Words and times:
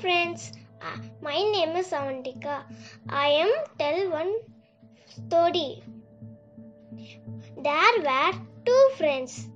friends, 0.00 0.52
uh, 0.80 0.98
my 1.20 1.38
name 1.54 1.76
is 1.76 1.90
Avantika. 1.90 2.62
I 3.08 3.28
am 3.42 3.50
tell 3.78 3.98
one 4.10 4.32
story. 5.06 5.82
There 7.66 7.96
were 8.06 8.32
two 8.64 8.82
friends, 8.96 9.48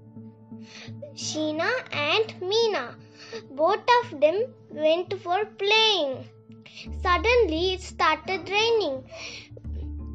Sheena 1.15 1.71
and 1.93 2.35
Meena. 2.51 2.85
Both 3.53 3.87
of 3.99 4.21
them 4.21 4.45
went 4.69 5.19
for 5.23 5.41
playing. 5.63 6.29
Suddenly 7.03 7.75
it 7.75 7.81
started 7.81 8.51
raining. 8.51 9.03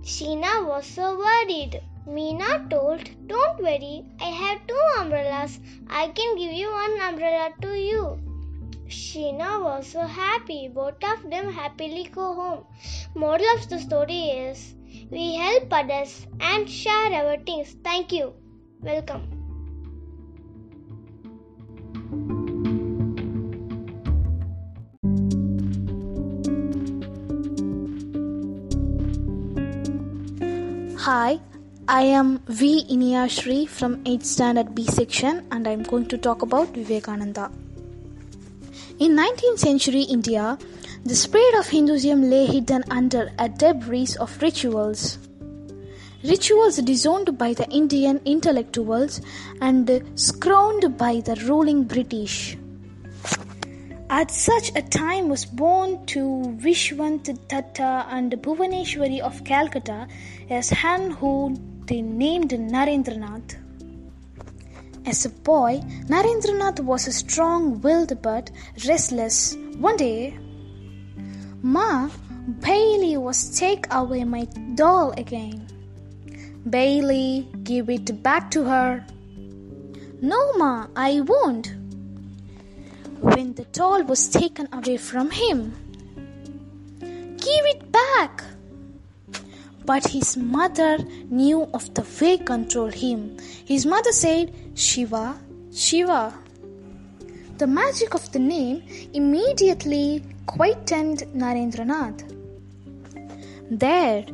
Sheena 0.03 0.53
was 0.67 0.85
so 0.85 1.17
worried. 1.17 1.81
Meena 2.07 2.69
told, 2.69 3.09
Don't 3.27 3.59
worry, 3.59 4.05
I 4.21 4.31
have 4.43 4.65
two 4.67 4.81
umbrellas. 4.99 5.59
I 5.89 6.07
can 6.09 6.37
give 6.37 6.53
you 6.53 6.71
one 6.71 7.01
umbrella 7.01 7.49
to 7.61 7.79
you. 7.79 8.28
Sheena 8.89 9.63
was 9.63 9.87
so 9.87 10.01
happy. 10.01 10.67
Both 10.67 11.03
of 11.03 11.29
them 11.29 11.53
happily 11.53 12.09
go 12.11 12.33
home. 12.33 12.63
Moral 13.13 13.45
of 13.55 13.69
the 13.69 13.79
story 13.79 14.21
is 14.45 14.73
we 15.11 15.35
help 15.35 15.71
others 15.71 16.25
and 16.39 16.67
share 16.67 17.13
our 17.13 17.37
things. 17.37 17.75
Thank 17.83 18.11
you. 18.11 18.33
Welcome. 18.81 19.35
Hi, 30.97 31.39
I 31.87 32.01
am 32.03 32.39
V. 32.47 32.85
Iniyashri 32.89 33.67
from 33.67 34.03
8th 34.03 34.25
standard 34.25 34.75
B 34.75 34.85
section 34.85 35.47
and 35.51 35.67
I 35.67 35.71
am 35.71 35.83
going 35.83 36.07
to 36.07 36.17
talk 36.17 36.41
about 36.41 36.69
Vivekananda. 36.69 37.51
In 38.99 39.15
19th 39.15 39.59
century 39.59 40.01
India, 40.01 40.57
the 41.05 41.15
spread 41.15 41.53
of 41.53 41.69
Hinduism 41.69 42.29
lay 42.29 42.45
hidden 42.45 42.83
under 42.91 43.31
a 43.39 43.47
debris 43.47 44.15
of 44.19 44.41
rituals. 44.41 45.19
Rituals 46.21 46.75
disowned 46.79 47.37
by 47.37 47.53
the 47.53 47.65
Indian 47.69 48.19
intellectuals 48.25 49.21
and 49.61 49.89
scorned 50.15 50.97
by 50.97 51.21
the 51.21 51.35
ruling 51.47 51.85
British. 51.85 52.57
At 54.09 54.31
such 54.31 54.75
a 54.75 54.81
time 54.81 55.29
was 55.29 55.45
born 55.45 56.05
to 56.07 56.57
Vishwant 56.57 57.47
Datta 57.47 58.05
and 58.09 58.33
Bhuvaneshwari 58.33 59.21
of 59.21 59.45
Calcutta 59.45 60.09
a 60.49 60.61
son 60.61 61.11
who 61.11 61.55
they 61.85 62.01
named 62.01 62.49
Narendranath. 62.49 63.68
As 65.05 65.25
a 65.25 65.29
boy, 65.29 65.81
Narendranath 66.07 66.81
was 66.81 67.07
a 67.07 67.11
strong-willed 67.11 68.21
but 68.21 68.51
restless. 68.87 69.55
One 69.77 69.97
day, 69.97 70.37
Ma, 71.61 72.09
Bailey 72.61 73.17
was 73.17 73.57
take 73.57 73.85
away 73.91 74.23
my 74.23 74.45
doll 74.75 75.11
again. 75.17 75.67
Bailey, 76.69 77.47
give 77.63 77.89
it 77.89 78.21
back 78.21 78.51
to 78.51 78.63
her. 78.63 79.05
No, 80.21 80.53
Ma, 80.57 80.87
I 80.95 81.21
won't. 81.21 81.73
When 83.21 83.53
the 83.53 83.65
doll 83.65 84.03
was 84.03 84.29
taken 84.29 84.67
away 84.71 84.97
from 84.97 85.31
him, 85.31 85.73
give 86.99 87.65
it 87.65 87.91
back. 87.91 88.43
But 89.85 90.07
his 90.07 90.37
mother 90.37 90.99
knew 91.29 91.63
of 91.73 91.93
the 91.93 92.05
way 92.21 92.37
control 92.37 92.89
him. 92.91 93.37
His 93.65 93.85
mother 93.85 94.11
said, 94.11 94.53
Shiva, 94.79 95.37
Shiva. 95.73 96.33
The 97.57 97.67
magic 97.67 98.13
of 98.13 98.31
the 98.31 98.39
name 98.39 98.81
immediately 99.13 100.23
quietened 100.45 101.23
Narendranath. 101.35 102.23
There, 103.69 104.25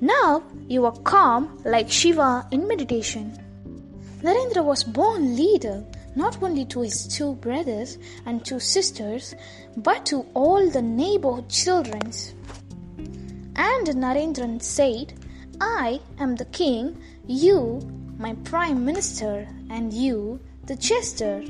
now 0.00 0.44
you 0.66 0.86
are 0.86 0.98
calm 1.04 1.60
like 1.66 1.90
Shiva 1.90 2.48
in 2.50 2.66
meditation. 2.66 3.36
Narendra 4.22 4.64
was 4.64 4.82
born 4.82 5.36
leader 5.36 5.84
not 6.16 6.42
only 6.42 6.64
to 6.72 6.80
his 6.80 7.06
two 7.06 7.34
brothers 7.34 7.98
and 8.24 8.42
two 8.42 8.60
sisters, 8.60 9.34
but 9.76 10.06
to 10.06 10.24
all 10.32 10.70
the 10.70 10.80
neighborhood 10.80 11.50
children. 11.50 12.00
And 13.56 13.86
Narendran 13.88 14.62
said, 14.62 15.12
I 15.60 16.00
am 16.18 16.36
the 16.36 16.46
king, 16.46 16.96
you, 17.26 18.01
my 18.22 18.34
prime 18.44 18.84
minister, 18.84 19.48
and 19.68 19.92
you, 19.92 20.38
the 20.66 20.76
jester. 20.76 21.42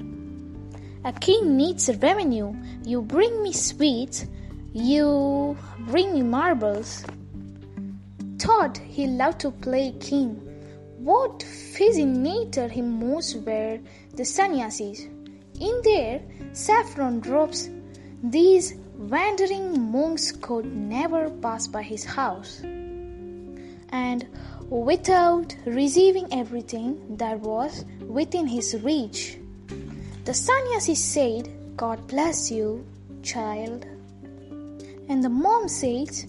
A 1.05 1.13
king 1.13 1.55
needs 1.55 1.91
a 1.91 1.99
revenue. 1.99 2.57
You 2.83 3.03
bring 3.03 3.43
me 3.43 3.53
sweets, 3.53 4.25
you 4.73 5.55
bring 5.81 6.15
me 6.15 6.23
marbles. 6.23 7.05
Thought 8.39 8.79
he 8.79 9.07
loved 9.07 9.41
to 9.41 9.51
play 9.51 9.93
king. 10.01 10.31
What 10.97 11.43
fascinated 11.43 12.71
him 12.71 12.89
most 12.99 13.37
were 13.45 13.79
the 14.15 14.25
sannyasis. 14.25 15.01
In 15.61 15.81
their 15.85 16.23
saffron 16.53 17.21
robes, 17.21 17.69
these 18.23 18.75
wandering 18.97 19.93
monks 19.93 20.33
could 20.33 20.65
never 20.75 21.29
pass 21.29 21.67
by 21.67 21.83
his 21.83 22.05
house. 22.05 22.63
And 23.91 24.27
without 24.73 25.55
receiving 25.67 26.27
everything 26.33 27.19
that 27.19 27.39
was 27.41 27.85
within 28.09 28.47
his 28.47 28.75
reach, 28.83 29.37
the 30.25 30.33
sannyasi 30.33 30.95
said, 30.95 31.51
God 31.77 32.07
bless 32.09 32.51
you, 32.51 32.83
child. 33.23 33.85
And 35.11 35.23
the 35.23 35.29
mom 35.29 35.69
says, 35.69 36.27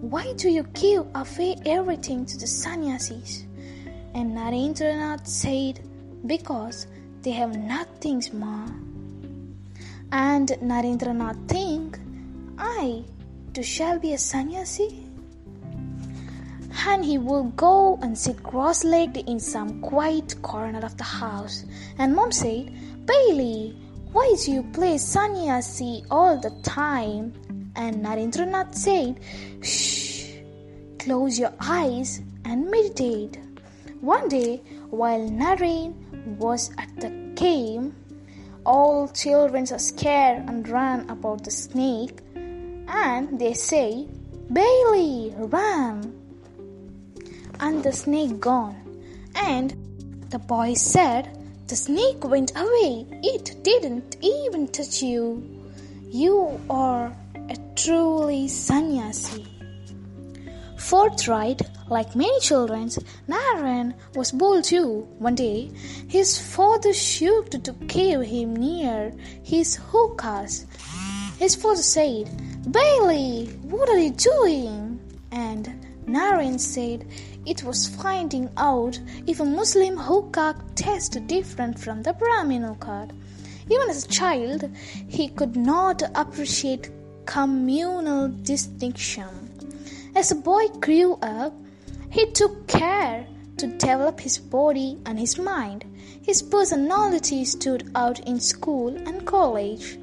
Why 0.00 0.32
do 0.32 0.48
you 0.48 0.62
give 0.72 1.06
away 1.14 1.56
everything 1.66 2.24
to 2.24 2.38
the 2.38 2.46
sannyasis? 2.46 3.44
And 4.14 4.34
Narendranath 4.34 5.26
said, 5.26 5.80
Because 6.24 6.86
they 7.20 7.32
have 7.32 7.54
nothing, 7.54 8.22
ma. 8.32 8.66
And 10.10 10.48
Narendranath 10.62 11.48
think, 11.48 11.98
I 12.56 13.04
too 13.52 13.62
shall 13.62 13.98
be 13.98 14.14
a 14.14 14.18
sannyasi? 14.18 15.03
And 16.86 17.04
he 17.04 17.18
will 17.18 17.44
go 17.56 17.98
and 18.02 18.16
sit 18.16 18.42
cross-legged 18.42 19.28
in 19.28 19.40
some 19.40 19.80
quiet 19.80 20.40
corner 20.42 20.84
of 20.84 20.96
the 20.96 21.04
house. 21.04 21.64
And 21.98 22.14
mom 22.14 22.32
said, 22.32 22.70
Bailey, 23.06 23.76
why 24.12 24.34
do 24.44 24.52
you 24.52 24.62
play 24.62 24.98
sannyasi 24.98 26.04
all 26.10 26.38
the 26.38 26.50
time? 26.62 27.32
And 27.76 28.04
Narendranath 28.04 28.74
said, 28.74 29.18
Shh, 29.64 30.38
close 30.98 31.38
your 31.38 31.52
eyes 31.60 32.20
and 32.44 32.70
meditate. 32.70 33.38
One 34.00 34.28
day, 34.28 34.62
while 34.90 35.28
Naren 35.28 35.94
was 36.38 36.70
at 36.78 37.00
the 37.00 37.10
cave, 37.34 37.92
all 38.64 39.08
children 39.08 39.66
are 39.72 39.78
scared 39.78 40.48
and 40.48 40.68
run 40.68 41.08
about 41.10 41.44
the 41.44 41.50
snake, 41.50 42.20
and 42.34 43.38
they 43.38 43.54
say, 43.54 44.06
Bailey, 44.52 45.34
run! 45.36 46.23
And 47.60 47.82
the 47.82 47.92
snake 47.92 48.40
gone. 48.40 48.76
And 49.34 49.74
the 50.30 50.38
boy 50.38 50.74
said, 50.74 51.28
The 51.68 51.76
snake 51.76 52.24
went 52.24 52.52
away. 52.56 53.06
It 53.22 53.56
didn't 53.62 54.16
even 54.22 54.68
touch 54.68 55.02
you. 55.02 55.42
You 56.10 56.60
are 56.70 57.12
a 57.48 57.56
truly 57.76 58.48
sannyasi. 58.48 59.46
Forthright, 60.78 61.62
like 61.88 62.14
many 62.14 62.38
children, 62.40 62.88
Naren 63.28 63.94
was 64.14 64.32
bold 64.32 64.64
too. 64.64 65.08
One 65.18 65.34
day, 65.34 65.70
his 66.08 66.38
father 66.38 66.92
shook 66.92 67.50
to 67.50 67.72
cave 67.88 68.22
him 68.22 68.54
near 68.54 69.12
his 69.42 69.76
hookahs. 69.76 70.66
His 71.38 71.56
father 71.56 71.82
said, 71.82 72.30
Bailey, 72.70 73.46
what 73.62 73.88
are 73.88 73.98
you 73.98 74.10
doing? 74.10 75.00
And 75.32 75.66
Naren 76.06 76.60
said 76.60 77.06
it 77.46 77.62
was 77.64 77.88
finding 77.88 78.48
out 78.56 78.98
if 79.26 79.40
a 79.40 79.44
Muslim 79.44 79.96
hookah 79.96 80.56
tasted 80.74 81.26
different 81.26 81.78
from 81.78 82.02
the 82.02 82.12
Brahmin 82.12 82.62
hookah. 82.62 83.08
Even 83.70 83.88
as 83.88 84.04
a 84.04 84.08
child, 84.08 84.70
he 85.08 85.28
could 85.28 85.56
not 85.56 86.02
appreciate 86.14 86.90
communal 87.26 88.28
distinction. 88.42 89.28
As 90.14 90.30
a 90.30 90.36
boy 90.36 90.68
grew 90.80 91.14
up, 91.22 91.54
he 92.10 92.30
took 92.30 92.66
care 92.66 93.26
to 93.56 93.66
develop 93.66 94.20
his 94.20 94.38
body 94.38 94.98
and 95.06 95.18
his 95.18 95.38
mind. 95.38 95.84
His 96.22 96.42
personality 96.42 97.44
stood 97.44 97.90
out 97.94 98.20
in 98.20 98.40
school 98.40 98.96
and 98.96 99.26
college. 99.26 99.98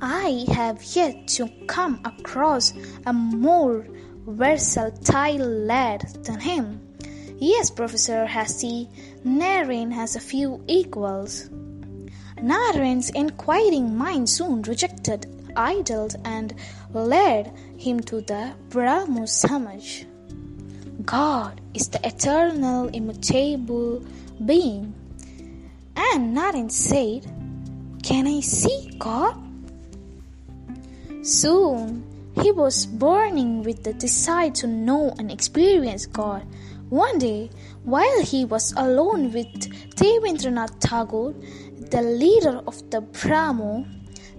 I 0.00 0.44
have 0.52 0.82
yet 0.94 1.26
to 1.28 1.48
come 1.66 2.00
across 2.04 2.72
a 3.06 3.12
more 3.12 3.86
versatile 4.26 5.46
lad 5.46 6.02
than 6.24 6.40
him. 6.40 6.80
Yes, 7.38 7.70
Professor 7.70 8.26
Hastie, 8.26 8.88
Naren 9.24 9.92
has 9.92 10.16
a 10.16 10.20
few 10.20 10.62
equals. 10.66 11.48
Naren's 12.36 13.10
inquiring 13.10 13.96
mind 13.96 14.28
soon 14.28 14.62
rejected 14.62 15.26
idol 15.56 16.08
and 16.24 16.54
led 16.92 17.52
him 17.78 18.00
to 18.00 18.20
the 18.20 18.52
Brahmo 18.68 19.26
Samaj. 19.26 20.04
God 21.04 21.60
is 21.72 21.88
the 21.88 22.04
eternal, 22.06 22.88
immutable 22.88 24.04
being. 24.44 24.94
And 25.96 26.36
Naren 26.36 26.70
said, 26.70 27.24
Can 28.02 28.26
I 28.26 28.40
see 28.40 28.96
God? 28.98 29.36
Soon 31.22 32.15
he 32.42 32.52
was 32.52 32.86
burning 32.86 33.62
with 33.62 33.82
the 33.82 33.94
desire 33.94 34.50
to 34.50 34.66
know 34.66 35.14
and 35.18 35.30
experience 35.30 36.06
God. 36.06 36.46
One 36.90 37.18
day, 37.18 37.50
while 37.84 38.22
he 38.22 38.44
was 38.44 38.72
alone 38.76 39.32
with 39.32 39.46
Devendranath 39.96 40.78
Tagore, 40.78 41.34
the 41.90 42.02
leader 42.02 42.60
of 42.66 42.90
the 42.90 43.00
Brahmo, 43.00 43.86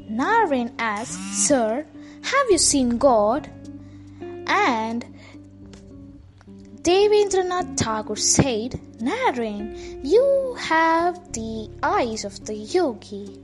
Naren 0.10 0.74
asked, 0.80 1.20
Sir, 1.48 1.86
have 2.22 2.46
you 2.50 2.58
seen 2.58 2.98
God? 2.98 3.50
And 4.48 5.06
Devendranath 6.82 7.76
Tagore 7.78 8.16
said, 8.16 8.80
Naren, 9.00 10.06
you 10.06 10.56
have 10.60 11.34
the 11.34 11.70
eyes 11.84 12.24
of 12.24 12.46
the 12.46 12.56
yogi. 12.56 13.42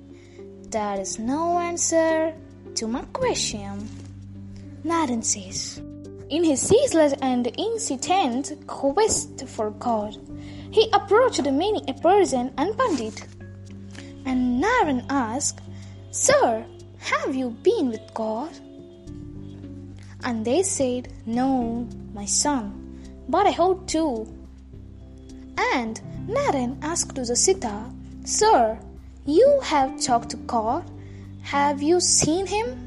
There 0.69 0.99
is 0.99 1.19
no 1.19 1.59
answer 1.59 2.33
to 2.75 2.87
my 2.87 3.01
question. 3.13 4.02
Naren 4.83 5.23
says, 5.23 5.81
in 6.29 6.43
his 6.43 6.61
ceaseless 6.61 7.13
and 7.21 7.45
insistent 7.45 8.53
quest 8.65 9.47
for 9.47 9.71
God, 9.71 10.17
he 10.71 10.89
approached 10.91 11.43
many 11.43 11.83
a 11.87 11.93
person 11.93 12.51
and 12.57 12.77
pandit. 12.77 13.27
And 14.25 14.63
Naren 14.63 15.05
asked, 15.09 15.61
Sir, 16.11 16.65
have 16.99 17.35
you 17.35 17.51
been 17.51 17.89
with 17.89 18.13
God? 18.13 18.51
And 20.23 20.43
they 20.43 20.63
said, 20.63 21.13
No, 21.25 21.87
my 22.13 22.25
son, 22.25 22.99
but 23.29 23.45
I 23.45 23.51
hope 23.51 23.87
to. 23.89 24.27
And 25.75 26.01
Naren 26.27 26.77
asked 26.81 27.15
to 27.15 27.25
the 27.25 27.35
Sita, 27.35 27.91
Sir, 28.25 28.79
you 29.25 29.59
have 29.61 30.01
talked 30.01 30.31
to 30.31 30.37
God. 30.37 30.89
Have 31.43 31.81
you 31.81 31.99
seen 31.99 32.47
him? 32.47 32.82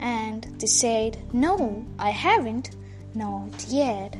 And 0.00 0.44
they 0.58 0.66
said, 0.66 1.18
No, 1.32 1.84
I 1.98 2.10
haven't. 2.10 2.76
Not 3.14 3.66
yet. 3.68 4.16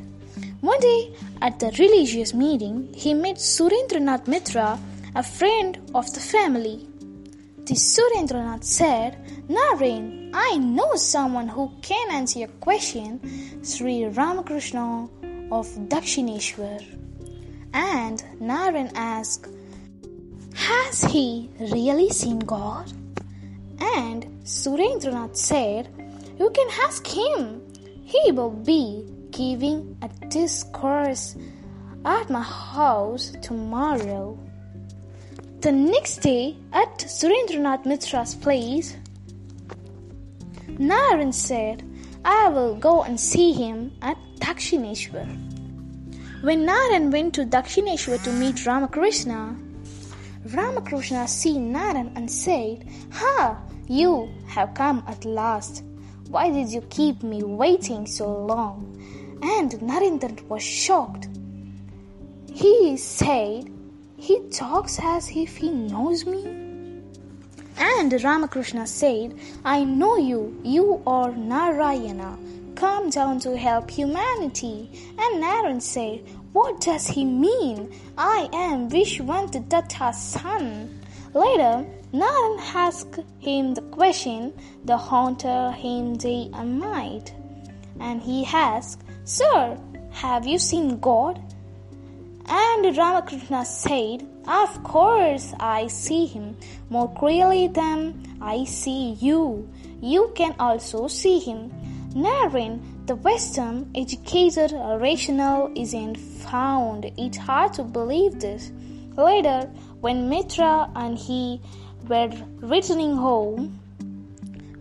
One 0.61 0.81
day 0.81 1.15
at 1.41 1.59
the 1.59 1.71
religious 1.79 2.35
meeting, 2.35 2.93
he 2.94 3.15
met 3.15 3.37
Surendranath 3.37 4.27
Mitra, 4.27 4.79
a 5.15 5.23
friend 5.23 5.79
of 5.94 6.12
the 6.12 6.21
family. 6.21 6.87
The 7.65 7.75
Surendranath 7.75 8.65
said, 8.65 9.17
Naren, 9.49 10.31
I 10.35 10.59
know 10.59 10.94
someone 10.97 11.49
who 11.49 11.73
can 11.83 12.11
answer 12.11 12.41
your 12.41 12.49
question, 12.61 13.21
Sri 13.65 14.05
Ramakrishna 14.05 15.09
of 15.50 15.67
Dakshineshwar. 15.88 16.85
And 17.73 18.23
Naren 18.41 18.93
asked, 18.94 19.49
Has 20.55 21.03
he 21.05 21.49
really 21.59 22.11
seen 22.11 22.41
God? 22.41 22.93
And 23.81 24.25
Surendranath 24.44 25.37
said, 25.37 25.88
You 26.38 26.50
can 26.50 26.69
ask 26.85 27.06
him. 27.06 27.62
He 28.05 28.32
will 28.32 28.50
be 28.50 29.05
giving 29.31 29.97
a 30.03 30.09
discourse 30.27 31.37
at 32.05 32.29
my 32.31 32.43
house 32.43 33.32
tomorrow. 33.43 34.38
The 35.61 35.73
next 35.73 36.19
day, 36.19 36.56
at 36.73 36.99
Surendranath 36.99 37.85
Mitra's 37.85 38.35
place, 38.35 38.97
Naren 40.67 41.33
said, 41.35 41.85
I 42.25 42.49
will 42.49 42.75
go 42.75 43.03
and 43.03 43.21
see 43.21 43.53
him 43.53 43.93
at 44.03 44.17
Dakshineshwar. 44.41 45.26
When 46.43 46.67
Naren 46.67 47.12
went 47.12 47.35
to 47.35 47.44
Dakshineshwar 47.44 48.23
to 48.25 48.33
meet 48.33 48.65
Ramakrishna, 48.65 49.56
Ramakrishna 50.47 51.29
seen 51.29 51.73
Naren 51.75 52.17
and 52.17 52.31
said, 52.31 52.88
Ha, 53.12 53.61
you 53.90 54.32
have 54.46 54.72
come 54.75 55.02
at 55.08 55.25
last. 55.25 55.82
Why 56.28 56.48
did 56.48 56.69
you 56.69 56.81
keep 56.82 57.25
me 57.25 57.42
waiting 57.42 58.06
so 58.06 58.31
long? 58.46 58.96
And 59.42 59.72
Narendra 59.72 60.40
was 60.46 60.62
shocked. 60.62 61.26
He 62.54 62.96
said, 62.96 63.69
He 64.16 64.48
talks 64.50 65.00
as 65.02 65.28
if 65.34 65.56
he 65.56 65.70
knows 65.70 66.25
me. 66.25 66.44
And 67.78 68.12
Ramakrishna 68.22 68.87
said, 68.87 69.37
I 69.64 69.82
know 69.82 70.16
you, 70.16 70.56
you 70.62 71.02
are 71.04 71.32
Narayana, 71.32 72.38
come 72.76 73.10
down 73.10 73.40
to 73.40 73.56
help 73.58 73.90
humanity. 73.90 74.88
And 75.19 75.42
Naren 75.42 75.82
said, 75.82 76.20
What 76.52 76.81
does 76.81 77.08
he 77.08 77.25
mean? 77.25 77.92
I 78.16 78.48
am 78.52 78.88
Vishwantadatta's 78.88 80.22
son. 80.22 81.00
Later, 81.32 81.87
Naren 82.12 82.59
asked 82.75 83.21
him 83.38 83.75
the 83.75 83.82
question 83.82 84.53
that 84.85 84.97
haunted 84.97 85.75
him 85.75 86.17
day 86.17 86.50
and 86.53 86.81
night. 86.81 87.32
And 88.00 88.21
he 88.21 88.44
asked, 88.53 89.05
Sir, 89.25 89.79
have 90.11 90.47
you 90.47 90.59
seen 90.59 90.99
God? 90.99 91.41
And 92.47 92.97
Ramakrishna 92.97 93.65
said, 93.65 94.27
Of 94.49 94.82
course 94.82 95.55
I 95.61 95.87
see 95.87 96.27
him 96.27 96.56
more 96.88 97.12
clearly 97.15 97.69
than 97.69 98.38
I 98.41 98.65
see 98.65 99.12
you. 99.21 99.69
You 100.00 100.33
can 100.35 100.56
also 100.59 101.06
see 101.06 101.38
him. 101.38 101.71
Naren, 102.12 103.06
the 103.06 103.15
Western 103.15 103.88
educated 103.94 104.73
rational 104.73 105.71
isn't 105.76 106.17
found. 106.17 107.12
It's 107.17 107.37
hard 107.37 107.73
to 107.75 107.85
believe 107.85 108.41
this. 108.41 108.73
Later, 109.17 109.71
when 110.00 110.29
Mitra 110.29 110.91
and 110.94 111.19
he 111.19 111.61
were 112.08 112.31
returning 112.61 113.17
home, 113.17 113.79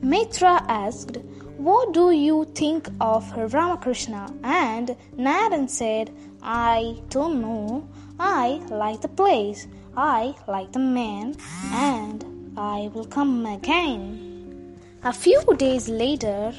Mitra 0.01 0.63
asked, 0.67 1.17
What 1.57 1.93
do 1.93 2.11
you 2.11 2.45
think 2.55 2.89
of 3.01 3.31
Ramakrishna? 3.35 4.33
And 4.43 4.95
Naren 5.17 5.69
said, 5.69 6.11
I 6.41 7.01
don't 7.09 7.41
know. 7.41 7.87
I 8.19 8.61
like 8.69 9.01
the 9.01 9.09
place. 9.09 9.67
I 9.95 10.35
like 10.47 10.71
the 10.71 10.79
man. 10.79 11.35
And 11.73 12.53
I 12.57 12.89
will 12.93 13.05
come 13.05 13.45
again. 13.45 14.79
A 15.03 15.13
few 15.13 15.41
days 15.57 15.89
later, 15.89 16.53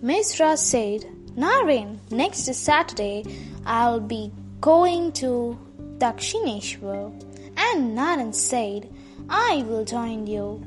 Mitra 0.00 0.56
said, 0.56 1.06
Naren, 1.36 1.98
next 2.10 2.52
Saturday 2.54 3.24
I'll 3.66 4.00
be 4.00 4.30
going 4.60 5.12
to 5.12 5.58
Dakshineshwar. 5.98 7.33
And 7.66 7.96
Naren 7.96 8.34
said, 8.34 8.88
I 9.28 9.64
will 9.66 9.84
join 9.84 10.26
you. 10.26 10.62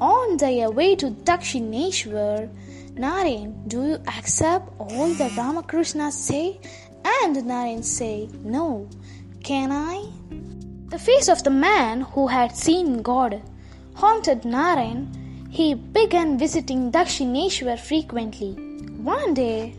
On 0.00 0.36
their 0.38 0.70
way 0.70 0.96
to 0.96 1.10
Dakshineshwar, 1.10 2.48
Naren, 2.94 3.68
do 3.68 3.84
you 3.88 3.98
accept 4.16 4.68
all 4.78 5.08
that 5.14 5.36
Ramakrishna 5.36 6.10
say? 6.10 6.58
And 7.04 7.36
Naren 7.36 7.84
say, 7.84 8.28
No. 8.44 8.88
Can 9.42 9.72
I? 9.72 10.06
The 10.88 10.98
face 10.98 11.28
of 11.28 11.42
the 11.42 11.50
man 11.50 12.02
who 12.02 12.26
had 12.28 12.56
seen 12.56 13.02
God 13.02 13.42
haunted 13.94 14.42
Naren. 14.42 15.08
He 15.50 15.74
began 15.74 16.38
visiting 16.38 16.90
Dakshineshwar 16.90 17.78
frequently. 17.78 18.52
One 19.02 19.34
day, 19.34 19.74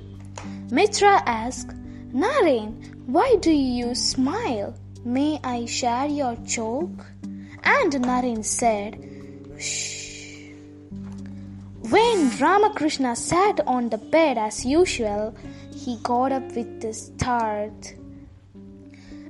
Mitra 0.70 1.24
asked, 1.26 1.74
Naren, 2.14 3.08
why 3.08 3.38
do 3.42 3.52
you 3.52 3.96
smile? 3.96 4.76
May 5.06 5.40
I 5.44 5.66
share 5.66 6.08
your 6.08 6.36
joke? 6.46 7.06
And 7.64 7.92
Naren 7.92 8.46
said, 8.46 8.98
Shh. 9.60 10.50
When 11.90 12.30
Ramakrishna 12.40 13.16
sat 13.16 13.60
on 13.68 13.90
the 13.90 13.98
bed 13.98 14.38
as 14.38 14.66
usual, 14.66 15.36
he 15.76 15.98
got 16.04 16.32
up 16.32 16.56
with 16.56 16.86
a 16.86 16.94
start. 16.94 17.96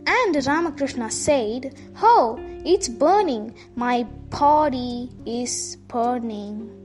And 0.06 0.46
Ramakrishna 0.46 1.10
said, 1.10 1.75
Oh, 2.01 2.38
it's 2.63 2.88
burning. 2.88 3.56
My 3.75 4.03
body 4.30 5.10
is 5.25 5.77
burning. 5.88 6.83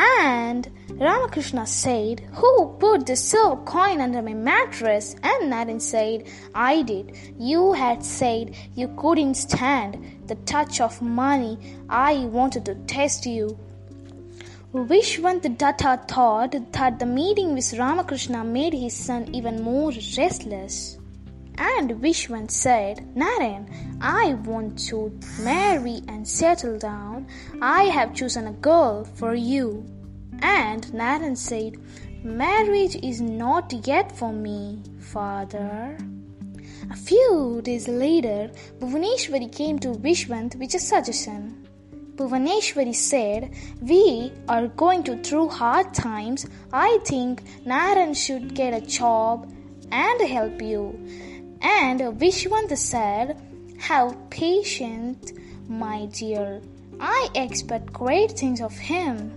And 0.00 0.70
Ramakrishna 0.90 1.66
said, 1.66 2.20
Who 2.34 2.76
put 2.78 3.06
the 3.06 3.16
silver 3.16 3.60
coin 3.64 4.00
under 4.00 4.22
my 4.22 4.32
mattress? 4.32 5.16
And 5.24 5.52
Naren 5.52 5.80
said, 5.80 6.28
I 6.54 6.82
did. 6.82 7.16
You 7.36 7.72
had 7.72 8.04
said 8.04 8.54
you 8.76 8.88
couldn't 8.96 9.34
stand 9.34 10.22
the 10.28 10.36
touch 10.36 10.80
of 10.80 11.02
money. 11.02 11.58
I 11.88 12.26
wanted 12.26 12.64
to 12.66 12.76
test 12.86 13.26
you. 13.26 13.58
Vishwantadatta 14.72 16.06
thought 16.06 16.54
that 16.72 16.98
the 16.98 17.06
meeting 17.06 17.54
with 17.54 17.72
Ramakrishna 17.72 18.44
made 18.44 18.74
his 18.74 18.94
son 18.94 19.34
even 19.34 19.62
more 19.62 19.90
restless. 20.16 20.97
And 21.58 21.90
Vishwant 22.00 22.52
said, 22.52 23.04
Naren, 23.16 23.68
I 24.00 24.34
want 24.34 24.78
to 24.88 25.12
marry 25.40 26.02
and 26.06 26.26
settle 26.26 26.78
down. 26.78 27.26
I 27.60 27.84
have 27.84 28.14
chosen 28.14 28.46
a 28.46 28.52
girl 28.52 29.04
for 29.04 29.34
you. 29.34 29.84
And 30.40 30.84
Naren 30.86 31.36
said, 31.36 31.74
Marriage 32.22 32.96
is 33.02 33.20
not 33.20 33.72
yet 33.86 34.16
for 34.16 34.32
me, 34.32 34.82
father. 35.00 35.98
A 36.90 36.96
few 36.96 37.60
days 37.64 37.88
later, 37.88 38.50
Bhuvaneshwari 38.78 39.50
came 39.52 39.80
to 39.80 39.88
Vishwant 39.88 40.54
with 40.56 40.74
a 40.74 40.78
suggestion. 40.78 41.66
Bhuvaneshwari 42.14 42.94
said, 42.94 43.52
We 43.80 44.32
are 44.48 44.68
going 44.68 45.02
to 45.04 45.16
through 45.22 45.48
hard 45.48 45.92
times. 45.92 46.46
I 46.72 46.98
think 47.04 47.42
Naren 47.64 48.16
should 48.16 48.54
get 48.54 48.74
a 48.74 48.86
job 48.86 49.52
and 49.90 50.20
help 50.20 50.62
you. 50.62 50.98
And 51.60 52.00
Vishwant 52.18 52.76
said, 52.76 53.40
Have 53.78 54.30
patience, 54.30 55.32
my 55.68 56.06
dear. 56.06 56.60
I 57.00 57.28
expect 57.34 57.92
great 57.92 58.32
things 58.32 58.60
of 58.60 58.76
him. 58.76 59.32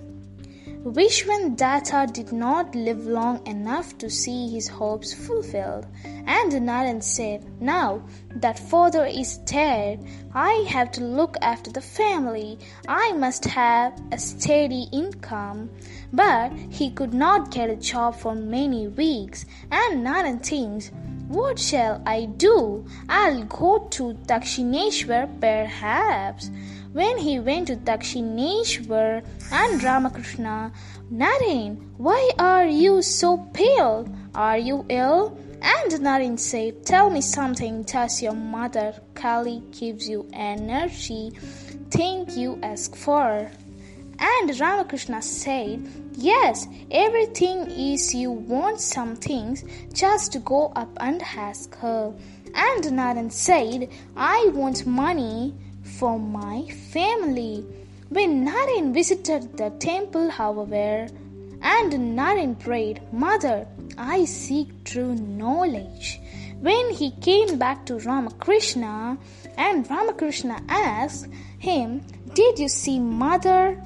Vishwandatta 0.83 2.11
did 2.11 2.31
not 2.31 2.73
live 2.73 3.05
long 3.05 3.45
enough 3.45 3.95
to 3.99 4.09
see 4.09 4.49
his 4.49 4.67
hopes 4.67 5.13
fulfilled, 5.13 5.85
and 6.03 6.51
Naren 6.51 7.03
said, 7.03 7.45
Now 7.61 8.01
that 8.37 8.57
father 8.57 9.05
is 9.05 9.37
dead, 9.39 10.03
I 10.33 10.65
have 10.69 10.91
to 10.93 11.03
look 11.03 11.37
after 11.43 11.69
the 11.69 11.81
family. 11.81 12.57
I 12.87 13.11
must 13.11 13.45
have 13.45 13.93
a 14.11 14.17
steady 14.17 14.87
income. 14.91 15.69
But 16.13 16.51
he 16.69 16.91
could 16.91 17.13
not 17.13 17.51
get 17.51 17.69
a 17.69 17.75
job 17.75 18.15
for 18.15 18.35
many 18.35 18.87
weeks, 18.87 19.45
and 19.71 20.05
Naren 20.05 20.43
thinks, 20.43 20.91
What 21.27 21.57
shall 21.57 22.01
I 22.05 22.25
do? 22.25 22.85
I'll 23.07 23.43
go 23.45 23.87
to 23.91 24.13
Dakshineshwar 24.27 25.39
perhaps. 25.39 26.51
When 26.91 27.17
he 27.17 27.39
went 27.39 27.67
to 27.67 27.77
Dakshineshwar 27.77 29.23
and 29.51 29.81
Ramakrishna, 29.81 30.73
Naren, 31.09 31.77
why 31.97 32.31
are 32.37 32.65
you 32.65 33.01
so 33.01 33.37
pale? 33.53 34.05
Are 34.35 34.57
you 34.57 34.85
ill? 34.89 35.37
And 35.61 35.91
Naren 35.91 36.37
said, 36.37 36.85
Tell 36.85 37.09
me 37.09 37.21
something. 37.21 37.83
Does 37.83 38.21
your 38.21 38.33
mother 38.33 38.95
Kali 39.13 39.61
gives 39.71 40.09
you 40.09 40.27
energy? 40.33 41.31
Think 41.91 42.35
you 42.35 42.59
ask 42.63 42.95
for? 42.95 43.49
And 44.21 44.59
Ramakrishna 44.59 45.21
said, 45.23 45.87
Yes, 46.13 46.67
everything 46.91 47.61
is 47.71 48.13
you 48.13 48.29
want 48.29 48.79
some 48.79 49.15
things, 49.15 49.63
just 49.93 50.43
go 50.45 50.71
up 50.75 50.95
and 50.99 51.23
ask 51.23 51.75
her. 51.77 52.13
And 52.53 52.83
Naren 52.83 53.31
said, 53.31 53.89
I 54.15 54.51
want 54.53 54.85
money 54.85 55.55
for 55.83 56.19
my 56.19 56.67
family. 56.93 57.65
When 58.09 58.45
Naren 58.45 58.93
visited 58.93 59.57
the 59.57 59.71
temple, 59.79 60.29
however, 60.29 61.07
and 61.63 61.91
Naren 61.91 62.59
prayed, 62.59 63.01
Mother, 63.11 63.67
I 63.97 64.25
seek 64.25 64.83
true 64.83 65.15
knowledge. 65.15 66.19
When 66.59 66.91
he 66.91 67.09
came 67.21 67.57
back 67.57 67.87
to 67.87 67.97
Ramakrishna, 67.97 69.17
and 69.57 69.89
Ramakrishna 69.89 70.61
asked 70.69 71.27
him, 71.57 72.01
Did 72.35 72.59
you 72.59 72.67
see 72.67 72.99
mother? 72.99 73.81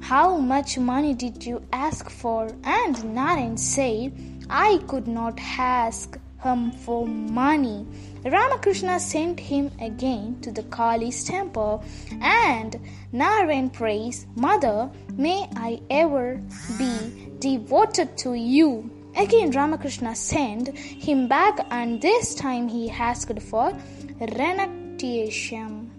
How 0.00 0.36
much 0.38 0.78
money 0.78 1.14
did 1.14 1.44
you 1.44 1.62
ask 1.72 2.10
for? 2.10 2.46
And 2.64 2.96
Naren 2.96 3.58
said, 3.58 4.12
I 4.48 4.78
could 4.88 5.06
not 5.06 5.38
ask 5.38 6.18
him 6.42 6.72
for 6.72 7.06
money. 7.06 7.86
Ramakrishna 8.24 8.98
sent 8.98 9.38
him 9.38 9.70
again 9.80 10.40
to 10.42 10.50
the 10.50 10.62
Kali's 10.64 11.24
temple 11.24 11.84
and 12.20 12.76
Naren 13.12 13.72
prays, 13.72 14.26
Mother, 14.34 14.90
may 15.12 15.48
I 15.56 15.80
ever 15.90 16.40
be 16.78 17.30
devoted 17.38 18.16
to 18.18 18.34
you. 18.34 18.90
Again, 19.16 19.50
Ramakrishna 19.50 20.14
sent 20.14 20.68
him 20.76 21.26
back, 21.26 21.58
and 21.70 22.00
this 22.00 22.34
time 22.34 22.68
he 22.68 22.90
asked 22.90 23.40
for 23.42 23.76
renunciation. 24.20 25.90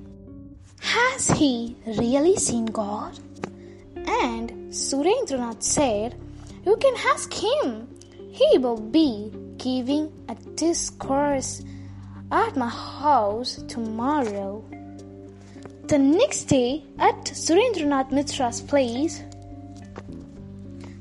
Has 0.79 1.27
he 1.27 1.75
really 1.85 2.37
seen 2.37 2.65
God? 2.67 3.19
And 4.07 4.71
Surendranath 4.71 5.63
said, 5.63 6.15
You 6.65 6.77
can 6.77 6.95
ask 7.13 7.33
him. 7.33 7.87
He 8.31 8.57
will 8.57 8.79
be 8.79 9.31
giving 9.57 10.11
a 10.29 10.35
discourse 10.55 11.63
at 12.31 12.55
my 12.55 12.69
house 12.69 13.63
tomorrow. 13.67 14.63
The 15.87 15.99
next 15.99 16.45
day, 16.45 16.85
at 16.97 17.25
Surendranath 17.25 18.11
Mitra's 18.11 18.61
place, 18.61 19.21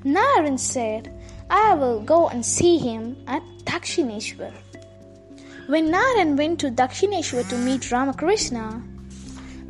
Naren 0.04 0.58
said, 0.58 1.16
I 1.48 1.74
will 1.74 2.00
go 2.00 2.28
and 2.28 2.44
see 2.44 2.78
him 2.78 3.16
at 3.26 3.42
Dakshineshwar. 3.64 4.52
When 5.68 5.92
Naren 5.92 6.36
went 6.36 6.58
to 6.60 6.70
Dakshineshwar 6.70 7.48
to 7.50 7.56
meet 7.58 7.92
Ramakrishna, 7.92 8.82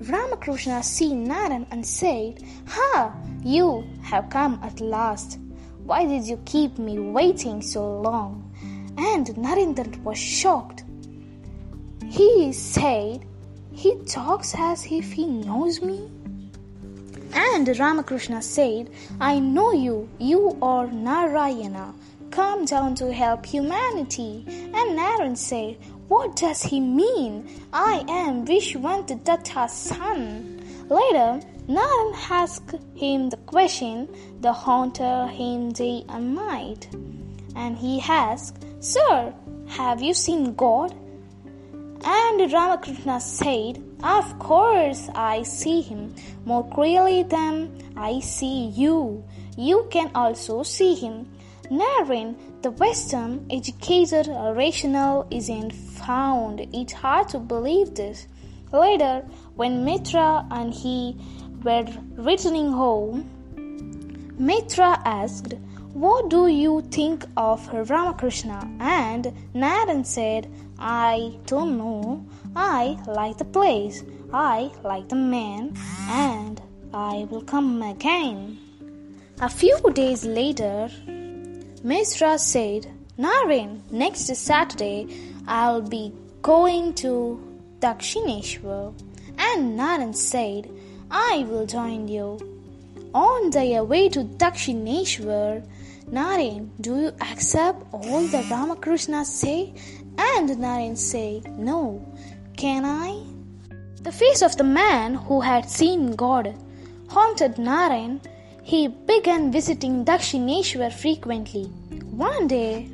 Ramakrishna 0.00 0.82
seen 0.82 1.26
Naren 1.26 1.66
and 1.70 1.84
said, 1.84 2.42
Ha, 2.66 3.14
you 3.44 3.84
have 4.02 4.30
come 4.30 4.58
at 4.62 4.80
last. 4.80 5.38
Why 5.84 6.06
did 6.06 6.24
you 6.26 6.38
keep 6.46 6.78
me 6.78 6.98
waiting 6.98 7.60
so 7.60 8.00
long? 8.00 8.50
And 8.96 9.26
Narendra 9.26 10.02
was 10.02 10.18
shocked. 10.18 10.84
He 12.06 12.52
said, 12.52 13.26
He 13.72 13.96
talks 14.06 14.54
as 14.56 14.86
if 14.86 15.12
he 15.12 15.26
knows 15.26 15.82
me. 15.82 16.10
And 17.34 17.68
Ramakrishna 17.78 18.40
said, 18.40 18.90
I 19.20 19.38
know 19.38 19.72
you, 19.72 20.08
you 20.18 20.56
are 20.62 20.86
Narayana, 20.86 21.94
come 22.30 22.64
down 22.64 22.94
to 22.96 23.12
help 23.12 23.44
humanity. 23.44 24.44
And 24.48 24.98
Naren 24.98 25.36
said, 25.36 25.76
What 26.10 26.34
does 26.34 26.64
he 26.64 26.80
mean? 26.80 27.48
I 27.72 28.04
am 28.08 28.44
Vishwandatta's 28.44 29.72
son. 29.72 30.60
Later, 30.88 31.40
Naren 31.68 32.14
asked 32.28 32.74
him 32.96 33.30
the 33.30 33.36
question 33.36 34.08
the 34.40 34.52
haunted 34.52 35.28
him 35.30 35.70
day 35.70 36.02
and 36.08 36.34
night. 36.34 36.88
And 37.54 37.78
he 37.78 38.00
asked, 38.00 38.66
Sir, 38.80 39.32
have 39.68 40.02
you 40.02 40.12
seen 40.12 40.56
God? 40.56 40.92
And 42.02 42.52
Ramakrishna 42.52 43.20
said, 43.20 43.80
Of 44.02 44.36
course 44.40 45.08
I 45.14 45.44
see 45.44 45.80
him 45.80 46.16
more 46.44 46.68
clearly 46.70 47.22
than 47.22 47.70
I 47.96 48.18
see 48.18 48.66
you. 48.74 49.22
You 49.56 49.86
can 49.92 50.10
also 50.16 50.64
see 50.64 50.96
him. 50.96 51.30
Naren, 51.70 52.34
the 52.62 52.70
Western 52.72 53.46
educated 53.50 54.26
rational 54.28 55.26
isn't 55.30 55.72
found. 55.72 56.60
It's 56.74 56.92
hard 56.92 57.28
to 57.30 57.38
believe 57.38 57.94
this. 57.94 58.26
Later, 58.70 59.24
when 59.56 59.84
Mitra 59.84 60.46
and 60.50 60.72
he 60.72 61.16
were 61.62 61.86
returning 62.16 62.70
home, 62.72 63.30
Mitra 64.38 65.00
asked, 65.06 65.54
What 65.94 66.28
do 66.28 66.48
you 66.48 66.82
think 66.90 67.24
of 67.36 67.66
Ramakrishna? 67.72 68.70
And 68.78 69.32
Naren 69.54 70.04
said, 70.04 70.52
I 70.78 71.38
don't 71.46 71.78
know. 71.78 72.26
I 72.54 72.98
like 73.06 73.38
the 73.38 73.46
place. 73.46 74.04
I 74.34 74.70
like 74.84 75.08
the 75.08 75.16
man. 75.16 75.74
And 76.10 76.60
I 76.92 77.26
will 77.30 77.42
come 77.42 77.82
again. 77.82 78.58
A 79.40 79.48
few 79.48 79.78
days 79.94 80.26
later, 80.26 80.90
Mishra 81.82 82.38
said, 82.38 82.86
Naren, 83.18 83.80
next 83.90 84.26
Saturday 84.36 85.06
I'll 85.48 85.80
be 85.80 86.12
going 86.42 86.92
to 86.94 87.40
Dakshineshwar. 87.80 88.92
And 89.38 89.78
Naren 89.78 90.14
said, 90.14 90.70
I 91.10 91.46
will 91.48 91.64
join 91.64 92.06
you. 92.06 92.38
On 93.14 93.50
their 93.50 93.82
way 93.82 94.10
to 94.10 94.24
Dakshineshwar, 94.24 95.66
Naren, 96.10 96.68
do 96.82 97.00
you 97.00 97.12
accept 97.22 97.82
all 97.92 98.26
that 98.26 98.50
Ramakrishna 98.50 99.24
say? 99.24 99.72
And 100.18 100.50
Naren 100.50 100.98
say, 100.98 101.42
No. 101.48 102.04
Can 102.58 102.84
I? 102.84 103.22
The 104.02 104.12
face 104.12 104.42
of 104.42 104.56
the 104.58 104.64
man 104.64 105.14
who 105.14 105.40
had 105.40 105.70
seen 105.70 106.14
God 106.14 106.54
haunted 107.08 107.54
Naren. 107.54 108.20
He 108.70 108.86
began 108.86 109.50
visiting 109.50 110.04
Dakshineshwar 110.04 110.92
frequently. 110.92 111.64
One 112.14 112.46
day, 112.46 112.88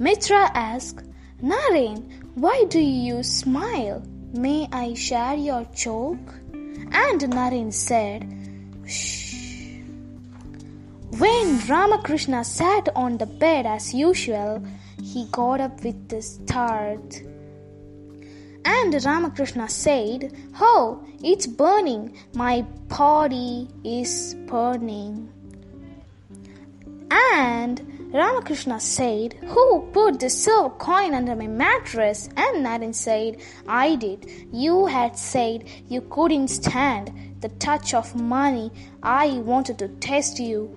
Mitra 0.00 0.50
asked, 0.52 1.04
Naren, 1.40 2.02
why 2.34 2.64
do 2.68 2.80
you 2.80 3.22
smile? 3.22 4.02
May 4.32 4.66
I 4.72 4.94
share 4.94 5.36
your 5.36 5.64
joke? 5.72 6.34
And 6.90 7.20
Naren 7.20 7.72
said, 7.72 8.26
Shh. 8.84 9.78
When 11.18 11.60
Ramakrishna 11.68 12.42
sat 12.42 12.88
on 12.96 13.16
the 13.16 13.26
bed 13.26 13.64
as 13.64 13.94
usual, 13.94 14.60
he 15.00 15.28
got 15.30 15.60
up 15.60 15.84
with 15.84 16.12
a 16.12 16.20
start. 16.20 17.22
And 18.68 18.92
Ramakrishna 19.04 19.68
said, 19.68 20.36
Oh, 20.60 21.00
it's 21.22 21.46
burning. 21.46 22.18
My 22.34 22.62
body 22.88 23.68
is 23.84 24.34
burning. 24.48 25.32
And 27.08 28.10
Ramakrishna 28.12 28.80
said, 28.80 29.34
Who 29.34 29.88
put 29.92 30.18
the 30.18 30.28
silver 30.28 30.70
coin 30.70 31.14
under 31.14 31.36
my 31.36 31.46
mattress? 31.46 32.28
And 32.36 32.66
Naren 32.66 32.92
said, 32.92 33.40
I 33.68 33.94
did. 33.94 34.28
You 34.52 34.86
had 34.86 35.16
said 35.16 35.68
you 35.88 36.00
couldn't 36.00 36.48
stand 36.48 37.36
the 37.40 37.50
touch 37.60 37.94
of 37.94 38.16
money. 38.16 38.72
I 39.00 39.28
wanted 39.38 39.78
to 39.78 39.88
test 39.88 40.40
you. 40.40 40.76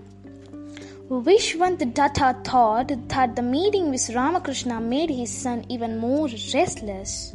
Vishwandatta 1.09 2.45
thought 2.45 2.91
that 3.09 3.35
the 3.35 3.41
meeting 3.41 3.89
with 3.89 4.11
Ramakrishna 4.13 4.79
made 4.79 5.09
his 5.09 5.31
son 5.31 5.65
even 5.69 5.97
more 5.97 6.27
restless. 6.53 7.33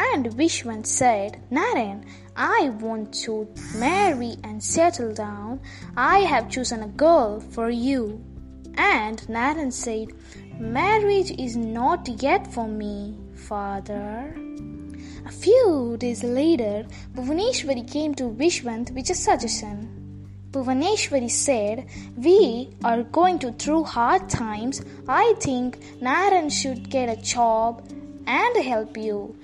And 0.00 0.26
Vishwan 0.26 0.86
said, 0.86 1.40
Naren, 1.50 2.04
I 2.36 2.68
want 2.80 3.12
to 3.24 3.48
marry 3.74 4.36
and 4.44 4.62
settle 4.62 5.12
down. 5.12 5.58
I 5.96 6.20
have 6.20 6.48
chosen 6.48 6.84
a 6.84 6.86
girl 6.86 7.40
for 7.40 7.68
you. 7.68 8.24
And 8.76 9.18
Naren 9.22 9.72
said, 9.72 10.12
Marriage 10.60 11.32
is 11.32 11.56
not 11.56 12.08
yet 12.22 12.46
for 12.46 12.68
me, 12.68 13.18
father. 13.34 14.36
A 15.26 15.32
few 15.32 15.96
days 15.98 16.22
later, 16.22 16.86
Bhuvaneshwari 17.16 17.90
came 17.90 18.14
to 18.14 18.30
Vishwant 18.30 18.92
with 18.94 19.10
a 19.10 19.14
suggestion. 19.14 20.28
Bhuvaneshwari 20.52 21.28
said, 21.28 21.86
We 22.16 22.70
are 22.84 23.02
going 23.02 23.40
to 23.40 23.50
through 23.50 23.82
hard 23.82 24.28
times. 24.28 24.80
I 25.08 25.34
think 25.40 25.80
Naren 26.00 26.52
should 26.52 26.88
get 26.88 27.08
a 27.08 27.20
job 27.20 27.82
and 28.28 28.64
help 28.64 28.96
you. 28.96 29.36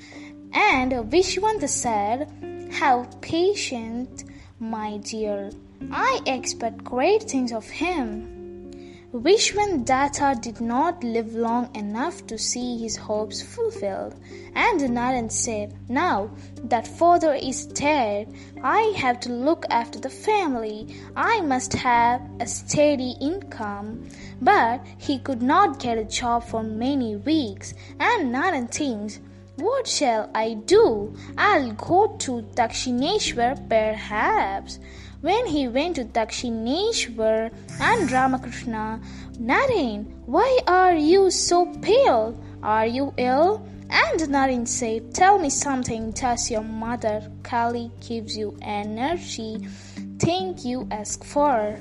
And 0.54 0.92
Vishwanta 1.10 1.68
said, 1.68 2.28
Have 2.70 3.20
patience, 3.20 4.24
my 4.60 4.98
dear. 4.98 5.50
I 5.90 6.20
expect 6.26 6.84
great 6.84 7.24
things 7.24 7.52
of 7.52 7.68
him. 7.68 8.34
Vishwandatta 9.12 10.40
did 10.40 10.60
not 10.60 11.04
live 11.04 11.34
long 11.34 11.74
enough 11.76 12.26
to 12.26 12.36
see 12.36 12.78
his 12.78 12.96
hopes 12.96 13.42
fulfilled, 13.42 14.14
and 14.54 14.80
Naren 14.80 15.30
said, 15.30 15.72
Now 15.88 16.30
that 16.64 16.86
father 16.86 17.34
is 17.34 17.66
dead, 17.66 18.34
I 18.62 18.92
have 18.96 19.20
to 19.20 19.32
look 19.32 19.66
after 19.70 20.00
the 20.00 20.10
family. 20.10 21.00
I 21.14 21.40
must 21.42 21.74
have 21.74 22.22
a 22.40 22.46
steady 22.48 23.16
income. 23.20 24.08
But 24.40 24.84
he 24.98 25.18
could 25.18 25.42
not 25.42 25.78
get 25.78 25.98
a 25.98 26.04
job 26.04 26.42
for 26.42 26.64
many 26.64 27.14
weeks, 27.14 27.74
and 28.00 28.34
Naren 28.34 28.68
thinks, 28.68 29.20
what 29.56 29.86
shall 29.86 30.30
I 30.34 30.54
do? 30.54 31.14
I'll 31.38 31.72
go 31.72 32.16
to 32.18 32.42
Dakshineshwar 32.54 33.68
perhaps. 33.68 34.78
When 35.20 35.46
he 35.46 35.68
went 35.68 35.96
to 35.96 36.04
Dakshineshwar 36.04 37.52
and 37.80 38.12
Ramakrishna, 38.12 39.00
Naren, 39.38 40.06
why 40.26 40.58
are 40.66 40.94
you 40.94 41.30
so 41.30 41.66
pale? 41.80 42.38
Are 42.62 42.86
you 42.86 43.14
ill? 43.16 43.66
And 43.90 44.20
Naren 44.20 44.66
said, 44.66 45.14
Tell 45.14 45.38
me 45.38 45.50
something 45.50 46.10
Does 46.12 46.50
your 46.50 46.62
mother 46.62 47.30
Kali 47.42 47.90
gives 48.06 48.36
you 48.36 48.56
energy. 48.60 49.66
Think 50.18 50.64
you 50.64 50.88
ask 50.90 51.22
for. 51.22 51.78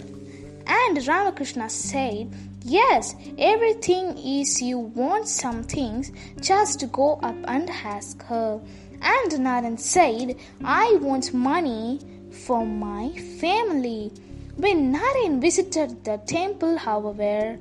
And 0.67 1.07
Ramakrishna 1.07 1.69
said, 1.69 2.33
Yes, 2.65 3.13
everything 3.37 4.17
is 4.17 4.61
you 4.61 4.79
want 4.79 5.27
some 5.27 5.63
things, 5.63 6.13
just 6.39 6.89
go 6.93 7.19
up 7.21 7.35
and 7.43 7.69
ask 7.69 8.23
her. 8.23 8.61
And 9.01 9.31
Naren 9.31 9.77
said, 9.77 10.37
I 10.63 10.97
want 11.01 11.33
money 11.33 11.99
for 12.31 12.65
my 12.65 13.09
family. 13.41 14.13
When 14.55 14.93
Naren 14.93 15.41
visited 15.41 16.05
the 16.05 16.19
temple, 16.25 16.77
however, 16.77 17.59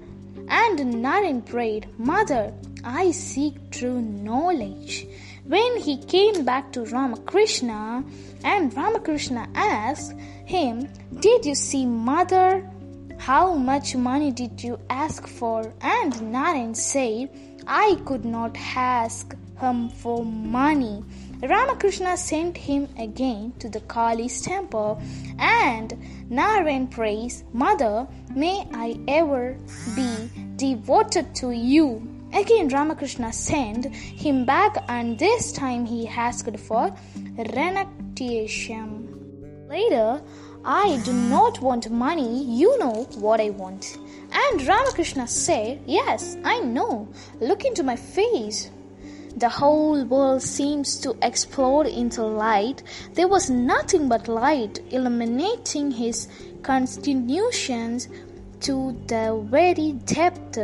and 0.48 0.78
Naren 0.78 1.44
prayed, 1.44 1.88
Mother, 1.98 2.54
I 2.84 3.10
seek 3.10 3.72
true 3.72 4.00
knowledge. 4.00 5.08
When 5.44 5.78
he 5.78 5.96
came 5.96 6.44
back 6.44 6.70
to 6.72 6.84
Ramakrishna, 6.84 8.04
and 8.44 8.72
Ramakrishna 8.76 9.48
asked 9.56 10.14
him, 10.44 10.88
Did 11.18 11.44
you 11.44 11.56
see 11.56 11.86
Mother? 11.86 12.62
How 13.22 13.54
much 13.54 13.94
money 13.94 14.32
did 14.32 14.64
you 14.64 14.80
ask 14.90 15.28
for? 15.28 15.72
And 15.80 16.12
Naren 16.34 16.74
said, 16.74 17.30
I 17.68 17.96
could 18.04 18.24
not 18.24 18.56
ask 18.58 19.36
him 19.60 19.90
for 19.90 20.24
money. 20.24 21.04
Ramakrishna 21.40 22.16
sent 22.16 22.56
him 22.56 22.88
again 22.98 23.52
to 23.60 23.68
the 23.68 23.78
Kali's 23.82 24.42
temple 24.42 25.00
and 25.38 25.92
Naren 26.32 26.90
prays, 26.90 27.44
Mother, 27.52 28.08
may 28.34 28.66
I 28.74 28.98
ever 29.06 29.56
be 29.94 30.28
devoted 30.56 31.32
to 31.36 31.52
you. 31.52 32.02
Again, 32.32 32.70
Ramakrishna 32.70 33.32
sent 33.32 33.86
him 33.94 34.44
back, 34.44 34.82
and 34.88 35.16
this 35.16 35.52
time 35.52 35.86
he 35.86 36.08
asked 36.08 36.58
for 36.58 36.92
renunciation. 37.36 39.12
Later, 39.68 40.20
I 40.64 40.98
do 41.04 41.12
not 41.12 41.60
want 41.60 41.90
money, 41.90 42.44
you 42.44 42.78
know 42.78 43.08
what 43.16 43.40
I 43.40 43.50
want. 43.50 43.98
And 44.32 44.64
Ramakrishna 44.66 45.26
said, 45.26 45.82
Yes, 45.86 46.36
I 46.44 46.60
know. 46.60 47.08
Look 47.40 47.64
into 47.64 47.82
my 47.82 47.96
face. 47.96 48.70
The 49.36 49.48
whole 49.48 50.04
world 50.04 50.42
seems 50.42 51.00
to 51.00 51.16
explode 51.20 51.86
into 51.86 52.22
light. 52.22 52.82
There 53.14 53.26
was 53.26 53.50
nothing 53.50 54.08
but 54.08 54.28
light 54.28 54.78
illuminating 54.90 55.90
his 55.90 56.28
constitutions 56.62 58.08
to 58.60 58.92
the 59.08 59.44
very 59.50 59.92
depth. 59.92 60.58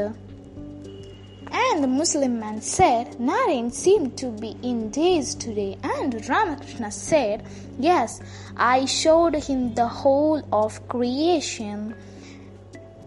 And 1.50 1.82
the 1.82 1.88
Muslim 1.88 2.40
man 2.40 2.61
said, 2.61 3.16
Naren 3.18 3.72
seemed 3.72 4.18
to 4.18 4.26
be 4.26 4.56
in 4.62 4.90
daze 4.90 5.34
today. 5.34 5.78
And 5.82 6.28
Ramakrishna 6.28 6.90
said, 6.90 7.46
Yes, 7.78 8.20
I 8.56 8.84
showed 8.84 9.34
him 9.34 9.74
the 9.74 9.88
whole 9.88 10.42
of 10.52 10.87
creation. 10.88 11.94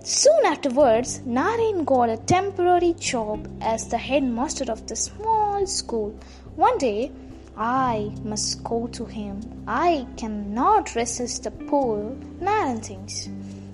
Soon 0.04 0.45
afterwards, 0.45 1.19
Naren 1.19 1.86
got 1.86 2.10
a 2.10 2.17
temporary 2.17 2.93
job 2.93 3.47
as 3.62 3.88
the 3.88 3.97
headmaster 3.97 4.71
of 4.71 4.88
the 4.88 4.95
small 4.95 5.67
school. 5.67 6.17
One 6.56 6.77
day, 6.80 7.12
I 7.56 8.12
must 8.23 8.63
go 8.63 8.88
to 8.88 9.06
him. 9.06 9.63
I 9.67 10.08
cannot 10.17 10.95
resist 10.95 11.43
the 11.43 11.51
pull, 11.51 12.17
Naren 12.39 12.84
thinks. 12.84 13.30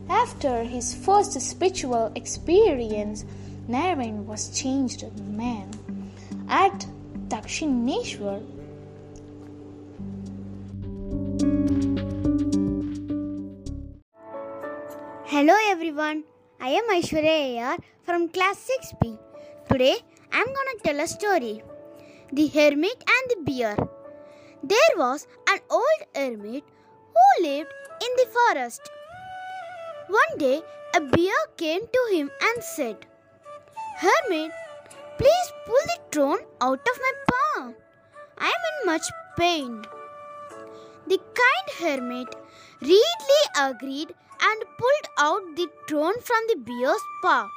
After 0.10 0.64
his 0.64 0.94
first 0.94 1.40
spiritual 1.40 2.12
experience, 2.16 3.24
Naren 3.70 4.24
was 4.26 4.50
changed 4.58 5.04
man. 5.20 5.70
At 6.48 6.86
Dakshineshwar, 7.28 8.42
Hello 15.26 15.56
everyone, 15.72 16.24
I 16.62 16.70
am 16.70 16.90
Aishwarya 16.90 17.58
Iyer 17.58 17.78
from 18.04 18.30
class 18.30 18.70
6B. 18.70 19.20
Today 19.70 19.98
I 20.32 20.40
am 20.40 20.48
gonna 20.48 20.80
tell 20.86 21.02
a 21.02 21.08
story 21.08 21.62
The 22.32 22.48
Hermit 22.48 23.04
and 23.16 23.26
the 23.32 23.52
Bear. 23.52 23.76
There 24.64 24.94
was 24.96 25.28
an 25.50 25.60
old 25.70 26.02
hermit 26.16 26.64
who 27.18 27.44
lived 27.44 27.74
in 28.02 28.12
the 28.16 28.28
forest. 28.38 28.90
One 30.08 30.38
day 30.38 30.62
a 30.96 31.02
bear 31.02 31.44
came 31.58 31.82
to 31.82 32.16
him 32.16 32.32
and 32.42 32.64
said, 32.64 33.06
Hermit, 34.00 34.52
please 35.18 35.48
pull 35.66 35.84
the 35.86 35.98
throne 36.12 36.42
out 36.62 36.80
of 36.80 37.00
my 37.06 37.14
paw. 37.30 37.74
I 38.38 38.46
am 38.46 38.64
in 38.70 38.86
much 38.86 39.08
pain. 39.36 39.82
The 41.08 41.18
kind 41.40 41.68
hermit 41.80 42.36
readily 42.80 43.44
agreed 43.60 44.14
and 44.40 44.70
pulled 44.78 45.08
out 45.18 45.56
the 45.56 45.68
throne 45.88 46.22
from 46.22 46.44
the 46.48 46.58
bear's 46.58 47.02
paw. 47.24 47.50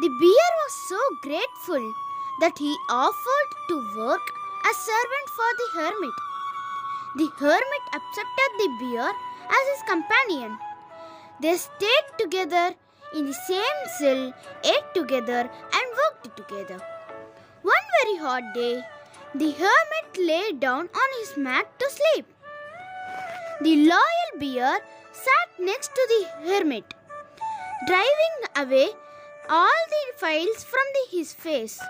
The 0.00 0.10
bear 0.22 0.48
was 0.62 0.88
so 0.90 1.00
grateful 1.22 1.92
that 2.40 2.56
he 2.56 2.72
offered 2.88 3.50
to 3.68 3.84
work 3.96 4.32
as 4.70 4.76
servant 4.76 5.28
for 5.34 5.50
the 5.58 5.68
hermit. 5.74 6.16
The 7.16 7.30
hermit 7.40 7.84
accepted 7.98 8.50
the 8.58 8.70
bear 8.80 9.08
as 9.08 9.64
his 9.72 9.82
companion. 9.88 10.56
They 11.40 11.56
stayed 11.56 12.06
together 12.16 12.76
in 13.14 13.26
the 13.26 13.34
same 13.34 13.80
cell, 13.98 14.32
ate 14.64 14.94
together, 14.94 15.48
and 15.78 15.96
worked 16.00 16.36
together. 16.36 16.80
One 17.62 17.86
very 18.02 18.16
hot 18.18 18.54
day, 18.54 18.82
the 19.34 19.50
hermit 19.52 20.18
lay 20.18 20.52
down 20.52 20.88
on 21.02 21.08
his 21.20 21.36
mat 21.36 21.66
to 21.78 21.90
sleep. 21.90 22.26
The 23.60 23.76
loyal 23.76 24.30
bear 24.38 24.78
sat 25.12 25.48
next 25.58 25.94
to 25.94 26.06
the 26.12 26.48
hermit, 26.48 26.94
driving 27.86 28.36
away 28.56 28.88
all 29.48 29.80
the 29.94 30.18
files 30.18 30.64
from 30.64 30.86
the, 30.94 31.16
his 31.16 31.32
face. 31.32 31.80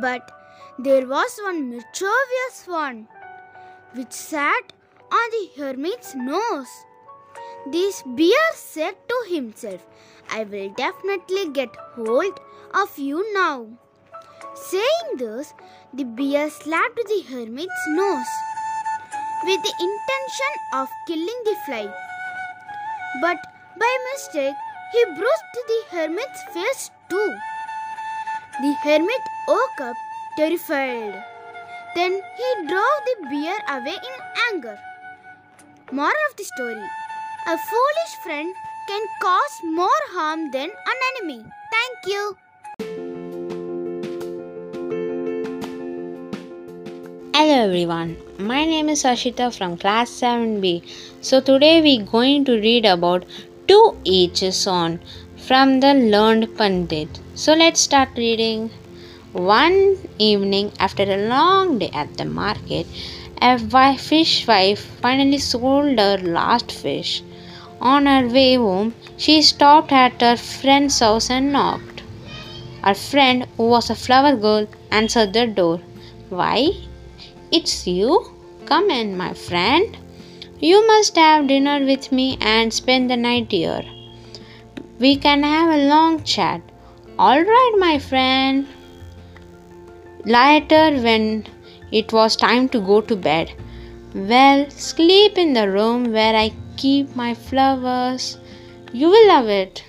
But 0.00 0.30
there 0.78 1.06
was 1.06 1.38
one 1.42 1.70
mischievous 1.70 2.66
one 2.66 3.08
which 3.92 4.12
sat 4.12 4.72
on 5.12 5.30
the 5.30 5.50
hermit's 5.56 6.14
nose. 6.14 6.68
This 7.66 8.02
bear 8.06 8.52
said 8.54 8.96
to 9.08 9.34
himself, 9.34 9.86
I 10.30 10.44
will 10.44 10.70
definitely 10.70 11.50
get 11.50 11.68
hold 11.94 12.40
of 12.72 12.98
you 12.98 13.34
now. 13.34 13.66
Saying 14.54 15.16
this, 15.18 15.52
the 15.92 16.04
bear 16.04 16.48
slapped 16.48 16.96
the 16.96 17.22
hermit's 17.28 17.86
nose 17.88 18.32
with 19.44 19.62
the 19.62 19.74
intention 19.78 20.52
of 20.74 20.88
killing 21.06 21.40
the 21.44 21.54
fly. 21.66 21.92
But 23.20 23.36
by 23.78 23.96
mistake, 24.12 24.54
he 24.92 25.04
bruised 25.04 25.56
the 25.68 25.82
hermit's 25.90 26.42
face 26.54 26.90
too. 27.10 27.34
The 28.62 28.72
hermit 28.82 29.20
woke 29.46 29.80
up 29.80 29.96
terrified. 30.36 31.24
Then 31.94 32.12
he 32.12 32.66
drove 32.66 33.00
the 33.06 33.16
bear 33.30 33.58
away 33.68 33.96
in 33.96 34.20
anger. 34.52 34.78
Moral 35.92 36.26
of 36.30 36.36
the 36.36 36.44
story 36.44 36.88
A 37.50 37.58
foolish 37.58 38.12
friend 38.22 38.54
can 38.86 39.04
cause 39.20 39.54
more 39.76 40.02
harm 40.10 40.52
than 40.52 40.70
an 40.90 40.98
enemy. 41.08 41.44
Thank 41.72 41.96
you. 42.06 42.36
Hello 47.34 47.56
everyone, 47.64 48.16
my 48.38 48.64
name 48.64 48.88
is 48.88 49.02
Ashita 49.02 49.52
from 49.52 49.76
class 49.76 50.10
7B. 50.10 50.84
So 51.22 51.40
today 51.40 51.80
we 51.82 51.98
are 51.98 52.04
going 52.04 52.44
to 52.44 52.52
read 52.52 52.86
about 52.86 53.24
two 53.66 53.96
H's 54.04 54.68
on 54.68 55.00
from 55.48 55.80
the 55.80 55.92
learned 55.94 56.56
Pandit. 56.56 57.18
So 57.34 57.54
let's 57.54 57.80
start 57.80 58.10
reading. 58.16 58.70
One 59.32 59.96
evening 60.18 60.70
after 60.78 61.02
a 61.02 61.26
long 61.26 61.80
day 61.80 61.90
at 61.92 62.16
the 62.16 62.26
market, 62.26 62.86
a 63.42 63.98
fish 63.98 64.46
wife 64.46 64.84
finally 65.02 65.38
sold 65.38 65.98
her 65.98 66.18
last 66.18 66.70
fish. 66.70 67.24
On 67.80 68.06
her 68.06 68.28
way 68.28 68.56
home, 68.56 68.94
she 69.16 69.40
stopped 69.40 69.90
at 69.90 70.20
her 70.20 70.36
friend's 70.36 70.98
house 71.00 71.30
and 71.30 71.52
knocked. 71.52 72.02
Her 72.84 72.94
friend, 72.94 73.46
who 73.56 73.68
was 73.68 73.88
a 73.88 73.94
flower 73.94 74.36
girl, 74.36 74.66
answered 74.90 75.32
the 75.32 75.46
door. 75.46 75.80
Why? 76.28 76.72
It's 77.50 77.86
you? 77.86 78.32
Come 78.66 78.90
in, 78.90 79.16
my 79.16 79.32
friend. 79.32 79.96
You 80.60 80.86
must 80.86 81.16
have 81.16 81.48
dinner 81.48 81.84
with 81.84 82.12
me 82.12 82.36
and 82.40 82.72
spend 82.72 83.10
the 83.10 83.16
night 83.16 83.50
here. 83.50 83.82
We 84.98 85.16
can 85.16 85.42
have 85.42 85.70
a 85.70 85.88
long 85.88 86.22
chat. 86.22 86.60
All 87.18 87.42
right, 87.42 87.74
my 87.78 87.98
friend. 87.98 88.66
Later, 90.26 91.00
when 91.00 91.46
it 91.90 92.12
was 92.12 92.36
time 92.36 92.68
to 92.68 92.80
go 92.80 93.00
to 93.00 93.16
bed, 93.16 93.52
well, 94.14 94.68
sleep 94.68 95.38
in 95.38 95.54
the 95.54 95.70
room 95.70 96.12
where 96.12 96.36
I 96.36 96.52
keep 96.80 97.14
my 97.14 97.34
flowers. 97.34 98.38
You 98.92 99.08
will 99.08 99.28
love 99.28 99.48
it. 99.48 99.84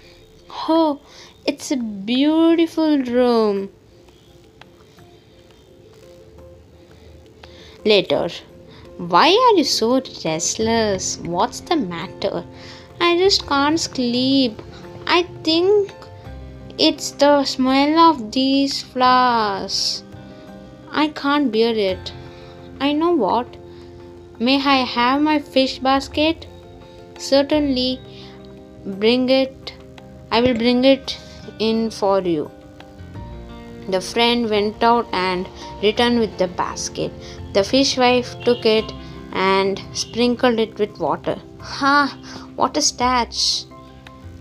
Oh, 0.68 1.00
it's 1.46 1.72
a 1.72 1.78
beautiful 1.78 2.98
room. 3.00 3.70
Later, 7.86 8.28
why 8.98 9.30
are 9.30 9.58
you 9.58 9.64
so 9.64 10.02
restless? 10.26 11.18
What's 11.20 11.62
the 11.62 11.78
matter? 11.78 12.44
I 13.00 13.18
just 13.18 13.48
can't 13.48 13.80
sleep. 13.80 14.62
I 15.08 15.24
think 15.44 15.94
it's 16.78 17.12
the 17.12 17.44
smell 17.46 17.98
of 18.12 18.32
these 18.32 18.84
flowers. 18.84 20.04
I 20.92 21.08
can't 21.08 21.52
bear 21.52 21.74
it. 21.74 22.14
I 22.82 22.94
know 22.94 23.12
what. 23.12 23.58
May 24.40 24.58
I 24.58 24.80
have 25.00 25.22
my 25.22 25.40
fish 25.40 25.80
basket? 25.80 26.48
Certainly, 27.22 28.00
bring 28.86 29.30
it. 29.30 29.74
I 30.32 30.42
will 30.42 30.56
bring 30.56 30.84
it 30.86 31.18
in 31.60 31.92
for 31.92 32.20
you. 32.22 32.50
The 33.90 34.02
friend 34.02 34.50
went 34.50 34.82
out 34.84 35.08
and 35.12 35.48
returned 35.84 36.20
with 36.20 36.38
the 36.38 36.48
basket. 36.48 37.12
The 37.54 37.64
fishwife 37.64 38.32
took 38.44 38.66
it 38.66 38.92
and 39.34 39.82
sprinkled 39.94 40.60
it 40.60 40.80
with 40.80 41.00
water. 41.00 41.38
Ha! 41.60 42.18
What 42.56 42.78
a 42.78 42.82
starch! 42.82 43.66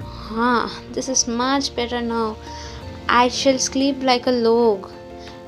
Ha! 0.00 0.82
This 0.92 1.08
is 1.08 1.26
much 1.26 1.74
better 1.76 2.00
now. 2.00 2.36
I 3.08 3.28
shall 3.28 3.58
sleep 3.58 4.02
like 4.02 4.26
a 4.26 4.30
log. 4.30 4.90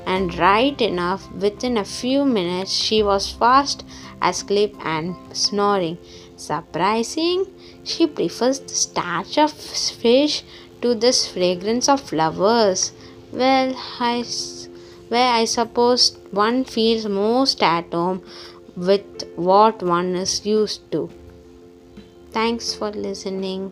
And 0.05 0.37
right 0.37 0.79
enough, 0.81 1.31
within 1.31 1.77
a 1.77 1.85
few 1.85 2.25
minutes, 2.25 2.71
she 2.71 3.01
was 3.01 3.31
fast 3.31 3.85
asleep 4.21 4.75
and 4.83 5.15
snoring. 5.31 5.97
Surprising! 6.43 7.45
She 7.85 8.05
prefers 8.05 8.59
the 8.59 8.75
starch 8.75 9.37
of 9.37 9.51
fish 9.51 10.43
to 10.81 10.93
this 10.93 11.25
fragrance 11.25 11.87
of 11.87 12.01
flowers. 12.01 12.91
Well, 13.31 13.73
I, 14.01 14.25
where 15.07 15.31
I 15.31 15.45
suppose 15.45 16.17
one 16.31 16.65
feels 16.65 17.05
most 17.05 17.63
at 17.63 17.93
home 17.93 18.21
with 18.75 19.23
what 19.37 19.81
one 19.81 20.15
is 20.17 20.45
used 20.45 20.91
to. 20.91 21.09
Thanks 22.31 22.73
for 22.73 22.91
listening. 22.91 23.71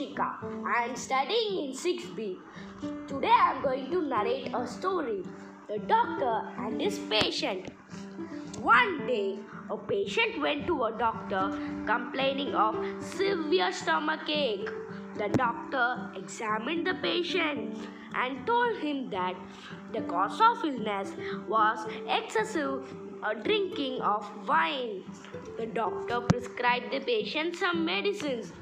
I 0.00 0.86
am 0.88 0.96
studying 0.96 1.68
in 1.68 1.72
6B. 1.76 2.38
Today 3.06 3.28
I 3.28 3.52
am 3.52 3.62
going 3.62 3.90
to 3.90 4.00
narrate 4.00 4.50
a 4.54 4.66
story 4.66 5.22
The 5.68 5.78
Doctor 5.80 6.48
and 6.56 6.80
His 6.80 6.98
Patient. 7.10 7.70
One 8.62 9.06
day, 9.06 9.38
a 9.68 9.76
patient 9.76 10.40
went 10.40 10.66
to 10.68 10.84
a 10.84 10.92
doctor 10.92 11.52
complaining 11.84 12.54
of 12.54 12.78
severe 13.02 13.70
stomach 13.72 14.26
ache. 14.26 14.70
The 15.18 15.28
doctor 15.28 16.10
examined 16.16 16.86
the 16.86 16.94
patient 16.94 17.76
and 18.14 18.46
told 18.46 18.78
him 18.78 19.10
that 19.10 19.34
the 19.92 20.00
cause 20.00 20.40
of 20.40 20.64
illness 20.64 21.12
was 21.46 21.86
excessive 22.08 22.88
drinking 23.44 24.00
of 24.00 24.26
wine. 24.48 25.04
The 25.58 25.66
doctor 25.66 26.22
prescribed 26.22 26.90
the 26.90 27.00
patient 27.00 27.56
some 27.56 27.84
medicines 27.84 28.54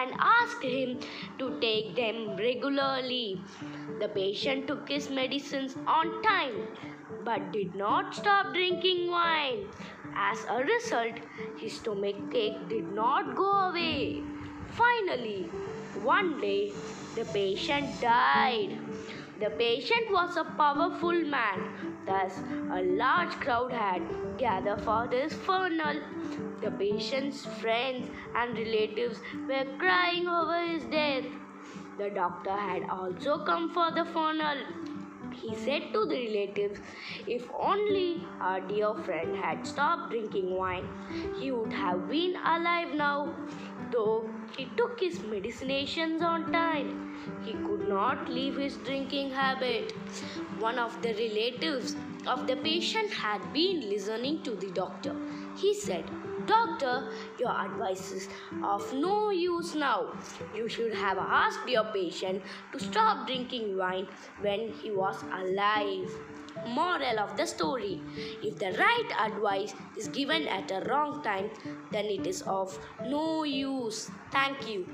and 0.00 0.14
asked 0.18 0.62
him 0.62 0.98
to 1.38 1.58
take 1.60 1.94
them 1.96 2.36
regularly. 2.36 3.44
The 4.00 4.08
patient 4.08 4.66
took 4.66 4.88
his 4.88 5.10
medicines 5.10 5.76
on 5.86 6.22
time 6.22 6.68
but 7.24 7.52
did 7.52 7.74
not 7.74 8.14
stop 8.14 8.52
drinking 8.54 9.10
wine. 9.10 9.68
As 10.16 10.44
a 10.48 10.58
result, 10.64 11.18
his 11.58 11.76
stomach 11.78 12.34
ache 12.34 12.68
did 12.68 12.92
not 12.92 13.36
go 13.36 13.50
away. 13.70 14.22
Finally, 14.70 15.50
one 16.02 16.40
day, 16.40 16.72
the 17.14 17.24
patient 17.26 18.00
died. 18.00 18.78
The 19.40 19.50
patient 19.50 20.10
was 20.10 20.36
a 20.36 20.44
powerful 20.44 21.12
man, 21.36 21.97
thus, 22.08 22.38
a 22.78 22.82
large 23.02 23.34
crowd 23.44 23.72
had 23.72 24.02
gathered 24.38 24.82
for 24.82 25.06
his 25.08 25.34
funeral. 25.48 26.00
The 26.62 26.70
patient's 26.82 27.44
friends 27.60 28.08
and 28.34 28.56
relatives 28.56 29.20
were 29.48 29.66
crying 29.78 30.26
over 30.26 30.60
his 30.66 30.84
death. 30.84 31.24
The 31.98 32.10
doctor 32.10 32.56
had 32.56 32.88
also 32.88 33.38
come 33.44 33.70
for 33.70 33.90
the 33.90 34.04
funeral. 34.04 34.62
He 35.32 35.54
said 35.54 35.92
to 35.92 36.04
the 36.06 36.20
relatives, 36.26 36.80
If 37.26 37.48
only 37.70 38.24
our 38.40 38.60
dear 38.60 38.94
friend 38.94 39.36
had 39.36 39.66
stopped 39.66 40.10
drinking 40.10 40.50
wine, 40.56 40.88
he 41.40 41.50
would 41.52 41.72
have 41.72 42.08
been 42.08 42.34
alive 42.36 42.94
now. 42.94 43.34
Though 43.92 44.30
he 44.56 44.66
took 44.76 45.00
his 45.00 45.22
medicinations 45.22 46.22
on 46.22 46.52
time, 46.52 47.14
he 47.44 47.52
could 47.52 47.88
not 47.88 48.28
leave 48.28 48.56
his 48.56 48.76
drinking 48.78 49.30
habit. 49.30 49.92
One 50.58 50.78
of 50.78 51.00
the 51.02 51.12
relatives 51.14 51.96
of 52.26 52.46
the 52.46 52.56
patient 52.56 53.12
had 53.12 53.52
been 53.52 53.88
listening 53.88 54.42
to 54.44 54.56
the 54.56 54.70
doctor. 54.70 55.14
He 55.56 55.74
said, 55.74 56.10
Doctor, 56.46 57.12
your 57.38 57.50
advice 57.50 58.10
is 58.12 58.28
of 58.62 58.92
no 58.94 59.30
use 59.30 59.74
now. 59.74 60.14
You 60.54 60.68
should 60.68 60.94
have 60.94 61.18
asked 61.18 61.68
your 61.68 61.84
patient 61.84 62.42
to 62.72 62.78
stop 62.78 63.26
drinking 63.26 63.76
wine 63.76 64.08
when 64.40 64.68
he 64.68 64.90
was 64.90 65.22
alive. 65.22 66.10
Moral 66.66 67.18
of 67.18 67.36
the 67.36 67.46
story 67.46 68.00
If 68.42 68.58
the 68.58 68.72
right 68.78 69.10
advice 69.18 69.74
is 69.96 70.08
given 70.08 70.48
at 70.48 70.70
a 70.70 70.80
wrong 70.88 71.22
time, 71.22 71.50
then 71.90 72.06
it 72.06 72.26
is 72.26 72.42
of 72.42 72.78
no 73.06 73.44
use. 73.44 74.10
Thank 74.30 74.68
you. 74.68 74.86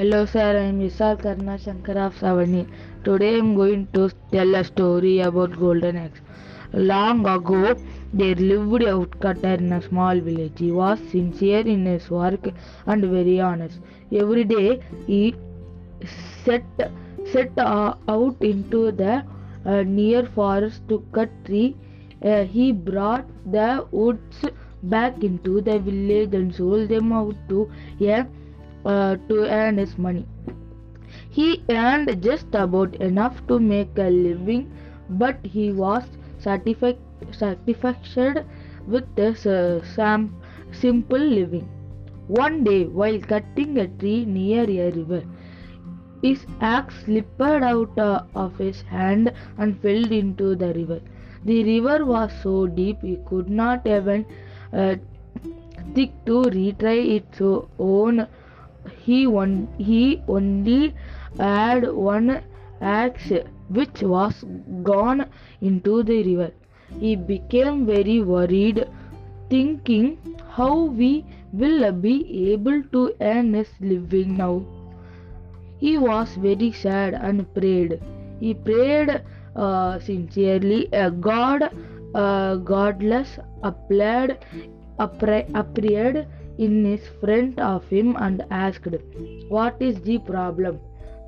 Hello 0.00 0.24
sir, 0.24 0.56
I 0.58 0.62
am 0.66 0.80
Vishal 0.80 1.18
Karna 1.22 1.58
Shankar 1.58 1.98
of 1.98 2.14
Savani. 2.18 2.66
Today 3.04 3.34
I 3.34 3.38
am 3.38 3.54
going 3.54 3.86
to 3.92 4.10
tell 4.32 4.54
a 4.54 4.64
story 4.64 5.20
about 5.20 5.58
golden 5.58 5.96
eggs. 5.96 6.22
Long 6.72 7.26
ago, 7.26 7.76
there 8.12 8.34
lived 8.34 8.82
a 8.82 8.98
woodcutter 8.98 9.54
in 9.54 9.72
a 9.72 9.82
small 9.82 10.20
village. 10.20 10.58
He 10.58 10.70
was 10.72 10.98
sincere 11.10 11.60
in 11.60 11.86
his 11.86 12.10
work 12.10 12.48
and 12.86 13.04
very 13.04 13.40
honest. 13.40 13.80
Every 14.12 14.44
day 14.44 14.80
he 15.06 15.34
set 16.44 16.64
set 17.32 17.58
uh, 17.58 17.94
out 18.08 18.36
into 18.42 18.90
the 18.92 19.24
uh, 19.66 19.82
near 19.82 20.24
forest 20.26 20.82
to 20.88 21.02
cut 21.12 21.30
tree. 21.44 21.76
Uh, 22.22 22.44
he 22.44 22.72
brought 22.72 23.26
the 23.52 23.86
woods 23.92 24.44
back 24.82 25.22
into 25.22 25.60
the 25.60 25.78
village 25.78 26.34
and 26.34 26.54
sold 26.54 26.88
them 26.88 27.12
out 27.12 27.36
to 27.48 27.70
a 28.00 28.26
uh, 28.84 29.16
to 29.28 29.44
earn 29.60 29.76
his 29.78 29.96
money. 29.98 30.26
He 31.30 31.62
earned 31.70 32.22
just 32.22 32.54
about 32.54 32.94
enough 32.96 33.46
to 33.48 33.58
make 33.58 33.96
a 33.98 34.10
living, 34.10 34.70
but 35.08 35.38
he 35.44 35.72
was 35.72 36.04
satisfied, 36.38 36.98
satisfied 37.32 38.46
with 38.86 39.14
this 39.16 39.46
uh, 39.46 39.80
simple 40.72 41.18
living. 41.18 41.68
One 42.28 42.62
day, 42.64 42.84
while 42.84 43.18
cutting 43.20 43.78
a 43.78 43.88
tree 43.88 44.24
near 44.24 44.62
a 44.62 44.90
river, 44.90 45.22
his 46.22 46.46
axe 46.60 46.94
slipped 47.04 47.40
out 47.40 47.98
uh, 47.98 48.22
of 48.34 48.56
his 48.58 48.82
hand 48.82 49.32
and 49.58 49.80
fell 49.80 50.12
into 50.12 50.54
the 50.54 50.72
river. 50.74 51.00
The 51.44 51.64
river 51.64 52.04
was 52.04 52.30
so 52.42 52.66
deep 52.66 53.00
he 53.02 53.18
could 53.26 53.48
not 53.48 53.86
even 53.86 54.26
uh, 54.72 54.96
think 55.94 56.12
to 56.26 56.42
retry 56.42 57.16
its 57.16 57.40
own. 57.78 58.26
He, 59.02 59.24
he 59.78 60.22
only 60.28 60.94
had 61.38 61.90
one 61.92 62.42
axe 62.80 63.32
which 63.68 64.02
was 64.02 64.44
gone 64.82 65.26
into 65.60 66.02
the 66.02 66.22
river. 66.22 66.52
He 66.98 67.16
became 67.16 67.86
very 67.86 68.20
worried, 68.20 68.86
thinking 69.48 70.18
how 70.48 70.84
we 70.84 71.24
will 71.52 71.92
be 71.92 72.52
able 72.52 72.82
to 72.92 73.12
earn 73.20 73.54
his 73.54 73.68
living 73.80 74.36
now. 74.36 74.62
He 75.78 75.96
was 75.98 76.34
very 76.36 76.72
sad 76.72 77.14
and 77.14 77.52
prayed. 77.54 78.00
He 78.38 78.54
prayed 78.54 79.22
uh, 79.56 79.98
sincerely. 79.98 80.88
A 80.92 81.10
God, 81.10 81.70
uh, 82.14 82.56
godless, 82.56 83.38
appeared, 83.62 84.38
appeared 84.98 86.26
in 86.58 86.84
his 86.84 87.06
front 87.20 87.58
of 87.58 87.88
him 87.88 88.16
and 88.18 88.44
asked, 88.50 88.86
"What 89.48 89.76
is 89.80 90.00
the 90.02 90.18
problem?" 90.18 90.78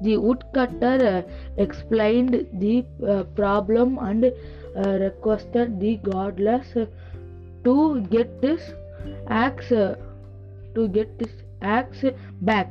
The 0.03 0.17
woodcutter 0.19 0.97
uh, 1.11 1.23
explained 1.57 2.47
the 2.55 2.85
uh, 3.07 3.23
problem 3.41 3.99
and 4.01 4.33
Uh, 4.75 4.99
requested 5.01 5.79
the 5.79 5.97
godless 5.99 6.73
to 7.63 8.01
get 8.11 8.41
this 8.41 8.73
axe 9.29 9.69
to 9.69 10.89
get 10.89 11.11
his 11.19 11.33
axe 11.61 12.05
back. 12.41 12.71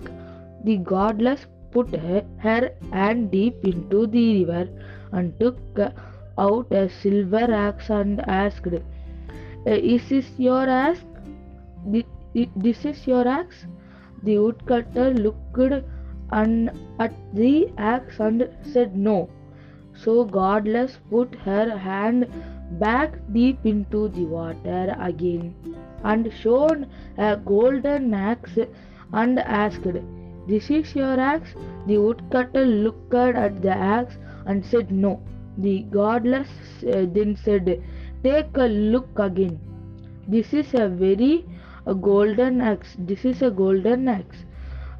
The 0.64 0.78
godless 0.78 1.46
put 1.72 1.96
her, 1.96 2.24
hand 2.40 3.30
deep 3.30 3.64
into 3.64 4.08
the 4.08 4.44
river 4.44 4.68
and 5.12 5.40
took 5.40 5.60
out 6.40 6.72
a 6.72 6.90
silver 6.90 7.54
axe 7.54 7.92
and 7.92 8.22
asked, 8.22 8.66
uh, 8.74 8.80
"Is 9.66 10.10
this 10.10 10.32
your 10.40 10.68
axe? 10.68 11.06
This 12.56 12.84
is 12.84 13.06
your 13.06 13.28
axe?" 13.28 13.68
The 14.24 14.40
woodcutter 14.40 15.14
looked 15.14 15.76
and 16.32 16.72
at 17.00 17.14
the 17.34 17.70
axe 17.78 18.20
and 18.20 18.50
said 18.64 18.98
no. 18.98 19.30
So 20.04 20.26
Godless 20.26 20.98
put 21.10 21.36
her 21.46 21.78
hand 21.78 22.28
back 22.80 23.14
deep 23.34 23.66
into 23.66 24.08
the 24.10 24.26
water 24.26 24.96
again 25.00 25.54
and 26.04 26.32
shone 26.34 26.88
a 27.18 27.38
golden 27.38 28.14
axe 28.14 28.58
and 29.14 29.40
asked, 29.40 29.88
This 30.48 30.72
is 30.72 30.96
your 30.96 31.20
axe? 31.20 31.54
The 31.88 31.98
woodcutter 31.98 32.66
looked 32.66 33.14
at 33.14 33.62
the 33.62 33.76
axe 33.76 34.18
and 34.46 34.66
said 34.66 34.92
no. 34.92 35.22
The 35.58 35.84
godless 35.84 36.50
uh, 36.84 37.06
then 37.14 37.36
said, 37.36 37.84
Take 38.24 38.56
a 38.56 38.68
look 38.68 39.20
again. 39.20 39.60
This 40.28 40.54
is 40.54 40.74
a 40.74 40.88
very 40.88 41.46
a 41.86 41.94
golden 41.94 42.62
axe. 42.62 42.96
This 42.98 43.26
is 43.26 43.42
a 43.42 43.52
golden 43.52 44.08
axe. 44.08 44.46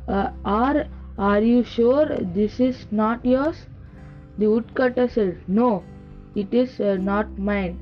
Uh, 0.08 0.32
are 0.46 0.86
are 1.18 1.42
you 1.42 1.64
sure 1.64 2.08
this 2.40 2.60
is 2.60 2.88
not 2.92 3.26
yours? 3.26 3.66
The 4.42 4.48
woodcutter 4.48 5.08
said, 5.08 5.38
No, 5.48 5.84
it 6.34 6.52
is 6.52 6.80
uh, 6.80 6.98
not 7.00 7.38
mine. 7.38 7.78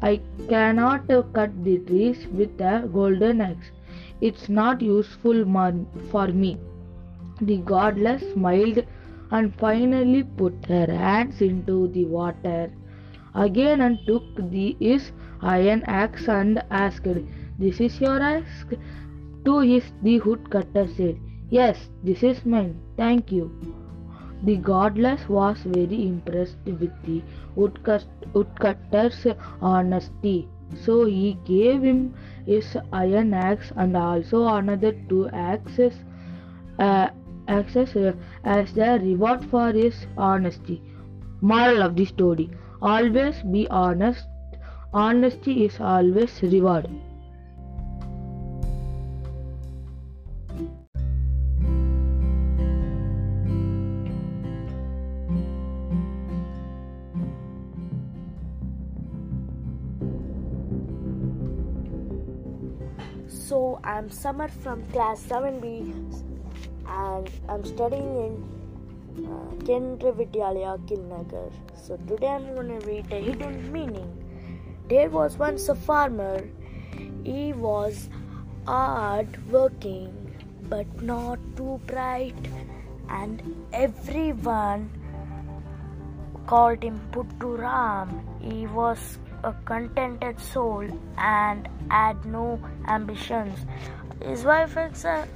I 0.00 0.20
cannot 0.48 1.08
cut 1.08 1.64
the 1.64 1.78
trees 1.78 2.28
with 2.28 2.60
a 2.60 2.88
golden 2.92 3.40
axe. 3.40 3.72
It's 4.20 4.48
not 4.48 4.80
useful 4.80 5.40
for 6.12 6.28
me. 6.28 6.56
The 7.40 7.56
godless 7.72 8.22
smiled 8.32 8.84
and 9.32 9.52
finally 9.56 10.22
put 10.22 10.66
her 10.66 10.86
hands 10.86 11.42
into 11.42 11.88
the 11.88 12.04
water 12.04 12.70
again 13.34 13.80
and 13.80 13.98
took 14.06 14.22
the 14.52 14.76
his 14.78 15.10
iron 15.40 15.82
axe 15.86 16.28
and 16.28 16.62
asked, 16.70 17.08
This 17.58 17.80
is 17.80 18.00
your 18.00 18.20
axe? 18.20 18.64
To 19.46 19.58
his 19.72 19.92
the 20.02 20.20
woodcutter 20.20 20.86
said, 20.86 21.18
Yes, 21.50 21.90
this 22.04 22.22
is 22.22 22.46
mine. 22.46 22.80
Thank 22.96 23.32
you. 23.32 23.50
The 24.42 24.56
godless 24.56 25.28
was 25.28 25.58
very 25.64 26.06
impressed 26.06 26.58
with 26.64 26.92
the 27.04 27.22
woodcutter's 27.56 29.26
honesty. 29.60 30.48
So 30.74 31.06
he 31.06 31.38
gave 31.44 31.82
him 31.82 32.14
his 32.46 32.76
iron 32.92 33.34
axe 33.34 33.72
and 33.76 33.96
also 33.96 34.46
another 34.46 34.92
two 35.08 35.28
axes, 35.30 35.94
uh, 36.78 37.08
axes 37.48 37.96
uh, 37.96 38.12
as 38.44 38.72
the 38.74 39.00
reward 39.02 39.44
for 39.46 39.72
his 39.72 40.06
honesty. 40.16 40.82
Moral 41.40 41.82
of 41.82 41.96
the 41.96 42.04
story 42.04 42.50
Always 42.80 43.42
be 43.42 43.66
honest. 43.68 44.28
Honesty 44.94 45.64
is 45.64 45.80
always 45.80 46.40
reward. 46.42 46.88
So 63.48 63.80
I'm 63.82 64.10
Summer 64.10 64.46
from 64.46 64.84
class 64.92 65.22
7B 65.26 65.68
and 66.86 67.30
I'm 67.48 67.64
studying 67.64 68.10
in 68.24 69.24
uh, 69.24 69.54
Kendriya 69.68 70.12
Vidyalaya 70.18 70.72
Kilnagar. 70.86 71.50
So 71.74 71.96
today 72.08 72.26
I'm 72.26 72.54
going 72.54 72.78
to 72.78 72.86
read 72.86 73.10
a 73.10 73.20
hidden 73.28 73.72
meaning. 73.72 74.10
There 74.90 75.08
was 75.08 75.38
once 75.38 75.70
a 75.70 75.74
farmer. 75.74 76.46
He 77.24 77.54
was 77.54 78.10
hard 78.66 79.38
working 79.50 80.12
but 80.68 81.00
not 81.00 81.38
too 81.56 81.80
bright 81.86 82.50
and 83.08 83.64
everyone 83.72 84.90
called 86.46 86.82
him 86.82 87.00
Puttu 87.12 87.58
Ram. 87.58 88.28
He 88.42 88.66
was 88.66 89.16
a 89.44 89.52
contented 89.64 90.40
soul 90.40 90.86
and 91.16 91.68
had 91.90 92.24
no 92.24 92.60
ambitions. 92.86 93.66
His 94.22 94.44
wife, 94.44 94.76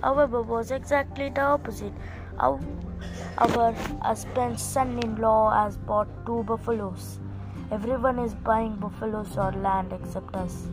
however, 0.02 0.42
was 0.42 0.70
exactly 0.70 1.30
the 1.30 1.42
opposite. 1.42 1.92
Our, 2.38 2.60
our 3.38 3.72
husband's 4.02 4.62
son 4.62 4.98
in 5.02 5.16
law 5.16 5.50
has 5.50 5.76
bought 5.76 6.08
two 6.26 6.42
buffaloes. 6.42 7.20
Everyone 7.70 8.18
is 8.18 8.34
buying 8.34 8.76
buffaloes 8.76 9.36
or 9.36 9.52
land 9.52 9.92
except 9.92 10.34
us. 10.34 10.68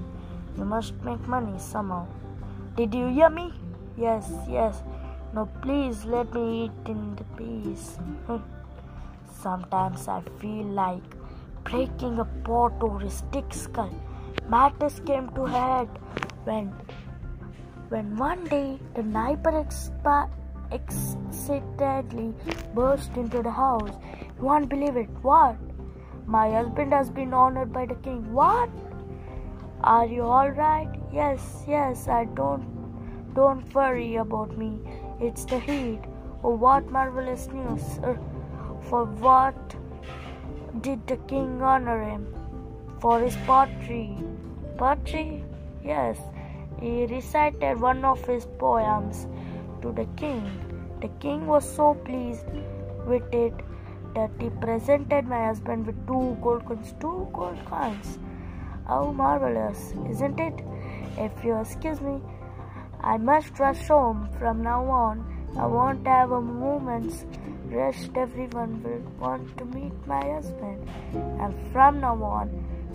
You 0.58 0.66
must 0.66 0.94
make 1.04 1.26
money 1.28 1.58
somehow. 1.60 2.08
Did 2.76 2.94
you 2.94 3.08
hear 3.08 3.30
me? 3.30 3.54
Yes, 3.98 4.30
yes. 4.50 4.82
No, 5.34 5.46
please 5.62 6.06
let 6.06 6.34
me 6.34 6.66
eat 6.66 6.90
in 6.90 7.16
the 7.16 7.24
peace. 7.38 7.98
Sometimes 9.42 10.08
I 10.08 10.22
feel 10.40 10.66
like 10.66 11.19
breaking 11.64 12.20
a 12.20 12.26
pot 12.26 12.74
or 12.82 13.02
a 13.02 13.10
stick 13.10 13.54
skull. 13.54 13.94
Matters 14.48 15.02
came 15.06 15.30
to 15.36 15.46
head 15.46 15.88
when, 16.44 16.74
when 17.90 18.16
one 18.16 18.44
day 18.46 18.80
the 18.96 19.04
neighbor 19.04 19.52
expa- 19.52 20.30
accidentally 20.72 22.34
burst 22.74 23.16
into 23.16 23.42
the 23.42 23.52
house. 23.52 23.92
You 24.38 24.46
won't 24.46 24.70
believe 24.70 24.98
it. 24.98 25.10
What? 25.22 25.58
My 26.26 26.52
husband 26.52 26.94
has 26.94 27.10
been 27.10 27.34
honored 27.34 27.74
by 27.74 27.86
the 27.86 27.96
king. 27.96 28.32
What? 28.34 28.70
Are 29.82 30.06
you 30.06 30.24
all 30.24 30.50
right? 30.50 30.90
Yes, 31.12 31.64
yes. 31.68 32.08
I 32.08 32.26
don't 32.26 32.80
don't 33.34 33.74
worry 33.74 34.16
about 34.16 34.58
me. 34.58 34.80
It's 35.22 35.46
the 35.46 35.60
heat. 35.60 36.02
Oh, 36.44 36.56
what 36.56 36.90
marvelous 36.92 37.48
news! 37.48 37.82
sir. 37.96 38.18
For 38.90 39.06
what 39.06 39.76
did 40.82 41.06
the 41.08 41.18
king 41.28 41.62
honor 41.62 42.02
him? 42.02 42.28
For 43.00 43.20
his 43.20 43.36
poetry. 43.48 44.16
Poetry? 44.78 45.44
Yes, 45.84 46.18
he 46.80 47.06
recited 47.06 47.80
one 47.80 48.06
of 48.06 48.24
his 48.26 48.46
poems 48.58 49.28
to 49.82 49.92
the 49.92 50.06
king. 50.16 50.44
The 51.02 51.08
king 51.20 51.48
was 51.48 51.68
so 51.68 51.94
pleased 51.94 52.46
with 53.06 53.34
it 53.34 53.54
that 54.16 54.32
he 54.40 54.50
presented 54.50 55.26
my 55.26 55.46
husband 55.46 55.88
with 55.88 56.08
two 56.08 56.38
gold 56.42 56.66
coins. 56.66 56.94
Two 57.00 57.28
gold 57.34 57.58
coins. 57.66 58.20
How 58.88 59.12
marvelous, 59.12 59.94
isn't 60.10 60.40
it? 60.40 60.62
If 61.18 61.44
you 61.44 61.58
excuse 61.60 62.02
me, 62.02 62.22
I 63.02 63.18
must 63.18 63.60
rush 63.60 63.88
home 63.88 64.30
from 64.38 64.62
now 64.62 64.86
on. 64.86 65.26
I 65.58 65.66
won't 65.66 66.06
have 66.06 66.32
a 66.32 66.42
moment's 66.42 67.26
rest. 67.70 68.12
Everyone 68.16 68.82
will 68.84 69.04
want 69.20 69.58
to 69.58 69.66
meet 69.66 69.94
my 70.08 70.24
husband. 70.26 70.88
And 71.40 71.54
from 71.72 72.00
now 72.02 72.16
on, 72.24 72.50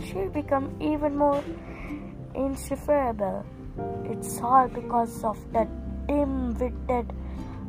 she'll 0.04 0.30
become 0.30 0.74
even 0.80 1.16
more 1.16 1.42
insufferable. 2.34 3.44
It's 4.04 4.40
all 4.40 4.68
because 4.68 5.24
of 5.24 5.38
that 5.52 5.68
dim-witted 6.06 7.12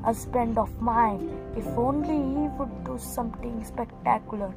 husband 0.04 0.58
of 0.58 0.82
mine. 0.82 1.30
If 1.56 1.68
only 1.68 2.18
he 2.18 2.48
would 2.58 2.84
do 2.84 2.98
something 3.00 3.64
spectacular. 3.64 4.54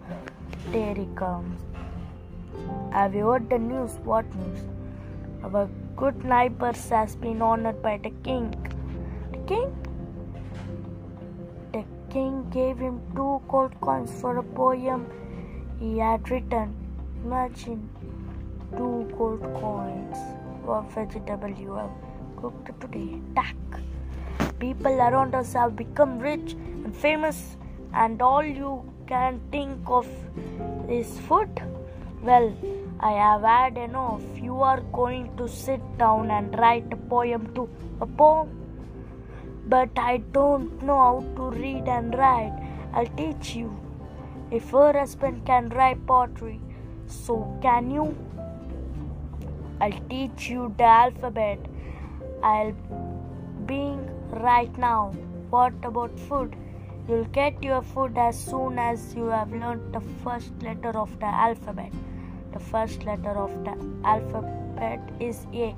There 0.73 0.95
he 0.95 1.07
comes. 1.15 1.61
Have 2.93 3.15
you 3.15 3.27
heard 3.29 3.49
the 3.49 3.59
news? 3.59 3.93
What 4.05 4.27
news? 4.35 4.61
Our 5.45 5.69
good 5.97 6.25
neighbors 6.25 6.89
has 6.91 7.17
been 7.17 7.41
honored 7.41 7.81
by 7.83 7.99
the 7.99 8.11
king. 8.23 8.55
The 9.33 9.39
king? 9.47 9.88
King 12.11 12.49
gave 12.51 12.79
him 12.79 13.01
two 13.15 13.41
gold 13.49 13.79
coins 13.83 14.11
for 14.21 14.39
a 14.39 14.43
poem 14.43 15.07
he 15.79 15.99
had 15.99 16.31
written. 16.31 16.75
Imagine 17.23 17.89
two 18.77 19.07
gold 19.17 19.43
coins. 19.61 20.17
What 20.65 20.91
vegetable 20.93 21.51
you 21.51 21.75
have 21.75 21.91
cooked 22.37 22.81
today? 22.81 23.21
Tack! 23.35 23.57
People 24.59 25.01
around 25.01 25.35
us 25.35 25.53
have 25.53 25.77
become 25.77 26.19
rich 26.19 26.55
and 26.55 26.97
famous, 26.97 27.57
and 27.93 28.23
all 28.23 28.43
you 28.43 28.91
can 29.07 29.41
think 29.53 29.79
of 29.87 30.09
is 30.89 31.19
food. 31.21 31.63
Well, 32.23 32.53
I 33.01 33.13
have 33.13 33.43
had 33.43 33.77
enough. 33.77 34.23
You 34.35 34.63
are 34.63 34.81
going 34.93 35.37
to 35.37 35.47
sit 35.47 35.83
down 35.99 36.31
and 36.31 36.59
write 36.59 36.91
a 36.91 36.97
poem 36.97 37.55
to 37.55 37.69
a 38.01 38.07
poem. 38.07 38.58
But 39.69 39.91
I 39.97 40.19
don't 40.33 40.83
know 40.83 40.99
how 40.99 41.25
to 41.37 41.51
read 41.51 41.89
and 41.89 42.15
write. 42.15 42.59
I'll 42.95 43.07
teach 43.19 43.55
you. 43.55 43.79
If 44.51 44.71
her 44.71 44.93
husband 44.99 45.45
can 45.45 45.69
write 45.69 46.07
poetry, 46.07 46.61
so 47.07 47.37
can 47.61 47.91
you. 47.91 48.17
I'll 49.81 50.01
teach 50.09 50.49
you 50.49 50.75
the 50.79 50.85
alphabet. 50.85 51.59
I'll 52.43 52.73
being 53.67 54.09
right 54.31 54.77
now. 54.79 55.13
What 55.51 55.75
about 55.83 56.19
food? 56.19 56.57
You'll 57.09 57.25
get 57.27 57.63
your 57.63 57.83
food 57.83 58.19
as 58.19 58.39
soon 58.39 58.79
as 58.79 59.15
you 59.15 59.27
have 59.27 59.53
learned 59.53 59.95
the 59.95 60.01
first 60.25 60.53
letter 60.63 60.97
of 60.99 61.19
the 61.21 61.27
alphabet. 61.27 61.93
The 62.53 62.59
first 62.59 63.05
letter 63.05 63.37
of 63.47 63.53
the 63.65 63.75
alphabet 64.05 65.01
is 65.21 65.47
A. 65.53 65.75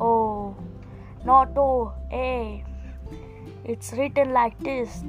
O. 0.00 0.56
Not 1.24 1.56
O, 1.56 1.92
A. 2.12 2.64
It's 3.64 3.92
written 3.92 4.32
like 4.32 4.58
this. 4.58 5.02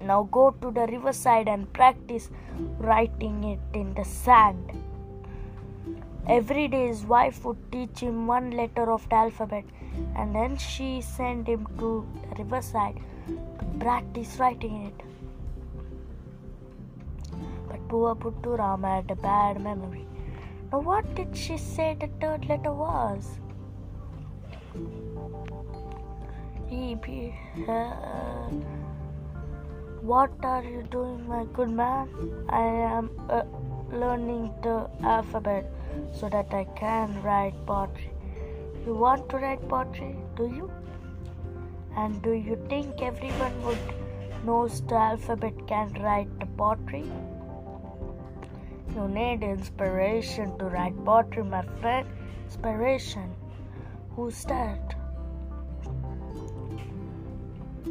Now 0.00 0.24
go 0.24 0.50
to 0.50 0.70
the 0.70 0.86
riverside 0.86 1.48
and 1.48 1.72
practice 1.72 2.28
writing 2.78 3.44
it 3.44 3.60
in 3.72 3.94
the 3.94 4.04
sand. 4.04 4.72
Every 6.28 6.66
day 6.66 6.88
his 6.88 7.04
wife 7.04 7.44
would 7.44 7.70
teach 7.70 8.00
him 8.00 8.26
one 8.26 8.50
letter 8.50 8.90
of 8.90 9.08
the 9.08 9.14
alphabet 9.14 9.64
and 10.16 10.34
then 10.34 10.56
she 10.56 11.00
sent 11.00 11.46
him 11.46 11.66
to 11.78 12.06
the 12.30 12.42
riverside 12.42 12.98
to 13.28 13.64
practice 13.78 14.36
writing 14.38 14.86
it. 14.86 15.02
But 17.68 17.88
poor 17.88 18.14
Putturam 18.16 18.82
had 18.82 19.10
a 19.10 19.14
bad 19.14 19.60
memory. 19.60 20.06
Now 20.72 20.80
what 20.80 21.14
did 21.14 21.36
she 21.36 21.56
say 21.56 21.96
the 21.98 22.08
third 22.20 22.48
letter 22.48 22.72
was? 22.72 23.38
Be, 26.68 27.32
uh, 27.68 28.48
what 30.02 30.32
are 30.42 30.64
you 30.64 30.82
doing, 30.90 31.28
my 31.28 31.44
good 31.52 31.70
man? 31.70 32.08
I 32.48 32.64
am 32.64 33.10
uh, 33.30 33.42
learning 33.92 34.52
the 34.64 34.90
alphabet 35.04 35.70
so 36.12 36.28
that 36.28 36.52
I 36.52 36.64
can 36.74 37.22
write 37.22 37.54
poetry. 37.66 38.10
You 38.84 38.94
want 38.94 39.28
to 39.28 39.36
write 39.36 39.68
poetry, 39.68 40.16
do 40.36 40.46
you? 40.46 40.70
And 41.96 42.20
do 42.20 42.32
you 42.32 42.58
think 42.68 43.00
everyone 43.00 43.62
would 43.64 43.78
knows 44.44 44.80
the 44.82 44.96
alphabet 44.96 45.54
can 45.68 45.92
write 46.02 46.40
the 46.40 46.46
poetry? 46.46 47.04
You 48.96 49.06
need 49.06 49.44
inspiration 49.44 50.58
to 50.58 50.64
write 50.64 50.96
poetry, 51.04 51.44
my 51.44 51.62
friend. 51.80 52.08
Inspiration. 52.44 53.34
Who's 54.16 54.44
that? 54.46 54.95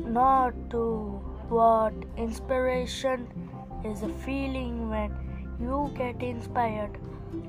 Not 0.06 0.54
to 0.70 1.20
what 1.50 1.94
inspiration 2.16 3.28
is 3.84 4.04
a 4.04 4.10
feeling 4.10 4.90
when 4.90 5.12
you 5.60 5.92
get 5.98 6.22
inspired. 6.22 6.98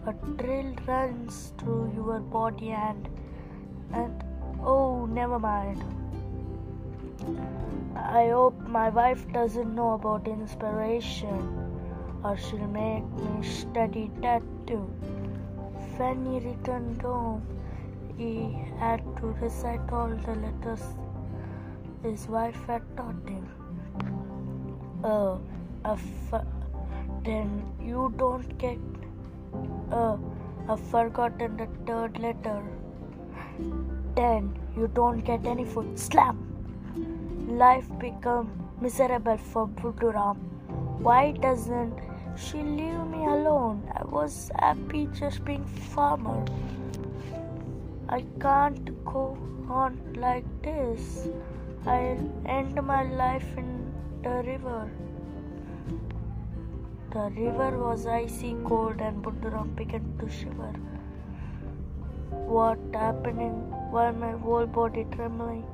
A 0.06 0.14
thrill 0.38 0.74
runs 0.86 1.52
through 1.58 1.92
your 1.94 2.20
body 2.20 2.70
and 2.70 3.08
and 3.92 4.24
oh 4.62 5.06
never 5.06 5.38
mind. 5.38 5.84
I 7.94 8.28
hope 8.28 8.58
my 8.66 8.88
wife 8.88 9.30
doesn't 9.32 9.74
know 9.74 9.92
about 9.92 10.26
inspiration 10.26 11.66
or 12.24 12.36
she'll 12.36 12.66
make 12.68 13.04
me 13.04 13.46
study 13.46 14.10
that 14.22 14.42
too. 14.66 14.90
When 15.98 16.24
he 16.24 16.40
returned 16.40 17.02
home, 17.02 17.46
he 18.16 18.58
had 18.78 19.02
to 19.18 19.26
recite 19.42 19.92
all 19.92 20.08
the 20.08 20.34
letters 20.34 20.82
his 22.06 22.26
wife 22.28 22.58
had 22.66 22.82
taught 22.96 23.28
him. 23.28 23.46
Oh, 25.04 25.40
f- 25.84 26.44
then 27.24 27.64
you 27.80 28.12
don't 28.16 28.56
get. 28.58 28.78
Uh, 29.90 30.16
I've 30.68 30.80
forgotten 30.80 31.56
the 31.56 31.68
third 31.86 32.18
letter. 32.18 32.58
Then 34.16 34.52
you 34.76 34.88
don't 34.98 35.24
get 35.30 35.46
any 35.46 35.64
food. 35.64 35.98
Slam! 35.98 36.42
Life 37.64 37.88
become 37.98 38.50
miserable 38.80 39.38
for 39.38 39.66
Putturam. 39.68 40.36
Why 41.08 41.32
doesn't 41.32 41.98
she 42.36 42.62
leave 42.62 43.06
me 43.16 43.24
alone? 43.26 43.82
I 43.96 44.04
was 44.04 44.50
happy 44.58 45.08
just 45.20 45.44
being 45.44 45.64
farmer. 45.64 46.44
I 48.08 48.24
can't 48.40 49.04
go 49.04 49.26
on 49.68 50.00
like 50.16 50.44
this. 50.62 51.28
I'll 51.86 52.18
end 52.46 52.82
my 52.82 53.04
life 53.04 53.46
in 53.56 53.92
the 54.24 54.42
river. 54.44 54.90
The 57.12 57.30
river 57.36 57.78
was 57.78 58.08
icy 58.08 58.56
cold 58.64 59.00
and 59.00 59.22
Putturam 59.22 59.76
began 59.76 60.18
to 60.18 60.28
shiver. 60.28 60.72
What 62.54 62.78
happening? 62.92 63.54
Why 63.92 64.10
my 64.10 64.32
whole 64.32 64.66
body 64.66 65.06
trembling? 65.12 65.64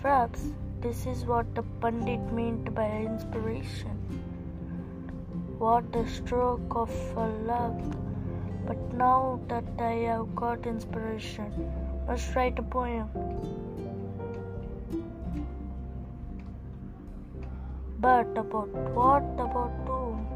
Perhaps 0.00 0.52
this 0.80 1.06
is 1.06 1.24
what 1.24 1.52
the 1.56 1.64
Pandit 1.80 2.32
meant 2.32 2.72
by 2.72 2.88
inspiration. 2.88 3.98
What 5.58 5.84
a 5.96 6.06
stroke 6.08 6.76
of 6.76 6.90
luck. 7.52 7.74
But 8.64 8.92
now 8.94 9.40
that 9.48 9.64
I 9.78 9.94
have 10.10 10.36
got 10.36 10.66
inspiration, 10.66 11.72
must 12.06 12.34
write 12.36 12.60
a 12.60 12.62
poem. 12.62 13.65
But 17.98 18.36
about 18.36 18.68
what 18.94 19.24
about 19.38 19.72
whom? 19.86 20.26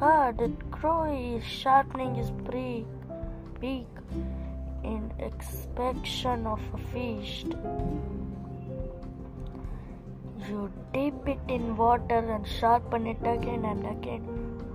Ah, 0.00 0.32
that 0.32 0.70
crow 0.70 1.04
is 1.04 1.44
sharpening 1.44 2.14
his 2.14 2.30
beak, 2.30 2.86
beak 3.60 3.86
in 4.82 5.12
expectation 5.18 6.46
of 6.46 6.60
a 6.72 6.78
feast. 6.92 7.56
You 10.48 10.70
dip 10.94 11.28
it 11.28 11.40
in 11.48 11.76
water 11.76 12.20
and 12.36 12.46
sharpen 12.46 13.06
it 13.06 13.20
again 13.22 13.64
and 13.64 13.84
again. 13.86 14.24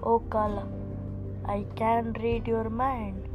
Oh 0.03 0.19
Kala, 0.19 0.67
I 1.45 1.65
can 1.75 2.13
read 2.21 2.47
your 2.47 2.69
mind. 2.69 3.29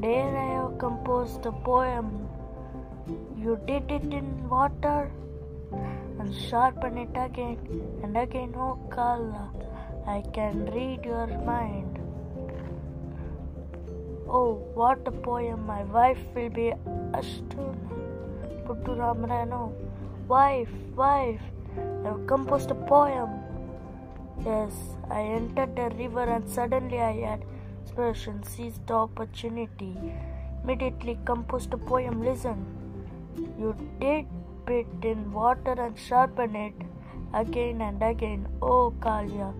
There 0.00 0.36
I 0.36 0.44
have 0.60 0.78
composed 0.78 1.46
a 1.46 1.52
poem. 1.52 2.28
You 3.36 3.58
did 3.66 3.90
it 3.90 4.04
in 4.12 4.48
water, 4.48 5.10
and 6.18 6.34
sharpen 6.34 6.98
it 6.98 7.16
again 7.16 7.58
and 8.02 8.16
again. 8.16 8.54
Oh, 8.56 8.78
Kala, 8.90 9.50
I 10.06 10.22
can 10.32 10.66
read 10.66 11.04
your 11.04 11.26
mind. 11.26 11.98
Oh, 14.28 14.54
what 14.74 15.06
a 15.06 15.10
poem! 15.10 15.66
My 15.66 15.84
wife 15.84 16.20
will 16.34 16.48
be 16.48 16.72
astounded. 17.12 18.64
Putturam 18.66 19.28
ran 19.28 19.52
on. 19.52 19.74
Wife, 20.28 20.72
wife, 20.96 21.42
I've 22.06 22.26
composed 22.26 22.70
a 22.70 22.74
poem. 22.74 23.30
Yes, 24.44 24.72
I 25.10 25.20
entered 25.20 25.76
the 25.76 25.90
river 25.96 26.22
and 26.22 26.48
suddenly 26.48 27.00
I 27.00 27.12
had 27.20 27.44
inspiration, 27.82 28.42
seized 28.42 28.86
the 28.86 28.94
opportunity. 28.94 29.96
Immediately 30.64 31.18
composed 31.24 31.72
a 31.74 31.76
poem. 31.76 32.22
Listen, 32.24 32.64
you 33.58 33.74
did 34.00 34.26
put 34.66 35.04
in 35.04 35.32
water 35.32 35.72
and 35.72 35.98
sharpen 35.98 36.56
it 36.56 36.74
again 37.34 37.80
and 37.80 38.02
again. 38.02 38.46
Oh, 38.60 38.94
Kalia, 39.00 39.52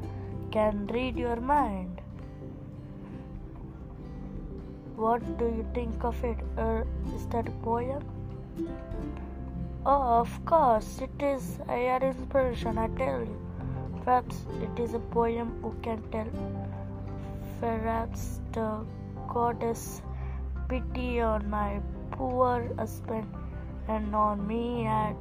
can 0.50 0.86
read 0.88 1.16
your 1.16 1.36
mind. 1.36 2.00
What 4.96 5.22
do 5.38 5.46
you 5.46 5.66
think 5.74 6.04
of 6.04 6.22
it? 6.22 6.38
Uh, 6.56 6.82
is 7.16 7.26
that 7.28 7.48
a 7.48 7.50
poem? 7.62 8.04
Oh, 9.84 10.20
of 10.20 10.44
course, 10.44 11.00
it 11.00 11.22
is. 11.22 11.58
Had 11.66 12.02
inspiration, 12.02 12.78
I 12.78 12.88
tell 12.88 13.20
you. 13.20 13.38
Perhaps 14.04 14.44
it 14.60 14.80
is 14.80 14.94
a 14.94 14.98
poem 14.98 15.58
who 15.62 15.74
can 15.82 16.02
tell. 16.10 16.28
Perhaps 17.60 18.40
the 18.52 18.84
goddess 19.28 20.02
pity 20.68 21.20
on 21.20 21.48
my 21.48 21.80
poor 22.12 22.68
husband 22.76 23.41
and 23.88 24.14
on 24.14 24.46
me 24.46 24.86
at 24.86 25.16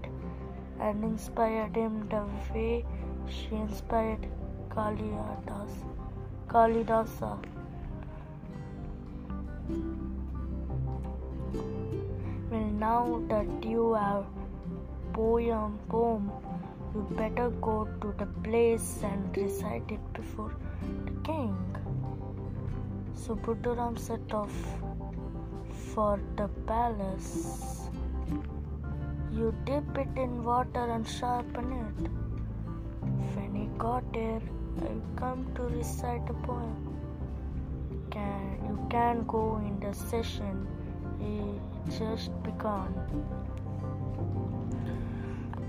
and 0.79 1.03
inspired 1.03 1.75
him 1.75 2.07
the 2.09 2.25
way 2.53 2.85
she 3.27 3.55
inspired 3.55 4.27
Kalidas, 4.69 5.71
Kalidasa. 6.47 7.37
Well, 12.49 12.69
now 12.79 13.21
that 13.29 13.63
you 13.63 13.93
have 13.93 14.25
poem, 15.13 15.79
poem, 15.89 16.31
you 16.93 17.07
better 17.11 17.49
go 17.61 17.87
to 18.01 18.13
the 18.17 18.25
place 18.43 18.99
and 19.03 19.37
recite 19.37 19.89
it 19.89 20.13
before 20.13 20.53
the 21.05 21.11
king. 21.23 21.55
So 23.13 23.35
Putturam 23.35 23.97
set 23.99 24.33
off 24.33 24.51
for 25.93 26.19
the 26.35 26.47
palace. 26.65 27.80
You 29.33 29.53
dip 29.65 29.97
it 29.97 30.09
in 30.17 30.43
water 30.43 30.85
and 30.91 31.07
sharpen 31.07 31.71
it. 31.71 32.09
When 33.35 33.55
he 33.55 33.67
got 33.77 34.11
there, 34.13 34.41
I 34.81 34.91
come 35.15 35.45
to 35.55 35.63
recite 35.63 36.29
a 36.29 36.33
poem. 36.45 36.99
Can 38.09 38.57
you 38.67 38.77
can 38.89 39.23
go 39.25 39.57
in 39.65 39.79
the 39.79 39.93
session? 39.93 40.67
It 41.21 41.97
just 41.97 42.31
begun. 42.43 42.93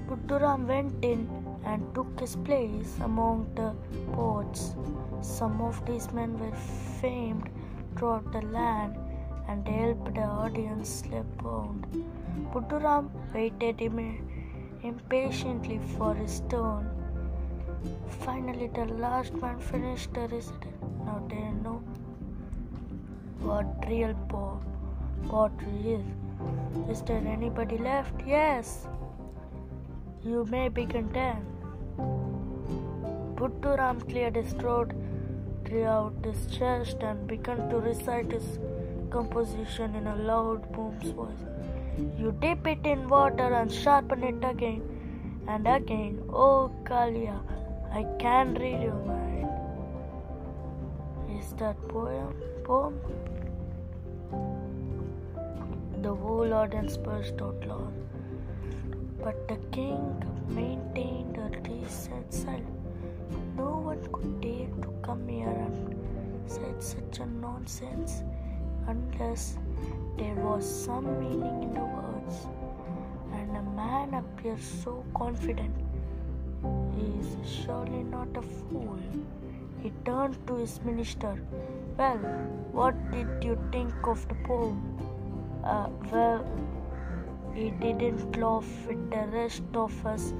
Putturam 0.08 0.66
went 0.66 1.04
in 1.04 1.28
and 1.64 1.94
took 1.94 2.18
his 2.18 2.34
place 2.34 2.96
among 3.00 3.46
the 3.54 3.74
poets. 4.12 4.74
Some 5.20 5.60
of 5.60 5.84
these 5.86 6.12
men 6.12 6.36
were 6.38 6.56
famed 7.00 7.48
throughout 7.96 8.32
the 8.32 8.42
land 8.42 8.96
and 9.46 9.66
helped 9.68 10.14
the 10.14 10.22
audience 10.22 10.88
slip 10.88 11.46
out. 11.46 11.76
Putturam 12.52 13.10
waited 13.34 13.82
im- 13.82 14.28
impatiently 14.82 15.78
for 15.96 16.14
his 16.14 16.40
turn. 16.48 16.88
Finally, 18.24 18.68
the 18.74 18.86
last 18.86 19.34
man 19.34 19.58
finished 19.58 20.14
the 20.14 20.28
recital. 20.28 20.72
Now 21.04 21.22
they 21.28 21.42
know 21.62 21.82
what 23.40 23.86
real 23.88 24.14
po- 24.28 24.60
pottery 25.28 25.94
is. 25.94 26.06
Is 26.90 27.02
there 27.02 27.22
anybody 27.26 27.78
left? 27.78 28.26
Yes. 28.26 28.86
You 30.24 30.44
may 30.46 30.68
begin 30.68 31.08
then. 31.12 31.44
Putturam 33.36 34.00
cleared 34.08 34.36
his 34.36 34.52
throat, 34.52 34.92
drew 35.64 35.84
out 35.84 36.14
his 36.24 36.46
chest, 36.56 37.02
and 37.02 37.26
began 37.26 37.68
to 37.70 37.76
recite 37.78 38.30
his 38.30 38.58
composition 39.10 39.96
in 39.96 40.06
a 40.06 40.16
loud 40.16 40.70
boom's 40.72 41.10
voice. 41.10 41.44
You 41.98 42.32
dip 42.40 42.66
it 42.66 42.86
in 42.86 43.08
water 43.08 43.52
and 43.54 43.70
sharpen 43.70 44.22
it 44.24 44.44
again 44.44 44.82
and 45.46 45.68
again. 45.68 46.22
Oh, 46.30 46.72
Kalia, 46.84 47.40
I 47.92 48.04
can 48.18 48.54
read 48.54 48.82
your 48.82 48.94
mind. 49.04 49.48
Is 51.38 51.52
that 51.54 51.76
poem? 51.88 52.34
Poem? 52.64 52.98
The 56.00 56.14
whole 56.14 56.54
audience 56.54 56.96
burst 56.96 57.42
out 57.42 57.62
loud. 57.66 57.92
But 59.22 59.46
the 59.48 59.56
king 59.70 60.24
maintained 60.48 61.36
a 61.36 61.50
decent 61.60 62.32
silence. 62.32 62.70
No 63.56 63.68
one 63.90 64.02
could 64.12 64.40
dare 64.40 64.68
to 64.82 64.94
come 65.02 65.28
here 65.28 65.48
and 65.48 66.50
say 66.50 66.72
such 66.78 67.18
a 67.18 67.26
nonsense 67.26 68.22
unless 68.92 69.58
there 70.18 70.34
was 70.46 70.64
some 70.84 71.06
meaning 71.20 71.62
in 71.62 71.74
the 71.74 71.86
words. 71.98 72.46
And 73.32 73.56
a 73.56 73.62
man 73.62 74.14
appears 74.14 74.64
so 74.84 75.04
confident. 75.14 75.74
He 76.96 77.06
is 77.20 77.30
surely 77.50 78.02
not 78.02 78.36
a 78.36 78.42
fool. 78.42 78.98
He 79.82 79.90
turned 80.04 80.36
to 80.46 80.56
his 80.56 80.80
minister. 80.82 81.32
Well, 81.98 82.18
what 82.80 82.94
did 83.10 83.42
you 83.42 83.58
think 83.72 84.06
of 84.06 84.26
the 84.28 84.36
poem? 84.50 84.76
Uh, 85.64 85.88
well, 86.12 86.44
he 87.54 87.70
didn't 87.70 88.36
laugh 88.36 88.70
with 88.86 89.10
the 89.10 89.24
rest 89.38 89.62
of 89.74 90.06
us. 90.06 90.32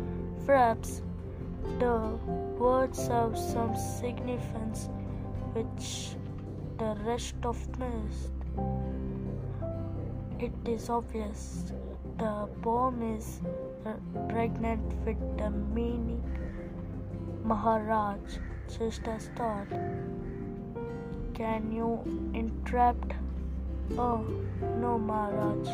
Perhaps 0.47 1.03
the 1.79 1.97
words 2.59 3.09
have 3.09 3.37
some 3.39 3.75
significance 3.77 4.89
which 5.55 6.17
the 6.79 6.97
rest 7.07 7.35
of 7.45 7.59
missed. 7.79 8.42
It 10.39 10.53
is 10.67 10.91
obvious 10.91 11.73
the 12.19 12.49
poem 12.63 13.03
is 13.17 13.41
pregnant 14.29 14.83
with 15.07 15.21
the 15.39 15.51
meaning. 15.51 16.23
Maharaj, 17.45 18.21
as 19.07 19.29
thought. 19.37 19.69
Can 21.35 21.73
you 21.73 22.01
interrupt? 22.35 23.13
Oh, 23.99 24.25
no, 24.81 24.99
Maharaj. 24.99 25.69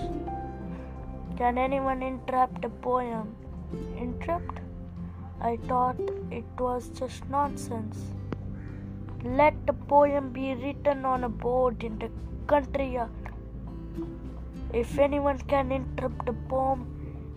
Can 1.37 1.59
anyone 1.59 2.03
interrupt 2.03 2.65
a 2.65 2.69
poem? 2.69 3.35
Interrupt? 3.97 4.61
I 5.41 5.57
thought 5.69 6.01
it 6.31 6.45
was 6.59 6.89
just 6.89 7.29
nonsense. 7.29 8.13
Let 9.25 9.67
the 9.67 9.73
poem 9.73 10.31
be 10.31 10.55
written 10.55 11.05
on 11.05 11.25
a 11.25 11.29
board 11.29 11.85
in 11.85 11.99
the 11.99 12.11
country 12.53 12.87
yard. 12.95 13.11
If 14.73 14.99
anyone 14.99 15.39
can 15.53 15.73
interrupt 15.73 16.27
the 16.27 16.35
poem, 16.53 16.81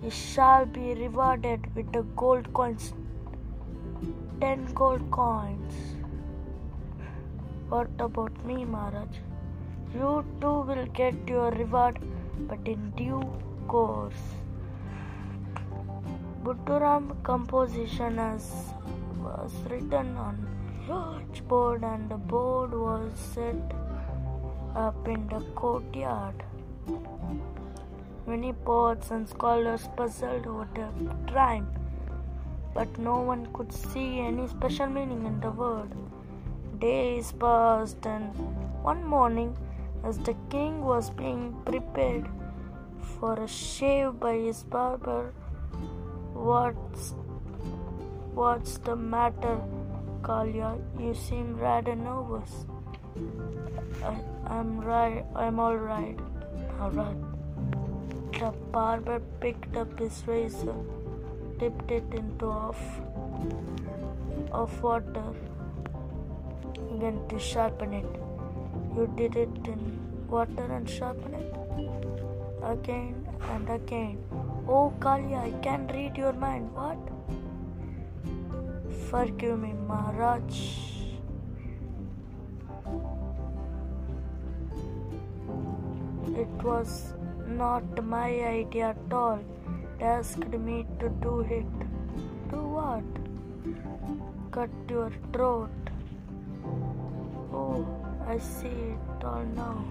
he 0.02 0.10
shall 0.10 0.66
be 0.66 0.94
rewarded 0.94 1.68
with 1.76 1.92
the 1.92 2.04
gold 2.22 2.52
coins. 2.54 2.94
Ten 4.40 4.66
gold 4.74 5.10
coins. 5.12 5.74
What 7.70 7.90
about 8.00 8.46
me, 8.46 8.64
Maharaj? 8.66 9.20
You 9.94 10.26
too 10.42 10.58
will 10.70 10.86
get 11.02 11.16
your 11.28 11.52
reward, 11.52 12.00
but 12.50 12.60
in 12.66 12.92
due 13.02 13.22
course. 13.68 14.24
Putturam 16.44 17.12
composition 17.24 18.18
as 18.20 18.50
was 19.24 19.54
written 19.70 20.16
on 20.18 20.48
large 20.90 21.48
board 21.48 21.84
and 21.84 22.10
the 22.10 22.18
board 22.34 22.74
was 22.74 23.12
set 23.34 23.76
up 24.76 25.08
in 25.08 25.28
the 25.28 25.42
courtyard. 25.56 26.44
Many 28.28 28.54
poets 28.54 29.12
and 29.12 29.28
scholars 29.28 29.88
puzzled 29.98 30.48
over 30.48 30.68
the 30.76 31.34
rhyme, 31.34 31.68
but 32.74 32.98
no 32.98 33.22
one 33.22 33.48
could 33.54 33.74
see 33.74 34.20
any 34.20 34.48
special 34.48 34.88
meaning 34.88 35.26
in 35.26 35.40
the 35.40 35.52
word. 35.52 35.92
Days 36.80 37.32
passed, 37.34 38.06
and 38.06 38.34
one 38.84 39.04
morning, 39.04 39.56
as 40.04 40.18
the 40.20 40.36
king 40.50 40.84
was 40.84 41.10
being 41.10 41.56
prepared 41.66 42.28
for 43.20 43.34
a 43.40 43.48
shave 43.48 44.20
by 44.20 44.36
his 44.36 44.64
barber, 44.64 45.34
what's 46.34 47.14
what's 48.34 48.78
the 48.80 48.96
matter, 48.96 49.60
Kalia? 50.22 50.80
You 51.00 51.14
seem 51.14 51.58
rather 51.58 51.96
nervous. 51.96 52.66
I, 54.04 54.16
I'm 54.48 54.80
right. 54.80 55.26
I'm 55.36 55.60
all 55.60 55.78
right. 55.78 56.18
All 56.80 56.92
right. 56.92 57.16
The 58.40 58.52
barber 58.72 59.20
picked 59.40 59.78
up 59.78 60.00
his 60.00 60.24
razor. 60.26 60.76
dipped 61.60 61.92
it 61.92 62.14
into 62.20 62.46
of, 62.46 62.78
of 64.52 64.82
water. 64.82 65.26
Went 67.02 67.30
to 67.30 67.40
sharpen 67.40 67.94
it. 67.94 68.06
You 68.96 69.12
did 69.16 69.36
it 69.36 69.68
in 69.74 70.00
water 70.28 70.66
and 70.78 70.90
sharpen 70.90 71.36
it 71.36 71.54
again 72.64 73.28
and 73.50 73.70
again. 73.70 74.18
Oh, 74.68 74.94
Kalia, 75.00 75.44
I 75.44 75.52
can 75.62 75.88
read 75.88 76.18
your 76.18 76.34
mind. 76.34 76.72
What? 76.74 76.98
Forgive 79.10 79.60
me, 79.60 79.74
Maharaj. 79.88 80.91
It 86.36 86.64
was 86.64 87.14
not 87.46 88.04
my 88.04 88.30
idea 88.46 88.90
at 88.90 89.14
all. 89.14 89.40
It 90.00 90.04
asked 90.04 90.48
me 90.48 90.86
to 91.00 91.10
do 91.10 91.42
it. 91.42 91.66
Do 92.50 92.62
what? 92.76 93.04
Cut 94.52 94.70
your 94.90 95.12
throat. 95.34 95.70
Oh, 97.54 97.86
I 98.26 98.38
see 98.38 98.68
it 98.68 99.26
all 99.26 99.44
now. 99.56 99.84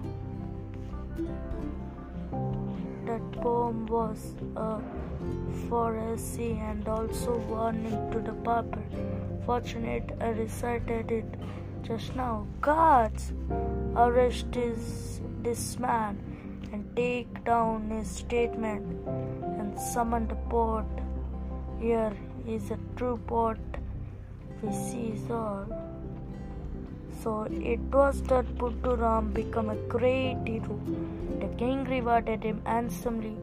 That 3.05 3.31
poem 3.33 3.85
was 3.85 4.33
a 4.55 4.79
foresee 5.69 6.53
and 6.53 6.87
also 6.87 7.37
warning 7.49 8.11
to 8.11 8.19
the 8.19 8.31
barber. 8.31 8.83
Fortunate 9.45 10.11
I 10.19 10.29
recited 10.29 11.11
it 11.11 11.25
just 11.83 12.15
now. 12.15 12.47
Guards, 12.61 13.31
arrest 13.95 14.51
this, 14.51 15.21
this 15.43 15.77
man 15.77 16.30
and 16.71 16.95
take 16.95 17.43
down 17.43 17.89
his 17.89 18.09
statement 18.09 19.07
and 19.59 19.79
summon 19.79 20.27
the 20.27 20.35
poet. 20.49 20.85
Here 21.79 22.13
is 22.47 22.71
a 22.71 22.79
true 22.95 23.17
poet. 23.27 23.59
We 24.61 24.71
see 24.73 25.13
all. 25.29 25.65
So 27.21 27.43
it 27.51 27.79
was 27.91 28.21
that 28.23 28.45
Putturam 28.55 29.33
became 29.33 29.69
a 29.69 29.75
great 29.95 30.37
hero. 30.45 30.79
The 31.39 31.47
king 31.57 31.83
rewarded 31.85 32.43
him 32.43 32.61
handsomely. 32.65 33.35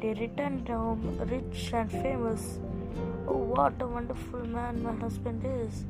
They 0.00 0.14
returned 0.14 0.68
home 0.68 1.18
rich 1.30 1.72
and 1.72 1.90
famous. 1.90 2.58
Oh, 3.26 3.38
what 3.56 3.80
a 3.80 3.86
wonderful 3.86 4.46
man 4.46 4.82
my 4.82 4.94
husband 4.94 5.42
is. 5.44 5.84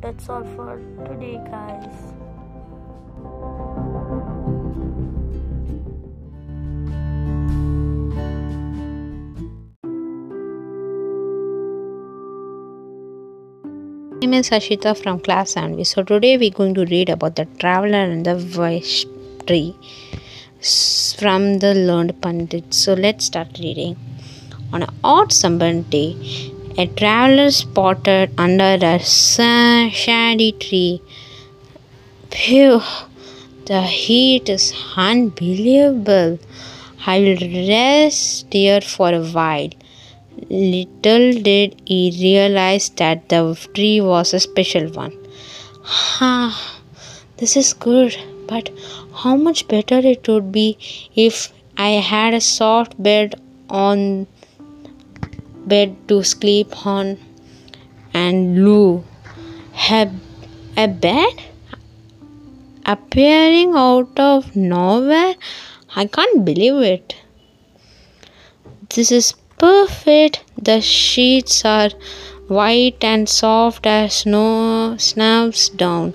That's 0.00 0.28
all 0.28 0.44
for 0.56 0.80
today, 1.06 1.36
guys. 1.50 1.96
My 14.20 14.26
name 14.26 14.40
is 14.40 14.50
Ashita 14.50 15.02
from 15.02 15.18
class 15.20 15.52
7 15.52 15.82
So 15.82 16.02
today 16.02 16.36
we're 16.36 16.50
going 16.50 16.74
to 16.74 16.84
read 16.84 17.08
about 17.08 17.36
the 17.36 17.46
traveler 17.58 18.02
and 18.14 18.26
the 18.26 18.34
wish 18.54 19.06
tree 19.46 19.74
from 21.18 21.58
the 21.60 21.72
learned 21.74 22.20
Pandit. 22.20 22.74
So 22.74 22.92
let's 22.92 23.24
start 23.24 23.58
reading. 23.58 23.96
On 24.74 24.82
an 24.82 24.90
odd 25.02 25.32
summer 25.32 25.72
day, 25.94 26.10
a 26.76 26.86
traveler 26.88 27.50
spotted 27.50 28.34
under 28.36 28.76
a 28.92 28.98
shady 28.98 30.52
tree. 30.52 31.00
Phew, 32.30 32.82
the 33.64 33.80
heat 33.80 34.50
is 34.50 34.74
unbelievable. 34.98 36.38
I 37.06 37.20
will 37.20 37.68
rest 37.70 38.52
here 38.52 38.82
for 38.82 39.14
a 39.14 39.24
while. 39.24 39.70
Little 40.50 41.40
did 41.42 41.80
he 41.86 42.10
realize 42.20 42.88
that 42.96 43.28
the 43.28 43.56
tree 43.72 44.00
was 44.00 44.34
a 44.34 44.40
special 44.40 44.88
one. 44.90 45.16
Ah, 46.20 46.80
this 47.36 47.56
is 47.56 47.72
good, 47.72 48.16
but 48.48 48.68
how 49.14 49.36
much 49.36 49.68
better 49.68 49.98
it 49.98 50.26
would 50.26 50.50
be 50.50 50.76
if 51.14 51.52
I 51.76 51.90
had 52.12 52.34
a 52.34 52.40
soft 52.40 53.00
bed 53.00 53.40
on 53.68 54.26
bed 55.66 55.96
to 56.08 56.24
sleep 56.24 56.84
on 56.84 57.16
and 58.12 58.64
Lou. 58.64 59.04
A, 59.90 60.10
a 60.76 60.88
bed 60.88 61.42
appearing 62.84 63.74
out 63.76 64.18
of 64.18 64.56
nowhere? 64.56 65.34
I 65.94 66.06
can't 66.06 66.44
believe 66.44 66.82
it. 66.82 67.14
This 68.88 69.12
is 69.12 69.34
perfect. 69.60 70.42
The 70.56 70.80
sheets 70.80 71.64
are 71.64 71.90
white 72.48 73.04
and 73.04 73.28
soft 73.28 73.86
as 73.86 74.14
snow 74.20 74.96
snaps 74.98 75.68
down. 75.68 76.14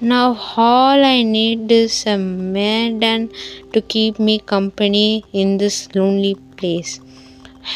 Now 0.00 0.26
all 0.56 1.04
I 1.04 1.22
need 1.22 1.70
is 1.70 2.06
a 2.06 2.16
maiden 2.16 3.30
to 3.72 3.82
keep 3.82 4.18
me 4.18 4.38
company 4.38 5.24
in 5.32 5.58
this 5.58 5.94
lonely 5.94 6.36
place. 6.56 7.00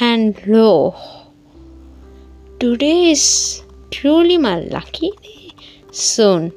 And 0.01 0.41
lo, 0.47 0.95
today 2.59 3.11
is 3.11 3.63
truly 3.91 4.39
my 4.39 4.61
lucky 4.61 5.11
day. 5.23 5.51
Soon, 5.91 6.53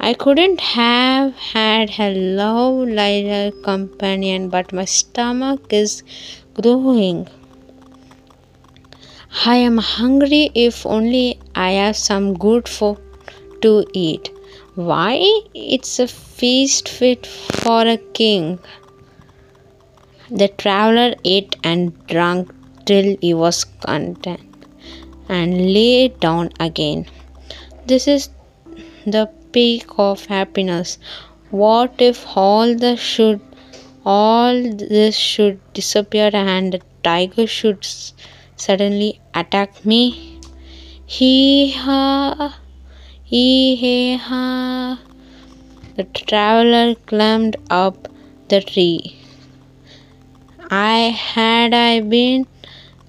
I 0.00 0.14
couldn't 0.14 0.60
have 0.60 1.32
had 1.34 1.92
a 1.98 2.10
love 2.40 2.88
like 2.88 3.62
companion, 3.62 4.48
but 4.48 4.72
my 4.72 4.84
stomach 4.84 5.72
is 5.72 6.02
growing. 6.60 7.28
I 9.42 9.56
am 9.56 9.78
hungry 9.78 10.52
if 10.54 10.86
only 10.86 11.40
I 11.56 11.72
have 11.72 11.96
some 11.96 12.34
good 12.34 12.68
food 12.68 12.98
to 13.62 13.84
eat. 13.92 14.30
Why? 14.76 15.20
It's 15.52 15.98
a 15.98 16.06
feast 16.06 16.88
fit 16.88 17.26
for 17.26 17.82
a 17.82 17.96
king. 17.96 18.60
The 20.30 20.48
traveler 20.48 21.16
ate 21.24 21.56
and 21.64 22.06
drank 22.06 22.54
till 22.86 23.16
he 23.20 23.34
was 23.34 23.64
content 23.64 24.66
and 25.28 25.74
lay 25.74 26.08
down 26.08 26.50
again. 26.60 27.06
This 27.86 28.06
is 28.06 28.30
the 29.04 29.28
peak 29.52 29.86
of 29.98 30.24
happiness. 30.26 30.98
What 31.50 31.94
if 31.98 32.24
all 32.36 32.74
the 32.76 32.96
should 32.96 33.40
all 34.06 34.62
this 34.62 35.16
should 35.16 35.60
disappear 35.72 36.30
and 36.32 36.72
the 36.72 36.80
tiger 37.02 37.46
should 37.46 37.84
suddenly 38.56 39.20
attacked 39.34 39.84
me? 39.84 40.40
He 41.06 41.72
ha, 41.72 42.58
he 43.22 43.76
he 43.76 44.16
ha. 44.16 45.00
The 45.96 46.04
traveler 46.04 46.94
climbed 47.06 47.56
up 47.70 48.08
the 48.48 48.60
tree. 48.60 49.16
I 50.70 50.98
had 51.32 51.74
I 51.74 52.00
been 52.00 52.46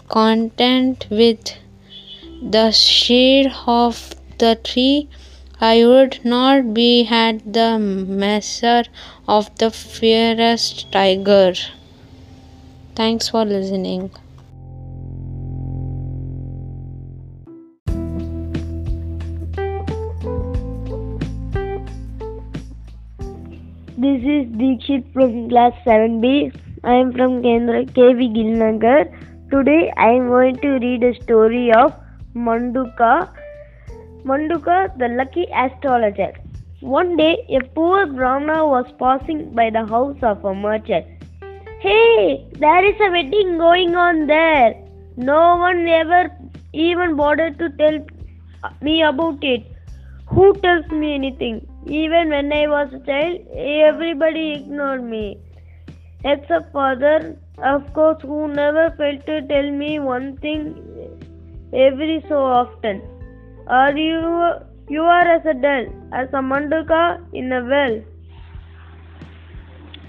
content 0.08 1.08
with 1.10 1.56
the 2.42 2.72
shade 2.72 3.52
of 3.66 4.14
the 4.38 4.56
tree, 4.64 5.08
I 5.60 5.86
would 5.86 6.20
not 6.24 6.74
be 6.74 7.08
at 7.08 7.54
the 7.54 7.80
measure 7.80 8.84
of 9.28 9.56
the 9.58 9.72
fiercest 9.72 10.92
tiger. 10.92 11.54
Thanks 12.96 13.30
for 13.30 13.46
listening. 13.46 14.12
This 23.98 24.22
is 24.24 24.48
Dikshit 24.60 25.14
from 25.14 25.48
class 25.48 25.72
7B. 25.86 26.54
I 26.84 26.96
am 26.96 27.14
from 27.14 27.42
Kendra 27.42 27.86
KV 27.98 28.26
Gilnagar. 28.36 29.06
Today 29.50 29.90
I 29.96 30.10
am 30.10 30.28
going 30.28 30.58
to 30.58 30.72
read 30.80 31.02
a 31.02 31.14
story 31.24 31.72
of 31.72 31.94
Manduka. 32.36 33.30
Manduka, 34.26 34.98
the 34.98 35.08
lucky 35.08 35.46
astrologer. 35.56 36.34
One 36.82 37.16
day, 37.16 37.46
a 37.50 37.64
poor 37.74 38.06
Brahmana 38.06 38.68
was 38.68 38.92
passing 39.00 39.56
by 39.56 39.70
the 39.70 39.86
house 39.86 40.18
of 40.22 40.44
a 40.44 40.54
merchant. 40.54 41.06
Hey, 41.80 42.46
there 42.60 42.84
is 42.84 42.96
a 43.00 43.10
wedding 43.12 43.58
going 43.58 43.96
on 43.96 44.28
there. 44.28 44.76
No 45.16 45.56
one 45.56 45.88
ever 45.88 46.30
even 46.74 47.16
bothered 47.16 47.58
to 47.60 47.70
tell 47.78 48.06
me 48.82 49.04
about 49.04 49.42
it. 49.42 49.66
Who 50.28 50.54
tells 50.56 50.86
me 50.88 51.14
anything? 51.16 51.66
Even 51.88 52.30
when 52.30 52.52
I 52.52 52.66
was 52.68 52.92
a 52.94 53.00
child, 53.06 53.42
everybody 53.56 54.54
ignored 54.54 55.04
me. 55.04 55.38
Except 56.24 56.72
father, 56.74 57.38
of 57.64 57.94
course, 57.94 58.20
who 58.24 58.48
never 58.48 58.90
failed 58.98 59.24
to 59.28 59.42
tell 59.48 59.70
me 59.70 60.00
one 60.00 60.38
thing 60.38 60.74
every 61.74 62.26
so 62.28 62.40
often. 62.44 63.04
Are 63.68 63.96
you 63.96 64.54
you 64.90 65.02
are 65.02 65.28
as 65.28 65.46
a 65.46 65.54
dull 65.54 65.86
as 66.12 66.28
a 66.34 66.42
manduka 66.42 67.22
in 67.34 67.52
a 67.52 67.64
well? 67.64 68.02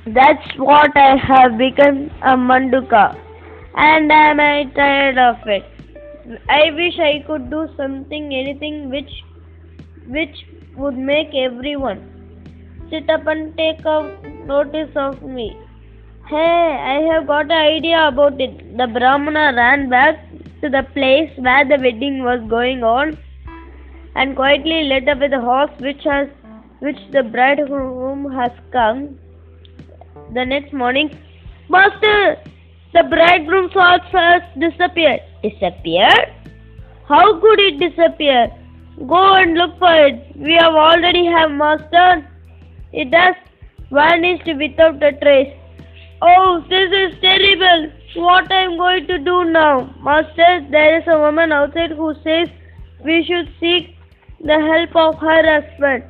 That's 0.07 0.57
what 0.57 0.97
I 0.97 1.17
have 1.17 1.59
become 1.59 2.11
a 2.23 2.37
manduka, 2.37 3.19
and 3.77 4.11
am 4.11 4.41
I 4.41 4.65
tired 4.75 5.19
of 5.19 5.37
it? 5.47 5.65
I 6.49 6.71
wish 6.71 6.99
I 6.99 7.23
could 7.27 7.51
do 7.51 7.69
something, 7.77 8.35
anything 8.35 8.89
which 8.89 9.11
which 10.09 10.47
would 10.77 10.97
make 10.97 11.35
everyone 11.35 12.01
sit 12.91 13.09
up 13.11 13.27
and 13.27 13.57
take 13.57 13.85
notice 14.47 14.91
of 14.95 15.23
me. 15.23 15.57
Hey, 16.29 16.37
I 16.37 17.01
have 17.13 17.27
got 17.27 17.47
an 17.47 17.53
idea 17.53 18.09
about 18.09 18.41
it. 18.41 18.77
The 18.77 18.87
Brahmana 18.87 19.53
ran 19.57 19.89
back 19.89 20.19
to 20.61 20.69
the 20.69 20.83
place 20.93 21.31
where 21.37 21.65
the 21.65 21.79
wedding 21.83 22.23
was 22.23 22.41
going 22.49 22.83
on 22.83 23.19
and 24.15 24.35
quietly 24.35 24.85
led 24.85 25.09
away 25.09 25.29
the 25.29 25.41
horse 25.41 25.71
which 25.79 26.03
has 26.05 26.29
which 26.81 26.99
the 27.13 27.23
bridegroom 27.23 28.31
has 28.33 28.51
come. 28.71 29.19
The 30.35 30.45
next 30.45 30.73
morning, 30.73 31.17
Master, 31.69 32.37
the 32.93 33.05
bridegroom's 33.05 33.73
horse 33.73 34.09
has 34.13 34.43
disappeared. 34.59 35.21
Disappeared? 35.43 36.33
How 37.09 37.41
could 37.41 37.61
it 37.61 37.79
disappear? 37.79 38.49
Go 38.99 39.35
and 39.35 39.55
look 39.55 39.79
for 39.79 39.93
it. 39.93 40.35
We 40.37 40.55
have 40.55 40.75
already 40.75 41.27
have 41.27 41.51
master. 41.51 42.27
It 42.93 43.13
has 43.15 43.37
vanished 43.91 44.47
without 44.47 45.03
a 45.03 45.13
trace. 45.13 45.55
Oh, 46.23 46.65
this 46.71 46.91
is 46.91 47.21
terrible. 47.21 47.93
What 48.15 48.51
I 48.51 48.63
am 48.63 48.79
going 48.79 49.07
to 49.09 49.19
do 49.19 49.45
now? 49.45 49.95
Master, 50.03 50.67
there 50.71 50.99
is 50.99 51.05
a 51.07 51.19
woman 51.19 51.53
outside 51.53 51.91
who 51.91 52.15
says 52.25 52.49
we 53.05 53.23
should 53.25 53.53
seek 53.61 53.95
the 54.41 54.59
help 54.59 54.97
of 54.97 55.21
her 55.21 55.61
husband. 55.61 56.05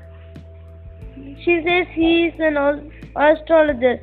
She 1.44 1.62
says 1.66 1.88
he 1.92 2.26
is 2.26 2.34
an 2.38 2.56
as- 2.56 2.84
astrologer. 3.16 4.00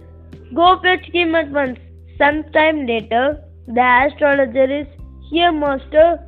Go 0.53 0.79
fetch 0.81 1.05
him 1.13 1.35
at 1.35 1.49
once. 1.51 1.79
Sometime 2.17 2.85
later, 2.85 3.41
the 3.67 4.07
astrologer 4.07 4.81
is 4.81 4.87
here, 5.29 5.53
master. 5.53 6.19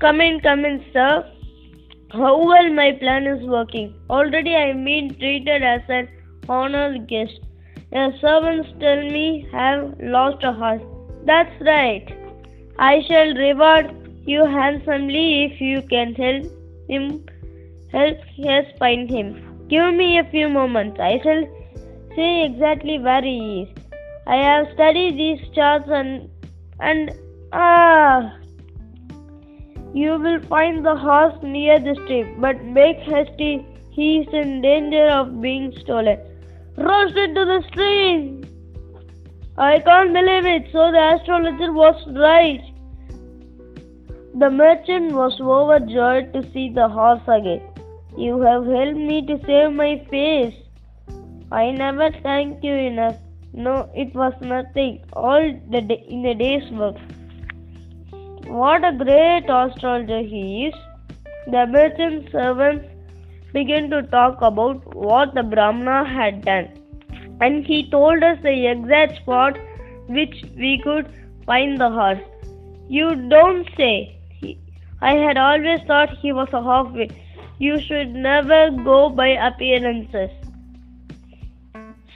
Come 0.00 0.22
in, 0.22 0.40
come 0.40 0.64
in, 0.64 0.82
sir. 0.92 1.30
How 2.12 2.44
well 2.44 2.72
my 2.72 2.92
plan 3.00 3.26
is 3.28 3.42
working. 3.46 3.94
Already 4.10 4.56
I 4.56 4.70
am 4.70 4.84
being 4.84 5.14
treated 5.14 5.62
as 5.62 5.82
an 5.88 6.08
honored 6.48 7.06
guest. 7.06 7.38
Your 7.92 8.12
servants 8.20 8.68
tell 8.80 9.02
me 9.16 9.46
have 9.52 9.94
lost 10.00 10.42
a 10.42 10.52
horse. 10.52 10.82
That's 11.24 11.60
right. 11.60 12.12
I 12.78 13.02
shall 13.06 13.32
reward 13.34 13.94
you 14.26 14.44
handsomely 14.44 15.44
if 15.44 15.60
you 15.60 15.82
can 15.82 16.14
help 16.14 16.46
him 16.88 17.24
help 17.92 18.18
us 18.56 18.66
find 18.80 19.08
him. 19.08 19.30
Give 19.68 19.94
me 19.94 20.18
a 20.18 20.24
few 20.24 20.48
moments. 20.48 20.98
I 20.98 21.20
shall 21.22 21.46
say 22.16 22.44
exactly 22.44 22.98
where 22.98 23.22
he 23.22 23.62
is. 23.62 23.68
I 24.26 24.36
have 24.36 24.66
studied 24.74 25.16
these 25.16 25.48
charts 25.54 25.88
and 25.88 26.28
and 26.80 27.12
ah 27.52 28.39
you 29.92 30.18
will 30.18 30.40
find 30.42 30.84
the 30.84 30.96
horse 30.96 31.34
near 31.42 31.78
the 31.78 31.94
stream, 32.04 32.40
but 32.40 32.62
make 32.64 32.98
haste, 32.98 33.40
he 33.90 34.18
is 34.18 34.28
in 34.32 34.62
danger 34.62 35.06
of 35.08 35.40
being 35.40 35.72
stolen. 35.80 36.18
Rush 36.76 37.14
into 37.16 37.44
the 37.44 37.62
stream! 37.68 38.44
I 39.58 39.80
can't 39.80 40.12
believe 40.12 40.46
it, 40.46 40.68
so 40.72 40.90
the 40.92 41.14
astrologer 41.14 41.72
was 41.72 42.02
right. 42.16 42.62
The 44.34 44.48
merchant 44.48 45.12
was 45.12 45.40
overjoyed 45.40 46.32
to 46.32 46.50
see 46.52 46.70
the 46.70 46.88
horse 46.88 47.22
again. 47.26 47.60
You 48.16 48.40
have 48.42 48.64
helped 48.64 48.96
me 48.96 49.26
to 49.26 49.38
save 49.44 49.72
my 49.72 50.04
face. 50.08 50.54
I 51.50 51.72
never 51.72 52.10
thank 52.22 52.62
you 52.62 52.74
enough. 52.74 53.16
No, 53.52 53.90
it 53.94 54.14
was 54.14 54.32
nothing. 54.40 55.04
All 55.12 55.52
the 55.70 55.80
day, 55.80 56.04
in 56.08 56.24
a 56.26 56.34
day's 56.34 56.70
work. 56.70 56.96
What 58.50 58.84
a 58.84 58.90
great 58.92 59.44
astrologer 59.48 60.22
he 60.22 60.66
is. 60.66 60.74
The 61.46 61.66
merchant 61.68 62.32
servants 62.32 62.84
began 63.52 63.88
to 63.90 64.02
talk 64.02 64.42
about 64.42 64.92
what 64.92 65.34
the 65.34 65.44
Brahmana 65.44 66.04
had 66.04 66.44
done. 66.44 66.68
And 67.40 67.64
he 67.64 67.88
told 67.88 68.24
us 68.24 68.38
the 68.42 68.66
exact 68.66 69.18
spot 69.18 69.56
which 70.08 70.42
we 70.56 70.80
could 70.82 71.08
find 71.46 71.80
the 71.80 71.90
horse. 71.90 72.18
You 72.88 73.14
don't 73.28 73.68
say. 73.76 74.18
I 75.00 75.14
had 75.14 75.38
always 75.38 75.80
thought 75.86 76.18
he 76.18 76.32
was 76.32 76.48
a 76.52 76.60
halfway. 76.60 77.08
You 77.60 77.80
should 77.80 78.12
never 78.12 78.72
go 78.72 79.10
by 79.10 79.28
appearances. 79.28 80.30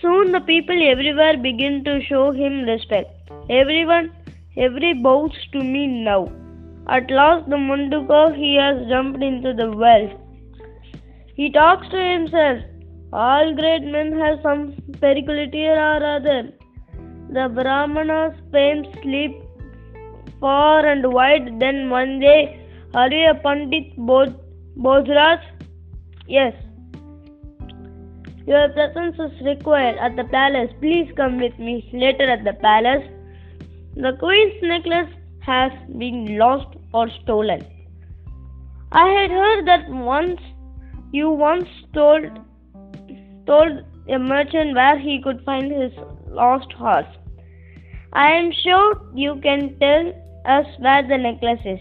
Soon 0.03 0.33
the 0.33 0.41
people 0.41 0.83
everywhere 0.91 1.37
begin 1.37 1.85
to 1.85 2.03
show 2.03 2.33
him 2.33 2.65
respect. 2.65 3.31
Everyone, 3.49 4.11
every 4.57 4.95
bows 4.95 5.33
to 5.53 5.63
me 5.63 5.87
now. 5.87 6.31
At 6.89 7.11
last 7.11 7.49
the 7.49 7.57
Manduka 7.57 8.35
he 8.37 8.57
has 8.57 8.87
jumped 8.89 9.23
into 9.23 9.55
the 9.55 9.71
well. 9.71 10.09
He 11.35 11.51
talks 11.51 11.89
to 11.89 11.97
himself. 11.97 12.59
All 13.13 13.55
great 13.55 13.83
men 13.83 14.13
have 14.19 14.41
some 14.43 14.75
peculiarity 15.01 15.67
or 15.67 16.05
other. 16.05 16.53
The 17.31 17.49
Brahmanas 17.49 18.35
spend 18.49 18.87
sleep 19.03 19.41
far 20.41 20.87
and 20.87 21.13
wide. 21.13 21.59
Then 21.59 21.91
one 21.91 22.21
day, 22.21 22.61
a 22.95 23.35
Pandit 23.43 23.97
Bojraj? 23.97 25.41
Yes. 26.27 26.55
Your 28.47 28.69
presence 28.69 29.17
is 29.19 29.41
required 29.45 29.97
at 29.99 30.17
the 30.17 30.25
palace. 30.25 30.71
Please 30.81 31.11
come 31.17 31.41
with 31.41 31.59
me. 31.59 31.89
Later 31.93 32.29
at 32.31 32.45
the 32.45 32.53
palace, 32.53 33.05
the 33.97 34.17
queen's 34.19 34.61
necklace 34.61 35.11
has 35.41 35.71
been 35.99 36.37
lost 36.37 36.77
or 36.93 37.09
stolen. 37.23 37.65
I 38.91 39.09
had 39.09 39.31
heard 39.31 39.67
that 39.67 39.89
once 39.89 40.41
you 41.13 41.31
once 41.31 41.69
told 41.93 42.25
told 43.47 43.85
a 44.09 44.19
merchant 44.19 44.75
where 44.75 44.99
he 44.99 45.21
could 45.23 45.45
find 45.45 45.71
his 45.71 45.93
lost 46.29 46.73
horse. 46.73 47.07
I 48.13 48.33
am 48.33 48.51
sure 48.53 49.01
you 49.15 49.37
can 49.43 49.79
tell 49.79 50.13
us 50.45 50.67
where 50.79 51.07
the 51.07 51.19
necklace 51.19 51.65
is. 51.65 51.81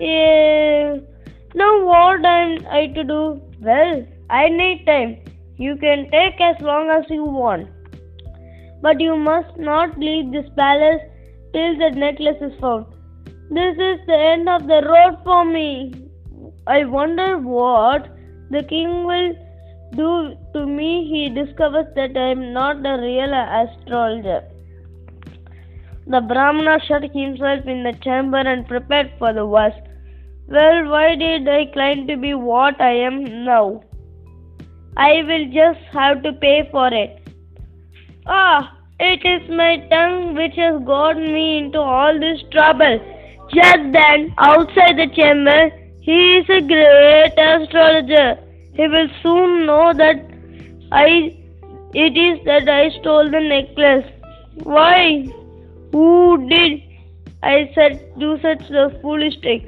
Eh, 0.00 0.98
now 1.54 1.84
what 1.84 2.24
am 2.24 2.66
I 2.70 2.86
to 2.94 3.04
do? 3.04 3.40
Well, 3.60 4.06
I 4.30 4.48
need 4.48 4.86
time. 4.86 5.18
You 5.58 5.76
can 5.76 6.10
take 6.10 6.40
as 6.40 6.60
long 6.62 6.90
as 6.90 7.04
you 7.10 7.24
want. 7.24 7.68
But 8.80 9.00
you 9.00 9.16
must 9.16 9.58
not 9.58 9.98
leave 9.98 10.32
this 10.32 10.48
palace 10.56 11.02
till 11.52 11.76
the 11.78 11.90
necklace 11.90 12.40
is 12.40 12.58
found. 12.60 12.86
This 13.50 13.76
is 13.76 14.00
the 14.06 14.16
end 14.16 14.48
of 14.48 14.66
the 14.66 14.82
road 14.86 15.18
for 15.24 15.44
me. 15.44 15.92
I 16.66 16.84
wonder 16.84 17.38
what 17.38 18.08
the 18.50 18.62
king 18.62 19.04
will 19.04 19.34
do 19.94 20.36
to 20.54 20.66
me. 20.66 21.08
He 21.10 21.28
discovers 21.28 21.86
that 21.96 22.16
I 22.16 22.30
am 22.30 22.52
not 22.52 22.86
a 22.86 23.00
real 23.00 23.34
astrologer. 23.34 24.44
The 26.06 26.20
Brahmana 26.20 26.78
shut 26.86 27.02
himself 27.02 27.66
in 27.66 27.82
the 27.82 27.92
chamber 28.04 28.38
and 28.38 28.66
prepared 28.66 29.12
for 29.18 29.32
the 29.32 29.46
worst. 29.46 29.80
Well, 30.48 30.88
why 30.90 31.14
did 31.14 31.48
I 31.48 31.66
claim 31.66 32.06
to 32.08 32.16
be 32.16 32.34
what 32.34 32.80
I 32.80 32.92
am 32.92 33.44
now? 33.44 33.82
I 34.96 35.22
will 35.22 35.46
just 35.52 35.80
have 35.92 36.22
to 36.24 36.32
pay 36.32 36.68
for 36.70 36.92
it. 36.92 37.28
Ah, 38.26 38.76
it 39.00 39.24
is 39.24 39.48
my 39.48 39.76
tongue 39.90 40.34
which 40.34 40.56
has 40.56 40.80
got 40.84 41.16
me 41.16 41.58
into 41.58 41.80
all 41.80 42.18
this 42.18 42.42
trouble. 42.52 42.98
Just 43.54 43.92
then, 43.92 44.32
outside 44.38 44.98
the 44.98 45.08
chamber, 45.14 45.70
he 46.02 46.18
is 46.38 46.48
a 46.48 46.60
great 46.60 47.32
astrologer. 47.36 48.38
He 48.74 48.86
will 48.86 49.08
soon 49.22 49.66
know 49.66 49.92
that 49.92 50.20
I 50.92 51.36
it 51.94 52.16
is 52.16 52.44
that 52.44 52.68
I 52.68 52.90
stole 53.00 53.30
the 53.30 53.40
necklace. 53.40 54.06
Why? 54.62 55.26
Who 55.92 56.48
did 56.48 56.82
I 57.42 57.70
said 57.74 58.00
do 58.18 58.38
such 58.42 58.70
a 58.70 58.90
foolish 59.00 59.40
trick? 59.40 59.64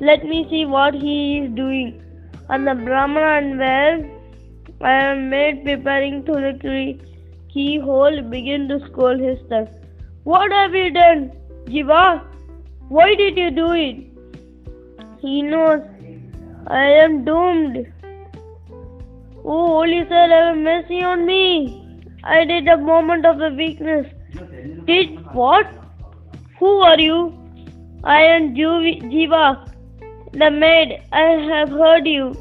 Let 0.00 0.24
me 0.24 0.46
see 0.50 0.66
what 0.66 0.94
he 0.94 1.38
is 1.38 1.50
doing. 1.54 2.02
And 2.50 2.66
the 2.66 2.74
Brahmana 2.74 3.38
and 3.38 3.58
where 3.58 4.10
I 4.82 4.92
am 5.04 5.30
made 5.30 5.64
preparing 5.64 6.24
to 6.26 6.32
the 6.32 6.52
key- 6.60 7.00
keyhole 7.54 8.20
began 8.34 8.68
to 8.68 8.78
scold 8.86 9.20
his 9.20 9.38
tongue. 9.48 9.68
What 10.24 10.52
have 10.52 10.74
you 10.74 10.90
done, 10.90 11.32
Jiva? 11.66 12.22
Why 12.88 13.14
did 13.14 13.38
you 13.38 13.50
do 13.50 13.72
it? 13.72 13.96
He 15.20 15.42
knows 15.42 15.82
I 16.66 16.84
am 17.04 17.24
doomed. 17.24 17.92
Oh, 19.44 19.66
holy 19.66 20.00
sir, 20.08 20.26
have 20.34 20.56
mercy 20.56 21.02
on 21.02 21.24
me. 21.26 21.80
I 22.24 22.44
did 22.44 22.68
a 22.68 22.76
moment 22.78 23.26
of 23.26 23.40
a 23.40 23.50
weakness. 23.50 24.06
Did 24.86 25.24
what? 25.34 25.66
Who 26.58 26.70
are 26.80 26.98
you? 26.98 27.18
I 28.02 28.22
am 28.22 28.54
Jiva, 28.54 29.70
the 30.32 30.50
maid. 30.50 31.02
I 31.12 31.22
have 31.52 31.68
heard 31.68 32.06
you. 32.06 32.34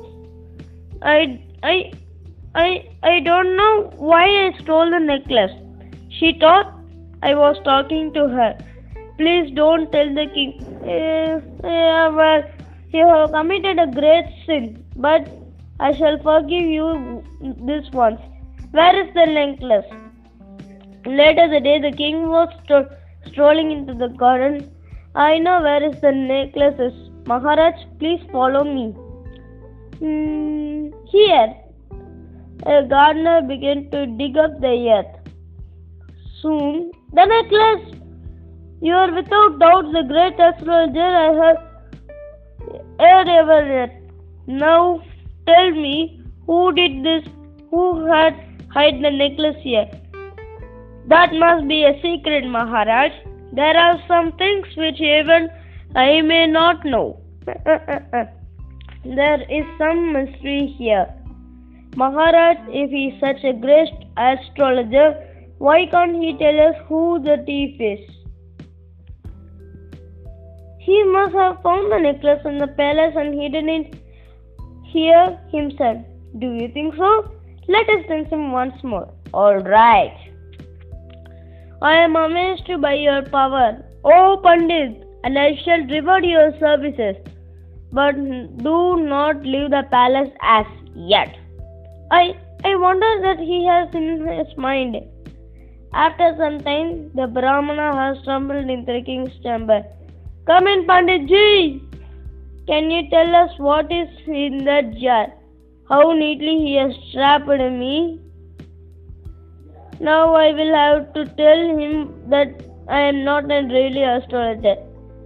I, 1.02 1.42
I, 1.62 1.92
I, 2.56 2.90
I 3.04 3.20
don't 3.20 3.58
know 3.58 3.92
why 3.98 4.24
I 4.24 4.58
stole 4.62 4.90
the 4.90 5.00
necklace. 5.00 5.52
She 6.10 6.38
thought 6.40 6.74
I 7.22 7.36
was 7.36 7.58
talking 7.66 8.14
to 8.14 8.28
her. 8.30 8.58
Please 9.18 9.52
don't 9.56 9.92
tell 9.92 10.14
the 10.14 10.28
king. 10.34 10.54
Eh, 10.86 11.40
eh, 11.64 12.08
well, 12.08 12.44
you 12.94 13.06
have 13.08 13.32
committed 13.32 13.78
a 13.80 13.88
great 13.88 14.26
sin, 14.46 14.86
but 14.96 15.28
I 15.82 15.92
shall 15.98 16.18
forgive 16.24 16.64
you 16.64 17.24
this 17.42 17.92
once. 17.92 18.22
Where 18.72 18.96
is 19.04 19.14
the 19.14 19.26
necklace? 19.26 19.86
Later 21.06 21.50
the 21.50 21.60
day, 21.60 21.80
the 21.82 21.92
king 21.92 22.30
was 22.30 22.48
stro- 22.64 22.96
strolling 23.28 23.72
into 23.72 23.94
the 23.94 24.08
garden. 24.08 24.72
I 25.14 25.40
know 25.40 25.62
where 25.62 25.84
is 25.84 26.00
the 26.00 26.14
necklace 26.14 26.80
is. 26.80 26.94
Maharaj, 27.28 27.76
please 28.00 28.22
follow 28.32 28.64
me. 28.64 28.92
Hmm, 30.00 30.88
here. 31.10 31.54
A 32.66 32.84
gardener 32.88 33.42
began 33.42 33.90
to 33.92 34.06
dig 34.06 34.38
up 34.38 34.60
the 34.62 34.90
earth. 34.98 35.16
Soon, 36.42 36.92
the 37.12 37.26
necklace. 37.26 38.00
You 38.82 38.94
are 38.94 39.14
without 39.14 39.60
doubt 39.60 39.92
the 39.92 40.04
great 40.08 40.40
astrologer 40.40 41.02
I 41.02 41.56
have 43.00 43.28
ever 43.28 43.64
read. 43.70 43.92
Now, 44.48 45.02
tell 45.46 45.72
me, 45.72 46.22
who 46.46 46.72
did 46.74 47.04
this? 47.04 47.26
Who 47.72 48.06
had 48.06 48.36
hide 48.72 49.02
the 49.04 49.12
necklace 49.12 49.58
here? 49.62 49.90
That 51.08 51.34
must 51.34 51.68
be 51.68 51.84
a 51.84 52.00
secret, 52.02 52.46
Maharaj. 52.46 53.12
There 53.52 53.78
are 53.78 54.02
some 54.08 54.32
things 54.38 54.68
which 54.78 55.02
even 55.02 55.50
I 55.96 56.22
may 56.22 56.48
not 56.48 56.86
know. 56.86 57.20
there 57.46 59.42
is 59.50 59.66
some 59.78 60.14
mystery 60.14 60.74
here. 60.78 61.08
Maharaj, 61.96 62.58
if 62.70 62.90
he 62.90 63.10
is 63.10 63.20
such 63.20 63.44
a 63.44 63.54
great 63.54 63.90
astrologer, 64.18 65.16
why 65.60 65.86
can't 65.86 66.16
he 66.16 66.36
tell 66.38 66.60
us 66.60 66.76
who 66.88 67.22
the 67.24 67.44
thief 67.46 67.80
is? 67.80 68.00
He 70.80 71.04
must 71.04 71.34
have 71.34 71.62
found 71.62 71.92
the 71.92 72.00
necklace 72.00 72.42
in 72.46 72.58
the 72.58 72.68
palace 72.68 73.14
and 73.16 73.40
hidden 73.40 73.70
it 73.70 73.96
here 74.84 75.40
himself. 75.52 76.04
Do 76.40 76.52
you 76.54 76.68
think 76.74 76.96
so? 76.96 77.32
Let 77.68 77.88
us 77.90 78.06
test 78.08 78.34
him 78.34 78.52
once 78.52 78.84
more. 78.84 79.14
Alright. 79.34 80.18
I 81.82 81.94
am 81.96 82.16
amazed 82.16 82.70
by 82.82 82.96
your 82.96 83.22
power, 83.22 83.86
O 84.04 84.42
Pandit, 84.44 85.08
and 85.24 85.38
I 85.38 85.56
shall 85.64 85.86
reward 85.86 86.26
your 86.26 86.52
services. 86.60 87.16
But 87.92 88.16
do 88.16 88.98
not 88.98 89.44
leave 89.44 89.70
the 89.70 89.84
palace 89.92 90.32
as 90.42 90.66
yet. 90.96 91.38
I 92.12 92.36
I 92.64 92.76
wonder 92.76 93.12
that 93.22 93.40
he 93.40 93.66
has 93.66 93.94
in 93.94 94.26
his 94.28 94.58
mind. 94.58 94.98
After 95.94 96.36
some 96.38 96.60
time, 96.62 97.12
the 97.14 97.28
Brahmana 97.28 97.96
has 97.96 98.24
stumbled 98.24 98.70
into 98.70 98.94
the 98.94 99.02
king's 99.02 99.38
chamber. 99.44 99.84
Come 100.46 100.68
in, 100.68 100.86
Panditji. 100.86 101.82
Can 102.68 102.90
you 102.90 103.10
tell 103.10 103.36
us 103.36 103.52
what 103.58 103.92
is 103.92 104.10
in 104.28 104.64
that 104.66 104.96
jar? 104.98 105.28
How 105.90 106.14
neatly 106.14 106.58
he 106.66 106.76
has 106.76 106.96
trapped 107.12 107.48
me. 107.48 108.20
Now 110.00 110.34
I 110.34 110.52
will 110.54 110.74
have 110.74 111.14
to 111.14 111.26
tell 111.26 111.78
him 111.78 112.30
that 112.30 112.64
I 112.88 113.00
am 113.02 113.24
not 113.24 113.52
a 113.52 113.62
really 113.68 114.04
astrologer 114.04 114.76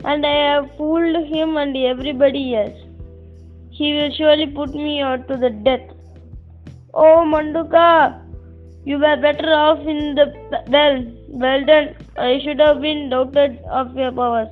and 0.04 0.26
I 0.26 0.36
have 0.54 0.70
fooled 0.78 1.28
him 1.28 1.58
and 1.58 1.76
everybody 1.78 2.56
else. 2.56 2.80
He 3.70 3.94
will 3.94 4.12
surely 4.12 4.48
put 4.48 4.74
me 4.74 5.02
out 5.02 5.28
to 5.28 5.38
the 5.38 5.50
death. 5.50 5.97
Oh 7.00 7.24
Manduka, 7.32 8.20
you 8.84 8.98
were 8.98 9.18
better 9.18 9.50
off 9.54 9.82
in 9.86 10.16
the 10.16 10.26
well. 10.68 10.96
Well 11.28 11.64
done. 11.64 11.90
I 12.18 12.40
should 12.44 12.60
have 12.60 12.82
been 12.82 13.12
doubted 13.12 13.60
of 13.70 13.96
your 13.96 14.12
powers. 14.12 14.48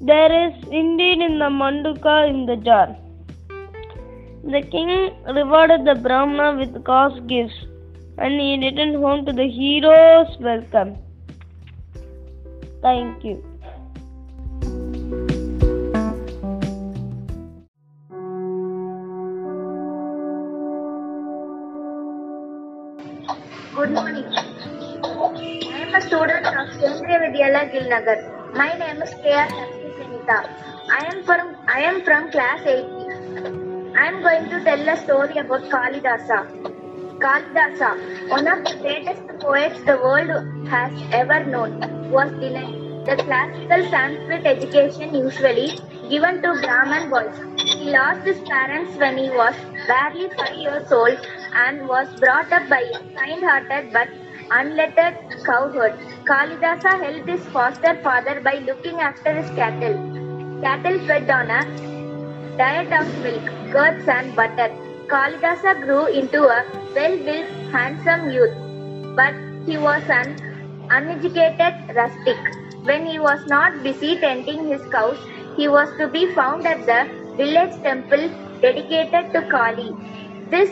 There 0.00 0.32
is 0.40 0.54
indeed 0.72 1.20
in 1.26 1.38
the 1.38 1.50
Manduka 1.60 2.28
in 2.28 2.44
the 2.44 2.56
jar. 2.56 2.96
The 4.42 4.62
king 4.62 5.12
rewarded 5.32 5.84
the 5.84 5.94
Brahmana 5.94 6.58
with 6.58 6.84
cost 6.84 7.24
gifts 7.28 7.54
and 8.18 8.40
he 8.40 8.58
returned 8.64 8.96
home 8.96 9.24
to 9.26 9.32
the 9.32 9.46
hero's 9.46 10.36
welcome. 10.40 10.96
Thank 12.82 13.22
you. 13.22 13.44
Vidyalaya 27.36 27.70
Gilnagar. 27.70 28.18
My 28.54 28.72
name 28.78 29.02
is 29.02 29.10
K.R. 29.22 29.48
Shakti 29.48 29.88
Senita. 29.96 30.36
I 30.98 31.00
am 31.08 31.22
from 31.24 31.54
I 31.68 31.80
am 31.88 32.00
from 32.02 32.30
class 32.30 32.62
8. 32.64 32.86
I 34.02 34.06
am 34.10 34.22
going 34.22 34.48
to 34.52 34.60
tell 34.64 34.88
a 34.88 34.96
story 34.96 35.36
about 35.42 35.68
Kalidasa. 35.74 36.38
Kalidasa, 37.24 37.90
one 38.30 38.48
of 38.48 38.64
the 38.64 38.74
greatest 38.80 39.28
poets 39.44 39.78
the 39.84 39.98
world 40.06 40.32
has 40.68 40.92
ever 41.12 41.44
known, 41.44 41.78
was 42.10 42.32
denied 42.40 42.86
the 43.04 43.16
classical 43.24 43.84
Sanskrit 43.90 44.46
education 44.46 45.14
usually 45.14 45.78
given 46.08 46.40
to 46.40 46.54
Brahmin 46.62 47.10
boys. 47.10 47.36
He 47.58 47.90
lost 47.90 48.22
his 48.26 48.40
parents 48.48 48.96
when 48.96 49.18
he 49.18 49.28
was 49.28 49.54
barely 49.86 50.30
five 50.38 50.56
years 50.56 50.90
old 50.90 51.28
and 51.66 51.86
was 51.86 52.08
brought 52.18 52.50
up 52.50 52.66
by 52.70 52.80
a 52.80 52.98
kind-hearted 53.20 53.92
but 53.92 54.08
unlettered 54.50 55.16
cowherd. 55.44 55.94
Kalidasa 56.24 56.98
helped 57.02 57.28
his 57.28 57.44
foster 57.46 58.00
father 58.02 58.40
by 58.40 58.58
looking 58.58 59.00
after 59.00 59.32
his 59.34 59.50
cattle. 59.50 59.96
Cattle 60.62 60.98
fed 61.06 61.30
on 61.30 61.50
a 61.50 61.62
diet 62.56 62.92
of 62.92 63.06
milk, 63.22 63.44
curds 63.72 64.08
and 64.08 64.34
butter. 64.34 64.70
Kalidasa 65.08 65.82
grew 65.82 66.06
into 66.06 66.42
a 66.44 66.64
well-built, 66.94 67.48
handsome 67.70 68.30
youth, 68.30 68.54
but 69.14 69.34
he 69.66 69.78
was 69.78 70.02
an 70.08 70.36
uneducated 70.90 71.94
rustic. 71.94 72.36
When 72.84 73.06
he 73.06 73.18
was 73.18 73.44
not 73.46 73.82
busy 73.82 74.18
tending 74.20 74.68
his 74.68 74.82
cows, 74.92 75.18
he 75.56 75.68
was 75.68 75.88
to 75.98 76.08
be 76.08 76.32
found 76.34 76.66
at 76.66 76.86
the 76.86 77.08
village 77.36 77.74
temple 77.82 78.28
dedicated 78.60 79.32
to 79.32 79.42
Kali. 79.50 79.92
This 80.50 80.70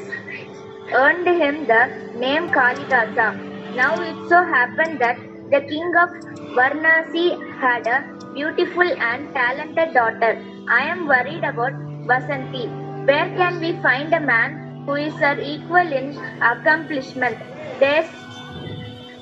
earned 0.93 1.27
him 1.27 1.67
the 1.67 1.87
name 2.17 2.49
Kalidasa. 2.51 3.54
Now 3.77 3.95
it 4.01 4.17
so 4.29 4.43
happened 4.45 5.01
that 5.01 5.19
the 5.51 5.61
king 5.61 5.93
of 6.01 6.11
Varanasi 6.57 7.27
had 7.61 7.87
a 7.87 8.05
beautiful 8.35 8.83
and 8.83 9.33
talented 9.35 9.95
daughter. 9.95 10.43
I 10.69 10.85
am 10.85 11.09
worried 11.09 11.45
about 11.45 11.73
Vasanti. 12.11 12.67
Where 13.07 13.29
can 13.37 13.61
we 13.61 13.73
find 13.83 14.15
a 14.15 14.21
man 14.21 14.85
who 14.87 14.95
is 14.95 15.15
her 15.15 15.39
equal 15.41 15.93
in 16.01 16.17
accomplishment? 16.41 17.37
There's 17.81 18.07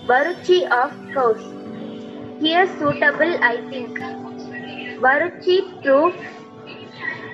Varuchi 0.06 0.60
of 0.70 0.92
course. 1.14 1.42
He 2.40 2.54
is 2.54 2.70
suitable, 2.78 3.34
I 3.42 3.56
think. 3.70 3.98
Varuchi 5.00 5.82
true, 5.82 6.12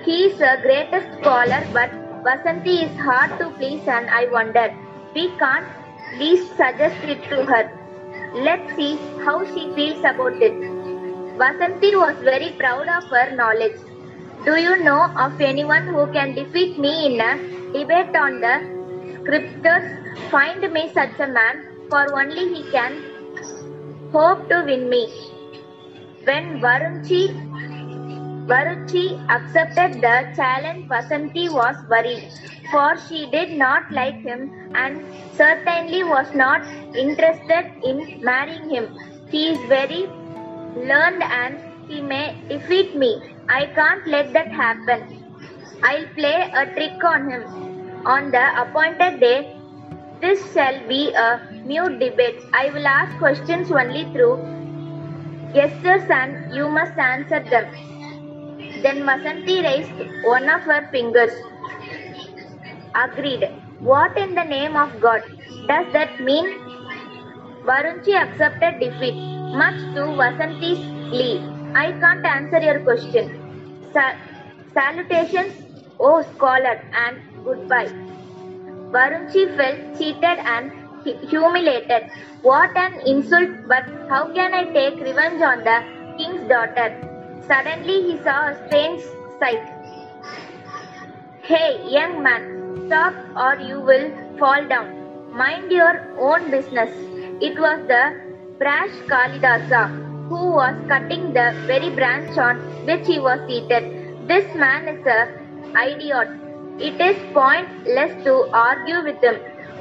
he 0.04 0.24
is 0.26 0.40
a 0.40 0.58
greatest 0.62 1.18
scholar, 1.20 1.66
but 1.72 1.90
Vasanti 2.24 2.84
is 2.84 2.96
hard 3.00 3.38
to 3.40 3.50
please 3.58 3.86
and 3.88 4.08
I 4.08 4.26
wonder. 4.30 4.74
We 5.14 5.30
can't 5.38 5.66
least 6.12 6.56
suggest 6.56 7.02
it 7.04 7.22
to 7.30 7.44
her. 7.44 7.70
Let's 8.34 8.74
see 8.76 8.98
how 9.24 9.44
she 9.44 9.70
feels 9.74 9.98
about 10.04 10.40
it. 10.42 10.52
Vasanti 11.36 11.94
was 11.96 12.16
very 12.22 12.50
proud 12.58 12.88
of 12.88 13.04
her 13.10 13.30
knowledge. 13.34 13.76
Do 14.44 14.56
you 14.56 14.76
know 14.82 15.04
of 15.16 15.40
anyone 15.40 15.86
who 15.86 16.06
can 16.12 16.34
defeat 16.34 16.78
me 16.78 17.06
in 17.06 17.20
a 17.20 17.36
debate 17.72 18.14
on 18.16 18.40
the 18.40 18.54
scriptures? 19.20 19.84
Find 20.30 20.60
me 20.72 20.88
such 20.92 21.18
a 21.18 21.26
man, 21.26 21.64
for 21.88 22.04
only 22.20 22.48
he 22.54 22.62
can 22.70 23.02
hope 24.12 24.48
to 24.48 24.62
win 24.64 24.88
me. 24.88 25.08
When 26.24 26.60
Varunchi 26.60 27.47
Varuchi 28.48 29.06
accepted 29.28 30.00
the 30.00 30.32
challenge, 30.34 30.88
Vasanti 30.88 31.50
was 31.52 31.76
worried, 31.90 32.32
for 32.70 32.96
she 33.06 33.26
did 33.30 33.50
not 33.58 33.90
like 33.92 34.20
him 34.22 34.50
and 34.74 35.04
certainly 35.34 36.02
was 36.02 36.34
not 36.34 36.62
interested 36.96 37.70
in 37.84 38.22
marrying 38.24 38.70
him. 38.70 38.96
He 39.28 39.50
is 39.50 39.58
very 39.68 40.06
learned 40.76 41.22
and 41.22 41.60
he 41.88 42.00
may 42.00 42.36
defeat 42.48 42.96
me. 42.96 43.20
I 43.50 43.66
can't 43.66 44.06
let 44.06 44.32
that 44.32 44.48
happen. 44.48 45.22
I'll 45.82 46.06
play 46.14 46.50
a 46.54 46.66
trick 46.72 47.04
on 47.04 47.30
him. 47.30 47.44
On 48.06 48.30
the 48.30 48.44
appointed 48.62 49.20
day, 49.20 49.56
this 50.22 50.54
shall 50.54 50.80
be 50.88 51.12
a 51.12 51.40
mute 51.66 51.98
debate. 51.98 52.40
I 52.54 52.70
will 52.70 52.86
ask 52.86 53.16
questions 53.18 53.70
only 53.70 54.04
through 54.12 54.36
gestures 55.54 56.08
and 56.10 56.54
you 56.54 56.68
must 56.68 56.96
answer 56.98 57.40
them. 57.40 57.87
Then 58.76 59.04
Vasanti 59.04 59.62
raised 59.62 60.00
one 60.22 60.48
of 60.48 60.62
her 60.62 60.88
fingers. 60.90 61.32
Agreed. 62.94 63.48
What 63.78 64.16
in 64.18 64.34
the 64.34 64.44
name 64.44 64.76
of 64.76 65.00
God 65.00 65.22
does 65.66 65.86
that 65.92 66.20
mean? 66.20 66.46
Varunchi 67.64 68.14
accepted 68.20 68.80
defeat. 68.80 69.14
much 69.52 69.78
to 69.94 70.02
Vasanti's 70.20 70.80
glee. 71.10 71.40
I 71.74 71.92
can't 71.92 72.24
answer 72.26 72.60
your 72.60 72.80
question. 72.80 73.30
Sa- 73.92 74.16
salutations, 74.74 75.54
oh 76.00 76.22
scholar, 76.22 76.76
and 76.92 77.22
goodbye. 77.44 77.92
Varunchi 78.92 79.46
felt 79.56 79.98
cheated 79.98 80.38
and 80.54 80.72
humiliated. 81.28 82.04
What 82.42 82.76
an 82.76 83.00
insult, 83.06 83.50
but 83.68 83.84
how 84.08 84.26
can 84.32 84.54
I 84.54 84.64
take 84.64 85.00
revenge 85.00 85.40
on 85.42 85.64
the 85.64 85.82
king's 86.18 86.48
daughter? 86.48 86.90
Suddenly 87.48 88.02
he 88.02 88.18
saw 88.22 88.48
a 88.48 88.66
strange 88.66 89.02
sight. 89.40 89.62
Hey, 91.42 91.80
young 91.88 92.22
man, 92.22 92.42
stop 92.86 93.14
or 93.34 93.56
you 93.56 93.80
will 93.80 94.10
fall 94.38 94.64
down. 94.68 94.88
Mind 95.32 95.72
your 95.72 95.94
own 96.18 96.50
business. 96.50 96.90
It 97.40 97.58
was 97.58 97.80
the 97.88 98.04
brash 98.58 98.90
Kalidasa 99.12 99.82
who 100.28 100.52
was 100.52 100.74
cutting 100.88 101.32
the 101.32 101.54
very 101.66 101.88
branch 101.88 102.36
on 102.36 102.58
which 102.86 103.06
he 103.06 103.18
was 103.18 103.40
seated. 103.48 104.28
This 104.28 104.54
man 104.54 104.86
is 104.88 105.06
a 105.06 105.28
idiot. 105.86 106.28
It 106.78 107.00
is 107.00 107.16
pointless 107.32 108.12
to 108.24 108.34
argue 108.52 109.02
with 109.02 109.22
him. 109.22 109.36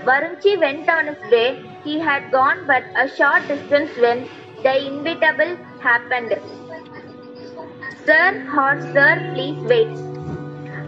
Varunchi 0.05 0.57
went 0.57 0.87
on 0.89 1.07
his 1.07 1.31
way. 1.31 1.61
He 1.83 1.99
had 1.99 2.31
gone 2.31 2.65
but 2.65 2.83
a 2.95 3.09
short 3.09 3.47
distance 3.49 3.91
when 3.97 4.29
the 4.63 4.87
inevitable 4.87 5.57
happened. 5.81 6.33
Sir 8.07 8.41
or 8.57 8.79
sir, 8.93 9.15
please 9.33 9.57
wait. 9.69 9.89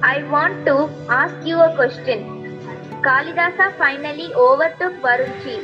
I 0.01 0.23
want 0.31 0.65
to 0.67 0.75
ask 1.09 1.45
you 1.45 1.59
a 1.59 1.75
question. 1.75 2.21
Kalidasa 3.07 3.65
finally 3.77 4.27
overtook 4.33 4.93
Varunchi. 5.05 5.55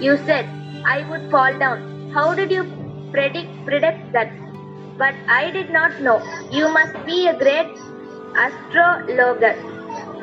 You 0.00 0.16
said 0.16 0.48
I 0.84 1.08
would 1.08 1.30
fall 1.30 1.56
down. 1.56 2.10
How 2.12 2.34
did 2.34 2.50
you 2.50 2.64
predict, 3.12 3.52
predict 3.64 4.10
that? 4.10 4.32
But 4.98 5.14
I 5.28 5.52
did 5.52 5.70
not 5.70 6.00
know. 6.00 6.16
You 6.50 6.68
must 6.68 6.98
be 7.06 7.28
a 7.28 7.38
great 7.38 7.70
astrologer. 8.46 9.54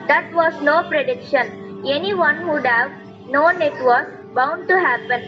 That 0.09 0.29
was 0.33 0.61
no 0.61 0.83
prediction. 0.89 1.85
Anyone 1.87 2.49
would 2.49 2.65
have 2.65 2.91
known 3.29 3.61
it 3.61 3.81
was 3.91 4.11
bound 4.35 4.67
to 4.67 4.77
happen. 4.77 5.23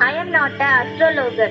I 0.00 0.12
am 0.14 0.32
not 0.32 0.60
an 0.60 0.86
astrologer. 0.88 1.50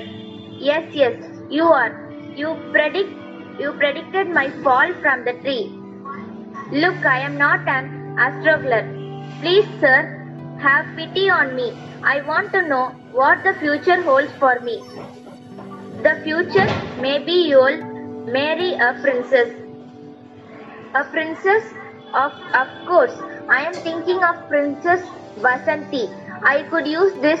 Yes, 0.58 0.94
yes, 0.94 1.16
you 1.48 1.64
are. 1.64 1.98
You 2.36 2.56
predict 2.72 3.21
you 3.58 3.72
predicted 3.72 4.28
my 4.28 4.50
fall 4.62 4.92
from 5.02 5.24
the 5.24 5.32
tree. 5.34 5.70
Look, 6.72 7.04
I 7.04 7.20
am 7.20 7.36
not 7.36 7.66
an 7.68 8.18
astrologer. 8.18 8.84
Please, 9.40 9.66
sir, 9.80 10.18
have 10.60 10.86
pity 10.96 11.28
on 11.28 11.54
me. 11.56 11.72
I 12.02 12.20
want 12.22 12.52
to 12.52 12.62
know 12.66 12.88
what 13.12 13.42
the 13.44 13.54
future 13.54 14.00
holds 14.02 14.32
for 14.38 14.58
me. 14.60 14.82
The 16.02 16.20
future, 16.24 16.68
maybe 17.00 17.32
you'll 17.32 17.84
marry 18.26 18.72
a 18.74 18.98
princess. 19.02 19.54
A 20.94 21.04
princess? 21.04 21.64
Of, 22.14 22.32
of 22.54 22.68
course, 22.86 23.14
I 23.48 23.64
am 23.64 23.72
thinking 23.72 24.22
of 24.22 24.48
Princess 24.48 25.00
Vasanti. 25.38 26.08
I 26.42 26.62
could 26.64 26.86
use 26.86 27.14
this 27.22 27.40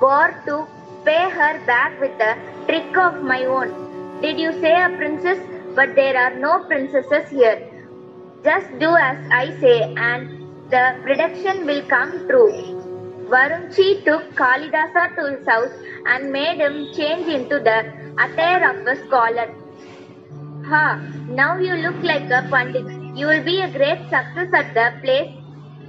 bore 0.00 0.34
to 0.46 0.66
pay 1.04 1.28
her 1.28 1.64
back 1.66 2.00
with 2.00 2.18
a 2.20 2.36
trick 2.66 2.96
of 2.96 3.22
my 3.22 3.44
own. 3.44 3.85
Did 4.22 4.38
you 4.38 4.52
say 4.60 4.72
a 4.72 4.88
princess? 4.96 5.38
But 5.74 5.94
there 5.94 6.16
are 6.16 6.34
no 6.38 6.64
princesses 6.64 7.28
here. 7.30 7.70
Just 8.42 8.66
do 8.78 8.88
as 8.96 9.18
I 9.30 9.58
say 9.60 9.94
and 9.94 10.70
the 10.70 10.96
prediction 11.02 11.66
will 11.66 11.82
come 11.88 12.26
true. 12.28 12.50
Varunchi 13.28 14.04
took 14.04 14.22
Kalidasa 14.34 15.16
to 15.16 15.36
his 15.36 15.46
house 15.46 15.72
and 16.06 16.32
made 16.32 16.58
him 16.58 16.92
change 16.94 17.28
into 17.28 17.58
the 17.58 17.78
attire 18.18 18.70
of 18.70 18.86
a 18.86 18.96
scholar. 19.06 19.54
Ha, 20.68 21.00
now 21.28 21.58
you 21.58 21.74
look 21.74 22.02
like 22.02 22.30
a 22.30 22.46
pandit. 22.50 22.86
You 23.16 23.26
will 23.26 23.44
be 23.44 23.60
a 23.60 23.70
great 23.70 24.00
success 24.10 24.50
at 24.52 24.74
the 24.74 25.00
place 25.02 25.32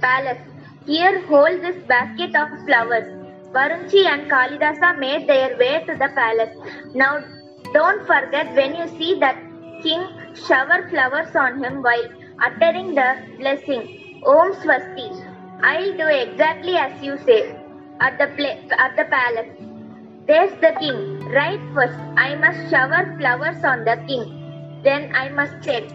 palace. 0.00 0.38
Here, 0.86 1.26
hold 1.26 1.62
this 1.62 1.76
basket 1.86 2.34
of 2.34 2.48
flowers. 2.64 3.08
Varunchi 3.52 4.04
and 4.06 4.30
Kalidasa 4.30 4.98
made 4.98 5.28
their 5.28 5.56
way 5.56 5.84
to 5.86 5.94
the 5.94 6.08
palace. 6.14 6.54
Now, 6.94 7.24
don't 7.72 8.06
forget 8.06 8.54
when 8.54 8.74
you 8.74 8.86
see 8.88 9.18
that 9.20 9.36
king 9.82 10.02
shower 10.46 10.88
flowers 10.90 11.34
on 11.36 11.62
him 11.62 11.82
while 11.82 12.06
uttering 12.40 12.94
the 12.94 13.08
blessing. 13.38 13.82
Om 14.26 14.52
Swasti. 14.62 15.08
I'll 15.62 15.92
do 15.96 16.06
exactly 16.06 16.76
as 16.76 17.02
you 17.02 17.16
say 17.18 17.40
at 18.00 18.18
the 18.18 18.28
pla- 18.36 18.76
at 18.78 18.96
the 18.96 19.04
palace. 19.04 19.50
There's 20.26 20.52
the 20.60 20.72
king. 20.80 20.98
Right 21.34 21.60
first, 21.74 21.98
I 22.16 22.34
must 22.36 22.70
shower 22.70 23.02
flowers 23.18 23.64
on 23.64 23.84
the 23.84 23.96
king. 24.06 24.24
Then 24.84 25.10
I 25.14 25.28
must 25.28 25.64
say, 25.64 25.88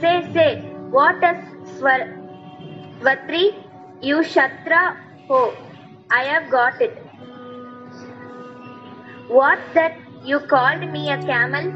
say, 0.00 0.14
say, 0.32 0.50
what 0.90 1.22
a 1.24 1.34
swar- 1.78 2.08
you 4.00 4.18
Shatra 4.34 4.96
ho. 5.28 5.52
I 6.10 6.24
have 6.24 6.50
got 6.50 6.80
it. 6.80 6.96
What's 9.28 9.74
that? 9.74 9.92
You 10.28 10.40
called 10.40 10.82
me 10.92 11.10
a 11.10 11.16
camel? 11.16 11.68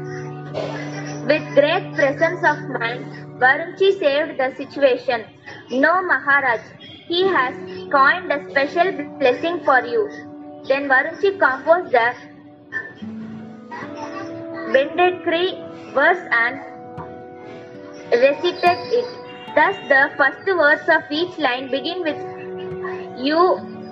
With 1.27 1.45
great 1.55 1.85
presence 1.95 2.43
of 2.49 2.59
mind, 2.73 3.39
Varunchi 3.43 3.87
saved 3.97 4.39
the 4.39 4.53
situation. 4.55 5.25
No, 5.71 5.93
Maharaj, 6.03 6.61
he 7.07 7.23
has 7.35 7.55
coined 7.91 8.31
a 8.31 8.37
special 8.51 8.91
blessing 9.17 9.59
for 9.65 9.79
you. 9.93 10.03
Then 10.67 10.87
Varunchi 10.87 11.31
composed 11.39 11.91
the 11.93 12.13
Bendekri 14.75 15.47
verse 15.95 16.23
and 16.43 16.61
recited 18.11 18.87
it. 19.01 19.07
Thus, 19.55 19.75
the 19.89 20.11
first 20.15 20.45
words 20.45 20.87
of 20.99 21.11
each 21.11 21.39
line 21.39 21.71
begin 21.71 22.03
with 22.03 22.21
U 23.25 23.43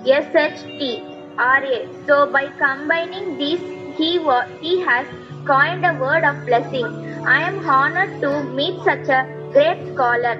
S 0.06 0.34
H 0.46 0.62
T 0.62 1.04
R 1.36 1.64
A. 1.64 1.88
So, 2.06 2.26
by 2.30 2.46
combining 2.64 3.38
these, 3.38 3.81
he 3.96 4.18
he 4.60 4.80
has 4.80 5.06
coined 5.46 5.84
a 5.84 5.94
word 5.94 6.24
of 6.24 6.44
blessing. 6.46 6.86
I 7.26 7.42
am 7.48 7.68
honored 7.68 8.20
to 8.22 8.42
meet 8.42 8.82
such 8.84 9.08
a 9.08 9.26
great 9.52 9.80
scholar. 9.92 10.36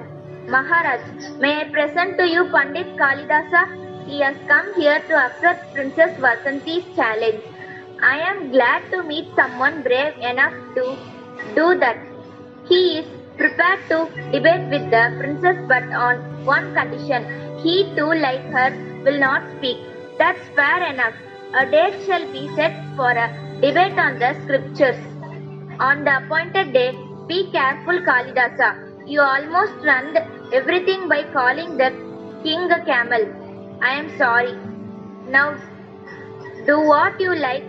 Maharaj, 0.47 1.01
may 1.39 1.61
I 1.61 1.63
present 1.69 2.17
to 2.17 2.27
you 2.27 2.45
Pandit 2.51 2.95
Kalidasa? 2.97 3.63
He 4.05 4.19
has 4.19 4.35
come 4.47 4.73
here 4.75 4.99
to 5.07 5.15
accept 5.15 5.73
Princess 5.73 6.17
Vasanti's 6.19 6.85
challenge. 6.95 7.41
I 8.01 8.19
am 8.19 8.51
glad 8.51 8.91
to 8.91 9.03
meet 9.03 9.27
someone 9.35 9.81
brave 9.83 10.17
enough 10.17 10.53
to 10.75 10.97
do 11.55 11.79
that. 11.79 11.97
He 12.67 12.99
is 12.99 13.05
prepared 13.37 13.79
to 13.89 14.09
debate 14.31 14.69
with 14.69 14.89
the 14.91 15.15
princess, 15.19 15.57
but 15.67 15.83
on 15.93 16.45
one 16.45 16.73
condition. 16.73 17.25
He 17.63 17.83
too, 17.95 18.13
like 18.13 18.43
her, 18.51 18.71
will 19.05 19.19
not 19.19 19.43
speak. 19.57 19.77
That's 20.17 20.45
fair 20.55 20.83
enough. 20.93 21.15
A 21.55 21.65
date 21.69 22.03
shall 22.07 22.25
be 22.31 22.49
set 22.55 22.73
for 22.95 23.11
a 23.11 23.27
debate 23.61 23.97
on 23.99 24.17
the 24.17 24.33
scriptures. 24.43 24.97
On 25.79 26.03
the 26.03 26.17
appointed 26.17 26.73
day, 26.73 26.97
be 27.27 27.51
careful, 27.51 27.99
Kalidasa. 27.99 29.07
You 29.07 29.21
almost 29.21 29.73
ruined 29.83 30.17
everything 30.51 31.07
by 31.07 31.23
calling 31.31 31.77
the 31.77 31.91
king 32.43 32.71
a 32.71 32.83
camel. 32.85 33.25
I 33.83 33.93
am 33.99 34.17
sorry. 34.17 34.55
Now, 35.29 35.55
do 36.65 36.79
what 36.79 37.21
you 37.21 37.35
like 37.35 37.67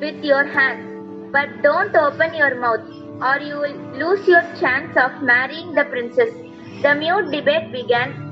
with 0.00 0.22
your 0.22 0.44
hands, 0.44 1.30
but 1.32 1.62
don't 1.62 1.96
open 1.96 2.34
your 2.34 2.56
mouth, 2.56 2.86
or 3.22 3.40
you 3.40 3.56
will 3.56 3.76
lose 3.98 4.28
your 4.28 4.42
chance 4.60 4.94
of 4.98 5.22
marrying 5.22 5.72
the 5.74 5.84
princess. 5.84 6.34
The 6.82 6.94
mute 6.94 7.30
debate 7.30 7.72
began. 7.72 8.29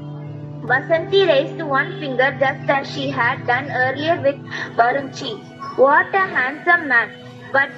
Vasanti 0.68 1.26
raised 1.26 1.62
one 1.62 1.98
finger 1.98 2.30
just 2.38 2.68
as 2.68 2.90
she 2.94 3.10
had 3.10 3.46
done 3.46 3.70
earlier 3.70 4.20
with 4.20 4.36
Varunchi. 4.76 5.30
What 5.76 6.14
a 6.14 6.26
handsome 6.32 6.88
man! 6.88 7.10
But 7.52 7.70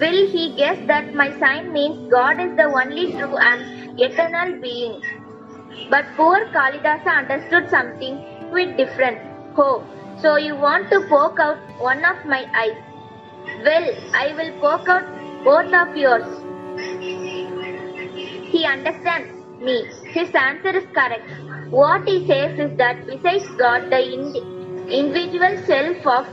will 0.00 0.26
he 0.32 0.54
guess 0.56 0.78
that 0.88 1.14
my 1.14 1.28
sign 1.38 1.72
means 1.72 2.10
God 2.10 2.40
is 2.40 2.56
the 2.56 2.64
only 2.64 3.12
true 3.12 3.36
and 3.36 4.00
eternal 4.00 4.60
being? 4.60 5.00
But 5.88 6.06
poor 6.16 6.46
Kalidasa 6.56 7.14
understood 7.18 7.70
something 7.70 8.18
quite 8.50 8.76
different. 8.76 9.18
Oh, 9.56 9.84
so 10.20 10.36
you 10.36 10.56
want 10.56 10.90
to 10.90 11.00
poke 11.08 11.38
out 11.38 11.58
one 11.78 12.04
of 12.04 12.24
my 12.24 12.44
eyes? 12.64 12.76
Well, 13.64 13.88
I 14.14 14.34
will 14.34 14.52
poke 14.60 14.88
out 14.88 15.06
both 15.44 15.72
of 15.72 15.96
yours. 15.96 16.26
He 18.50 18.64
understands 18.64 19.35
me. 19.60 19.84
His 20.12 20.34
answer 20.34 20.76
is 20.76 20.84
correct. 20.94 21.28
What 21.70 22.06
he 22.08 22.26
says 22.26 22.58
is 22.58 22.76
that 22.78 23.06
besides 23.06 23.48
God, 23.58 23.90
the 23.90 24.00
ind- 24.14 24.36
individual 24.90 25.56
self 25.66 26.06
of 26.06 26.26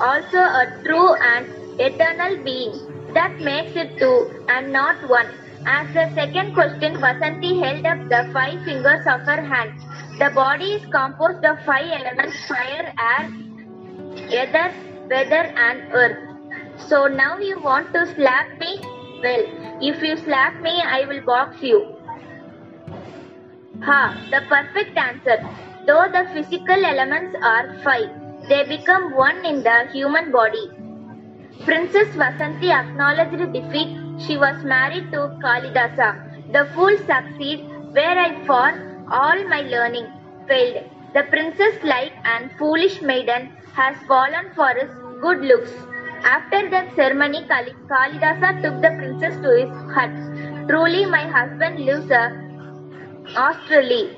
also 0.00 0.38
a 0.38 0.66
true 0.84 1.14
and 1.14 1.46
eternal 1.80 2.42
being. 2.44 2.74
That 3.14 3.38
makes 3.40 3.74
it 3.76 3.98
two 3.98 4.30
and 4.48 4.72
not 4.72 5.08
one. 5.08 5.26
As 5.66 5.88
the 5.94 6.08
second 6.14 6.54
question, 6.54 6.96
Vasanti 6.96 7.58
held 7.62 7.86
up 7.86 8.08
the 8.08 8.30
five 8.32 8.62
fingers 8.64 9.06
of 9.06 9.20
her 9.22 9.42
hand. 9.42 9.72
The 10.18 10.30
body 10.34 10.72
is 10.74 10.86
composed 10.86 11.44
of 11.44 11.58
five 11.64 11.90
elements 11.90 12.36
fire, 12.46 12.92
air, 12.98 13.30
ether, 14.28 14.72
weather, 15.10 15.44
and 15.56 15.82
earth. 15.92 16.18
So 16.76 17.06
now 17.06 17.38
you 17.38 17.60
want 17.60 17.92
to 17.94 18.06
slap 18.14 18.48
me? 18.60 18.80
Well, 19.22 19.44
if 19.80 20.02
you 20.02 20.16
slap 20.16 20.60
me, 20.60 20.82
I 20.82 21.04
will 21.06 21.22
box 21.22 21.62
you. 21.62 21.95
Ha, 23.82 24.16
the 24.30 24.40
perfect 24.48 24.96
answer. 24.96 25.38
Though 25.86 26.08
the 26.08 26.28
physical 26.32 26.84
elements 26.84 27.36
are 27.42 27.78
five, 27.84 28.10
they 28.48 28.64
become 28.64 29.14
one 29.14 29.44
in 29.44 29.62
the 29.62 29.88
human 29.92 30.32
body. 30.32 30.70
Princess 31.64 32.08
Vasanti 32.08 32.70
acknowledged 32.70 33.52
defeat. 33.52 33.96
She 34.18 34.36
was 34.36 34.62
married 34.64 35.10
to 35.12 35.38
Kalidasa. 35.42 36.52
The 36.52 36.66
fool 36.74 36.96
succeed 37.06 37.68
where 37.92 38.18
I 38.18 38.44
for 38.46 38.68
all 39.10 39.44
my 39.48 39.60
learning 39.62 40.06
failed. 40.48 40.84
The 41.14 41.24
princess 41.24 41.74
like 41.82 42.12
and 42.24 42.50
foolish 42.58 43.00
maiden 43.02 43.52
has 43.74 43.96
fallen 44.06 44.52
for 44.54 44.68
his 44.74 44.90
good 45.20 45.40
looks. 45.40 45.72
After 46.24 46.68
that 46.70 46.94
ceremony, 46.96 47.46
Kalidasa 47.48 48.62
took 48.62 48.80
the 48.82 48.90
princess 48.98 49.36
to 49.42 49.50
his 49.60 49.70
hut. 49.94 50.10
Truly, 50.68 51.06
my 51.06 51.26
husband 51.26 51.80
lives 51.80 52.10
a 52.10 52.45
Australia, 53.34 54.14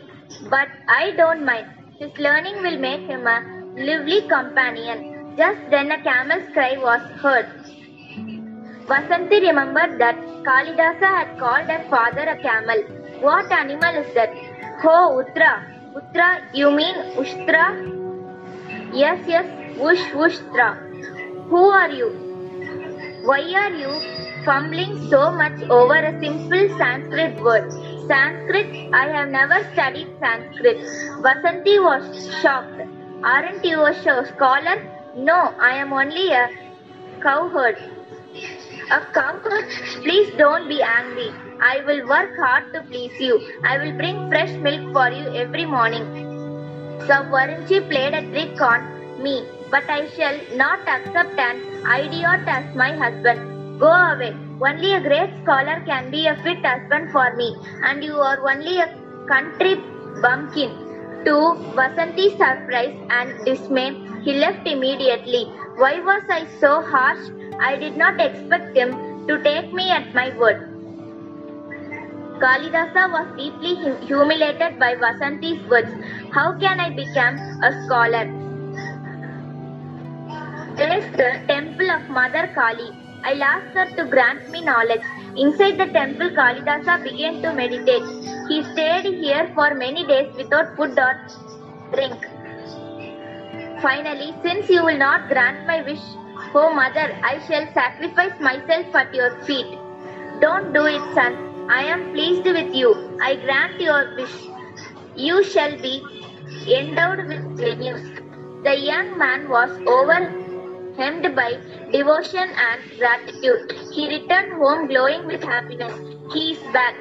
but 0.50 0.68
I 0.88 1.12
don't 1.12 1.44
mind. 1.44 1.66
His 1.98 2.10
learning 2.18 2.62
will 2.62 2.78
make 2.78 3.00
him 3.00 3.26
a 3.26 3.40
lively 3.76 4.22
companion. 4.28 5.34
Just 5.36 5.58
then 5.70 5.90
a 5.90 6.02
camel's 6.02 6.48
cry 6.52 6.76
was 6.76 7.00
heard. 7.22 7.46
Vasanti 8.86 9.40
remembered 9.46 9.98
that 10.00 10.16
Kalidasa 10.44 11.08
had 11.16 11.38
called 11.38 11.66
her 11.66 11.84
father 11.90 12.22
a 12.22 12.36
camel. 12.42 12.82
What 13.20 13.50
animal 13.50 13.94
is 14.02 14.12
that? 14.14 14.30
Oh, 14.84 15.22
Utra. 15.22 15.52
Utra, 15.94 16.42
you 16.54 16.70
mean 16.70 16.94
Ushtra? 17.16 17.66
Yes, 18.92 19.20
yes, 19.26 19.46
Ush 19.80 20.06
Ushtra. 20.12 20.76
Who 21.48 21.64
are 21.64 21.90
you? 21.90 22.08
Why 23.24 23.40
are 23.64 23.74
you 23.74 24.00
fumbling 24.44 25.08
so 25.08 25.30
much 25.30 25.60
over 25.68 25.94
a 25.94 26.18
simple 26.20 26.68
Sanskrit 26.78 27.40
word? 27.40 27.87
Sanskrit? 28.08 28.66
I 28.92 29.06
have 29.08 29.28
never 29.28 29.62
studied 29.72 30.08
Sanskrit. 30.20 30.78
Vasanti 31.26 31.78
was 31.82 32.04
shocked. 32.40 32.80
Aren't 33.22 33.64
you 33.64 33.84
a 33.84 33.94
sh- 33.94 34.28
scholar? 34.30 34.76
No, 35.16 35.54
I 35.60 35.76
am 35.76 35.92
only 35.92 36.32
a 36.32 36.48
cowherd. 37.22 37.76
A 38.90 39.00
cowherd? 39.12 39.66
Please 40.02 40.30
don't 40.36 40.68
be 40.68 40.82
angry. 40.82 41.30
I 41.60 41.82
will 41.86 42.06
work 42.08 42.30
hard 42.38 42.72
to 42.74 42.82
please 42.82 43.18
you. 43.20 43.40
I 43.64 43.78
will 43.78 43.92
bring 43.92 44.28
fresh 44.28 44.50
milk 44.58 44.92
for 44.92 45.08
you 45.10 45.28
every 45.44 45.66
morning. 45.66 46.06
So 47.00 47.22
Varanchi 47.34 47.80
played 47.88 48.14
a 48.14 48.22
trick 48.32 48.60
on 48.60 49.22
me, 49.22 49.44
but 49.70 49.88
I 49.90 50.08
shall 50.08 50.38
not 50.56 50.80
accept 50.88 51.38
an 51.38 51.62
idiot 51.98 52.42
as 52.46 52.74
my 52.74 52.92
husband. 52.96 53.57
Go 53.78 53.90
away. 53.90 54.34
Only 54.60 54.94
a 54.94 55.00
great 55.00 55.30
scholar 55.42 55.80
can 55.86 56.10
be 56.10 56.26
a 56.26 56.34
fit 56.42 56.64
husband 56.64 57.10
for 57.12 57.34
me, 57.36 57.56
and 57.84 58.02
you 58.02 58.14
are 58.14 58.38
only 58.50 58.80
a 58.80 58.88
country 59.28 59.76
bumpkin. 60.22 60.70
To 61.26 61.34
Vasanti's 61.76 62.32
surprise 62.32 62.96
and 63.10 63.44
dismay, 63.44 63.90
he 64.24 64.34
left 64.34 64.66
immediately. 64.66 65.44
Why 65.76 66.00
was 66.00 66.22
I 66.28 66.46
so 66.60 66.82
harsh? 66.82 67.30
I 67.60 67.76
did 67.76 67.96
not 67.96 68.20
expect 68.20 68.76
him 68.76 69.26
to 69.28 69.42
take 69.42 69.72
me 69.72 69.90
at 69.90 70.12
my 70.14 70.36
word. 70.36 70.64
Kalidasa 72.40 73.10
was 73.12 73.26
deeply 73.36 73.74
humiliated 74.06 74.78
by 74.78 74.94
Vasanti's 74.94 75.68
words. 75.68 75.90
How 76.32 76.52
can 76.58 76.80
I 76.80 76.90
become 76.90 77.36
a 77.62 77.72
scholar? 77.84 78.26
There 80.76 80.96
is 80.98 81.04
the 81.16 81.30
temple 81.48 81.90
of 81.90 82.08
Mother 82.08 82.50
Kali. 82.54 82.90
I'll 83.28 83.42
ask 83.42 83.66
her 83.74 83.86
to 83.96 84.04
grant 84.06 84.48
me 84.48 84.62
knowledge. 84.62 85.06
Inside 85.36 85.78
the 85.78 85.86
temple, 85.86 86.30
Kalidasa 86.30 87.02
began 87.02 87.40
to 87.42 87.52
meditate. 87.52 88.04
He 88.48 88.62
stayed 88.62 89.06
here 89.06 89.48
for 89.54 89.74
many 89.74 90.04
days 90.04 90.28
without 90.36 90.74
food 90.76 90.98
or 90.98 91.14
drink. 91.92 92.26
Finally, 93.80 94.34
since 94.42 94.68
you 94.68 94.84
will 94.84 94.98
not 94.98 95.28
grant 95.28 95.64
my 95.66 95.80
wish, 95.82 96.02
oh 96.54 96.70
mother, 96.70 97.08
I 97.22 97.38
shall 97.38 97.66
sacrifice 97.74 98.38
myself 98.40 98.94
at 98.94 99.14
your 99.14 99.30
feet. 99.46 99.66
Don't 100.40 100.72
do 100.72 100.86
it, 100.86 101.02
son. 101.14 101.38
I 101.68 101.82
am 101.84 102.04
pleased 102.12 102.44
with 102.44 102.74
you. 102.74 102.96
I 103.20 103.36
grant 103.36 103.80
your 103.80 104.06
wish. 104.16 104.50
You 105.16 105.42
shall 105.42 105.76
be 105.76 106.04
endowed 106.66 107.26
with 107.26 107.58
genius. 107.58 108.02
The 108.64 108.76
young 108.76 109.16
man 109.18 109.48
was 109.48 109.70
overwhelmed 110.98 111.36
by 111.36 111.58
devotion 111.92 112.48
and 112.56 112.80
gratitude. 112.98 113.72
He 113.92 114.08
returned 114.08 114.52
home 114.52 114.88
glowing 114.88 115.26
with 115.26 115.42
happiness. 115.42 115.94
He 116.32 116.52
is 116.52 116.58
back. 116.72 116.94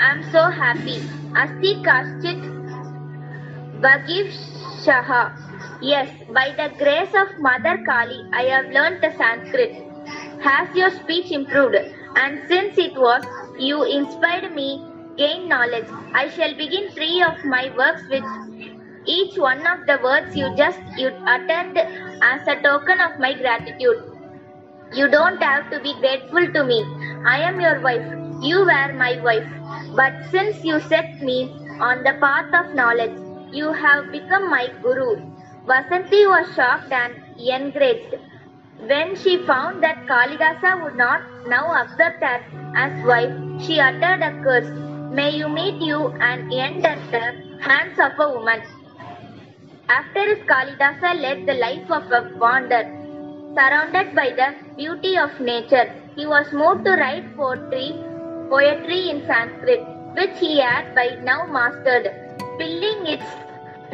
I 0.00 0.10
am 0.12 0.22
so 0.32 0.42
happy. 0.50 1.02
Asti 1.34 1.74
Kaschit 1.82 2.42
Bagiv 3.80 4.32
Shaha. 4.84 5.32
Yes, 5.80 6.10
by 6.32 6.52
the 6.56 6.68
grace 6.78 7.14
of 7.14 7.38
Mother 7.38 7.78
Kali, 7.86 8.22
I 8.32 8.42
have 8.44 8.66
learnt 8.70 9.00
the 9.00 9.12
Sanskrit. 9.16 9.72
Has 10.40 10.74
your 10.74 10.90
speech 10.90 11.30
improved? 11.30 11.76
And 12.16 12.40
since 12.48 12.76
it 12.78 12.94
was 12.96 13.24
you 13.58 13.84
inspired 13.84 14.54
me, 14.54 14.82
gain 15.16 15.48
knowledge. 15.48 15.86
I 16.14 16.28
shall 16.28 16.54
begin 16.56 16.90
three 16.92 17.22
of 17.22 17.44
my 17.44 17.70
works 17.76 18.02
with 18.10 18.24
each 19.06 19.38
one 19.38 19.66
of 19.66 19.86
the 19.86 19.98
words 20.02 20.36
you 20.36 20.50
just 20.56 20.80
you 20.96 21.08
uttered 21.26 21.76
as 22.22 22.46
a 22.46 22.56
token 22.56 23.00
of 23.00 23.18
my 23.18 23.34
gratitude. 23.34 23.98
You 24.92 25.08
don't 25.08 25.42
have 25.42 25.70
to 25.70 25.80
be 25.80 25.94
grateful 25.94 26.46
to 26.52 26.64
me. 26.64 26.84
I 27.24 27.38
am 27.40 27.60
your 27.60 27.80
wife. 27.80 28.06
You 28.42 28.60
were 28.60 28.92
my 28.92 29.18
wife. 29.22 29.46
But 29.94 30.12
since 30.30 30.64
you 30.64 30.80
set 30.80 31.20
me 31.20 31.50
on 31.80 32.02
the 32.04 32.14
path 32.20 32.52
of 32.54 32.74
knowledge, 32.74 33.16
you 33.52 33.72
have 33.72 34.10
become 34.12 34.50
my 34.50 34.68
guru. 34.82 35.16
Vasanti 35.66 36.26
was 36.28 36.52
shocked 36.54 36.92
and 36.92 37.14
enraged. 37.38 38.14
When 38.78 39.14
she 39.16 39.36
found 39.38 39.82
that 39.82 40.06
Kalidasa 40.06 40.82
would 40.82 40.96
not 40.96 41.22
now 41.46 41.74
accept 41.82 42.22
her 42.22 42.40
as 42.76 43.04
wife, 43.04 43.32
she 43.60 43.80
uttered 43.80 44.22
a 44.22 44.32
curse. 44.42 44.70
May 45.10 45.30
you 45.30 45.48
meet 45.48 45.80
you 45.80 46.08
and 46.20 46.52
end 46.52 46.86
at 46.86 46.98
the 47.10 47.58
hands 47.60 47.98
of 47.98 48.18
a 48.18 48.30
woman. 48.30 48.62
After 49.88 50.34
his 50.34 50.38
Kalidasa 50.40 51.14
led 51.20 51.46
the 51.46 51.54
life 51.54 51.88
of 51.90 52.10
a 52.10 52.28
wanderer, 52.38 52.84
surrounded 53.54 54.16
by 54.16 54.30
the 54.30 54.54
beauty 54.76 55.16
of 55.16 55.38
nature. 55.38 55.88
He 56.16 56.26
was 56.26 56.52
moved 56.52 56.84
to 56.86 56.96
write 56.96 57.36
poetry, 57.36 57.94
poetry 58.50 59.10
in 59.10 59.24
Sanskrit, 59.26 59.80
which 60.14 60.36
he 60.40 60.58
had 60.58 60.92
by 60.94 61.10
now 61.22 61.46
mastered, 61.46 62.10
spilling 62.40 63.06
its 63.06 63.24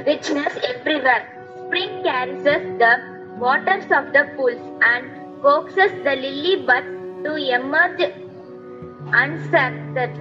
richness 0.07 0.57
everywhere. 0.65 1.27
Spring 1.67 2.03
caresses 2.03 2.65
the 2.79 2.93
waters 3.39 3.85
of 3.91 4.13
the 4.15 4.25
pools 4.35 4.63
and 4.83 5.11
coaxes 5.43 5.93
the 6.05 6.17
lily 6.17 6.57
buds 6.65 6.87
to 7.25 7.37
emerge 7.37 8.03
unscathed. 9.13 10.19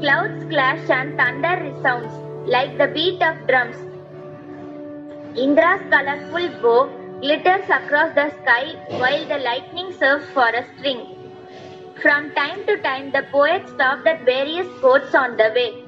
Clouds 0.00 0.44
clash 0.50 0.90
and 0.90 1.16
thunder 1.16 1.56
resounds 1.64 2.12
like 2.46 2.76
the 2.76 2.88
beat 2.88 3.22
of 3.22 3.46
drums. 3.46 3.76
Indra's 5.44 5.82
colorful 5.90 6.48
bow 6.62 6.88
glitters 7.20 7.68
across 7.68 8.14
the 8.14 8.30
sky 8.40 8.74
while 9.00 9.24
the 9.28 9.36
lightning 9.36 9.92
serves 9.98 10.24
for 10.30 10.48
a 10.48 10.64
string. 10.72 11.00
From 12.00 12.30
time 12.34 12.64
to 12.66 12.76
time, 12.78 13.12
the 13.12 13.22
poet 13.30 13.68
stopped 13.68 14.06
at 14.06 14.24
various 14.24 14.66
courts 14.80 15.14
on 15.14 15.36
the 15.36 15.50
way. 15.54 15.84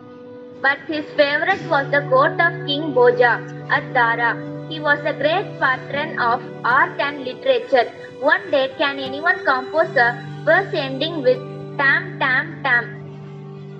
But 0.61 0.78
his 0.86 1.07
favorite 1.16 1.64
was 1.70 1.90
the 1.90 2.03
court 2.11 2.38
of 2.38 2.66
King 2.66 2.92
Bhoja 2.92 3.34
at 3.70 3.90
Dara. 3.94 4.32
He 4.68 4.80
was 4.80 4.99
a 5.01 5.14
great 5.14 5.59
patron 5.59 6.18
of 6.18 6.42
art 6.62 7.01
and 7.01 7.24
literature. 7.24 7.90
One 8.20 8.51
day, 8.51 8.70
can 8.76 8.99
anyone 8.99 9.42
compose 9.46 9.96
a 9.96 10.09
verse 10.44 10.74
ending 10.74 11.22
with 11.22 11.38
tam 11.78 12.18
tam 12.18 12.61
tam? 12.62 12.84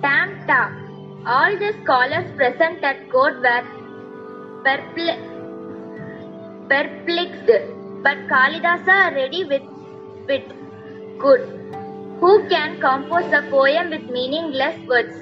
Tam 0.01 0.29
ta. 0.47 0.61
All 1.27 1.57
the 1.57 1.73
scholars 1.83 2.31
present 2.35 2.83
at 2.83 3.09
court 3.11 3.39
were 3.41 3.63
perplexed 4.63 5.38
perplexed, 6.69 7.51
but 8.03 8.17
Kalidasa 8.31 9.15
ready 9.15 9.43
with 9.43 9.63
wit. 10.27 10.47
Good. 11.17 11.41
Who 12.19 12.47
can 12.49 12.79
compose 12.79 13.31
a 13.33 13.41
poem 13.49 13.89
with 13.89 14.09
meaningless 14.09 14.77
words? 14.87 15.15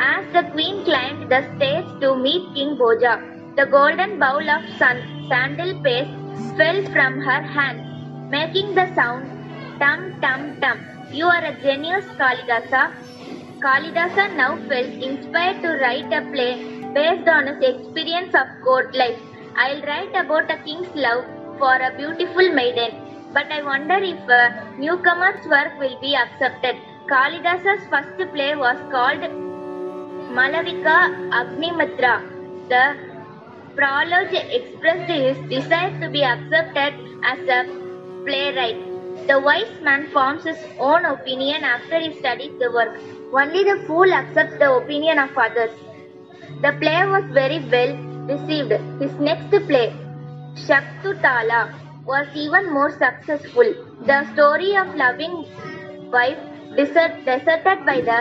As 0.00 0.24
the 0.32 0.42
queen 0.52 0.84
climbed 0.84 1.30
the 1.30 1.42
stage 1.56 1.86
to 2.00 2.16
meet 2.16 2.42
King 2.54 2.76
Bhoja, 2.76 3.14
the 3.56 3.66
golden 3.66 4.18
bowl 4.18 4.50
of 4.50 4.62
sun, 4.78 5.02
sandal 5.28 5.80
paste 5.82 6.10
fell 6.56 6.82
from 6.92 7.20
her 7.20 7.42
hand, 7.42 8.30
making 8.30 8.74
the 8.74 8.92
sound 8.94 9.30
tum 9.78 10.20
tum 10.20 10.60
tum. 10.60 10.80
You 11.12 11.26
are 11.26 11.44
a 11.44 11.54
genius, 11.60 12.04
Kalidasa. 12.18 12.92
Kalidasa 13.60 14.36
now 14.36 14.56
felt 14.68 15.02
inspired 15.10 15.62
to 15.62 15.78
write 15.82 16.12
a 16.12 16.22
play 16.32 16.52
based 16.94 17.28
on 17.28 17.46
his 17.46 17.62
experience 17.62 18.34
of 18.34 18.48
court 18.64 18.94
life. 18.94 19.20
I'll 19.56 19.82
write 19.82 20.14
about 20.16 20.50
a 20.50 20.56
king's 20.64 20.92
love 20.96 21.24
for 21.58 21.74
a 21.76 21.94
beautiful 21.96 22.52
maiden, 22.52 22.90
but 23.32 23.50
I 23.52 23.62
wonder 23.62 23.94
if 23.94 24.28
a 24.28 24.74
newcomer's 24.78 25.46
work 25.46 25.78
will 25.78 25.96
be 26.00 26.16
accepted. 26.16 26.76
Kalidasa's 27.06 27.86
first 27.88 28.16
play 28.32 28.56
was 28.56 28.76
called 28.90 29.20
Malavika 30.36 30.96
Agnimitra. 31.40 32.14
The 32.68 32.96
prologue 33.76 34.34
expressed 34.34 35.10
his 35.10 35.38
desire 35.48 36.00
to 36.00 36.08
be 36.08 36.24
accepted 36.24 36.94
as 37.22 37.38
a 37.48 37.64
playwright. 38.24 38.82
The 39.28 39.38
wise 39.38 39.80
man 39.82 40.08
forms 40.10 40.42
his 40.42 40.58
own 40.80 41.04
opinion 41.04 41.62
after 41.62 42.00
he 42.00 42.12
studies 42.18 42.58
the 42.58 42.72
work. 42.72 42.98
Only 43.32 43.62
the 43.62 43.84
fool 43.86 44.12
accepts 44.12 44.58
the 44.58 44.72
opinion 44.72 45.20
of 45.20 45.38
others. 45.38 45.70
The 46.60 46.72
play 46.72 47.06
was 47.06 47.24
very 47.30 47.60
well 47.60 48.13
received. 48.26 48.72
His 49.00 49.12
next 49.20 49.50
play, 49.68 49.92
Shakuntala, 50.54 51.74
was 52.06 52.26
even 52.34 52.72
more 52.72 52.90
successful. 52.90 53.74
The 54.06 54.24
story 54.32 54.76
of 54.76 54.94
loving 54.94 55.46
wife 56.12 56.38
desert, 56.76 57.24
deserted 57.24 57.84
by 57.86 58.00
the 58.00 58.18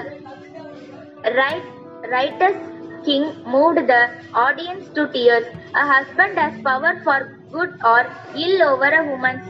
right, 1.36 1.64
righteous 2.10 2.58
king 3.06 3.24
moved 3.46 3.88
the 3.88 4.10
audience 4.34 4.88
to 4.96 5.08
tears. 5.12 5.46
A 5.76 5.86
husband 5.86 6.38
has 6.38 6.62
power 6.64 7.02
for 7.04 7.40
good 7.52 7.74
or 7.84 8.06
ill 8.36 8.64
over 8.64 8.90
a 8.90 9.06
woman's 9.10 9.46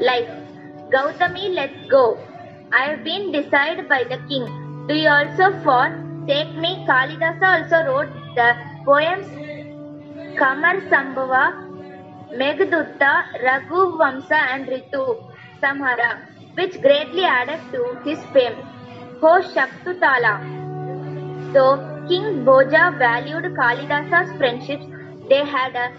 life. 0.00 0.28
Gautami, 0.90 1.48
let's 1.50 1.86
go. 1.88 2.18
I 2.72 2.84
have 2.90 3.04
been 3.04 3.32
decided 3.32 3.88
by 3.88 4.04
the 4.04 4.18
king. 4.28 4.46
Do 4.86 4.94
you 4.94 5.08
also 5.08 5.50
forsake 5.62 6.54
me? 6.56 6.84
Kalidasa 6.88 7.62
also 7.62 7.78
wrote 7.90 8.12
the 8.34 8.54
poems 8.84 9.26
Kumara 10.38 10.80
Sambhava, 10.90 11.44
Meghaduta, 12.32 13.24
Raghu 13.42 13.96
Vamsa 13.98 14.38
and 14.52 14.66
Ritu 14.66 15.22
Samhara, 15.62 16.18
which 16.54 16.80
greatly 16.80 17.24
added 17.24 17.60
to 17.72 17.96
his 18.04 18.18
fame. 18.32 18.56
Ho 19.20 19.40
Shakuntala. 19.40 20.34
Though 21.52 21.76
King 22.08 22.44
Bhoja 22.44 22.98
valued 22.98 23.44
Kalidasa's 23.54 24.36
friendships, 24.36 24.84
they 25.28 25.44
had 25.44 25.76
a 25.76 25.92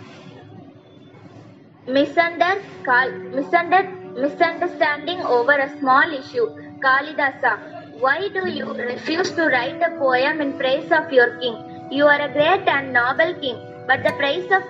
misunder, 1.89 2.61
misunder, 2.85 3.83
misunderstanding 4.19 5.21
over 5.21 5.53
a 5.53 5.69
small 5.79 6.13
issue. 6.13 6.47
Kalidasa, 6.83 7.99
why 8.01 8.27
do 8.33 8.49
you 8.49 8.73
refuse 8.73 9.31
to 9.31 9.45
write 9.45 9.81
a 9.81 9.97
poem 9.97 10.41
in 10.41 10.57
praise 10.57 10.91
of 10.91 11.11
your 11.11 11.37
king? 11.39 11.74
You 11.91 12.07
are 12.07 12.19
a 12.19 12.29
great 12.33 12.67
and 12.67 12.93
noble 12.93 13.33
king, 13.39 13.57
but 13.87 14.03
the 14.03 14.11
praise 14.13 14.51
of 14.51 14.63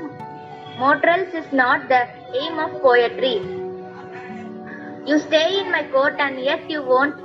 mortals 0.78 1.34
is 1.34 1.52
not 1.54 1.88
the 1.88 2.08
aim 2.42 2.60
of 2.60 2.82
poetry. 2.82 3.42
You 5.06 5.20
stay 5.20 5.62
in 5.62 5.72
my 5.72 5.84
court 5.84 6.16
and 6.20 6.40
yet 6.40 6.70
you 6.70 6.82
won't 6.84 7.16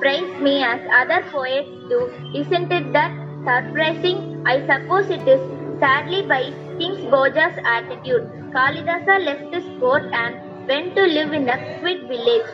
praise 0.00 0.40
me 0.40 0.62
as 0.62 0.80
other 0.92 1.22
poets 1.30 1.70
do. 1.88 2.12
Isn't 2.34 2.70
it 2.70 2.92
that 2.92 3.12
surprising? 3.44 4.42
I 4.46 4.60
suppose 4.66 5.08
it 5.08 5.26
is 5.26 5.40
sadly 5.80 6.22
by 6.22 6.42
King 6.78 6.96
Bhoja's 7.10 7.58
attitude. 7.64 8.28
Kalidasa 8.52 9.24
left 9.24 9.54
his 9.54 9.64
court 9.80 10.04
and 10.12 10.68
went 10.68 10.94
to 10.96 11.04
live 11.04 11.32
in 11.32 11.48
a 11.48 11.56
quiet 11.80 12.02
village. 12.08 12.46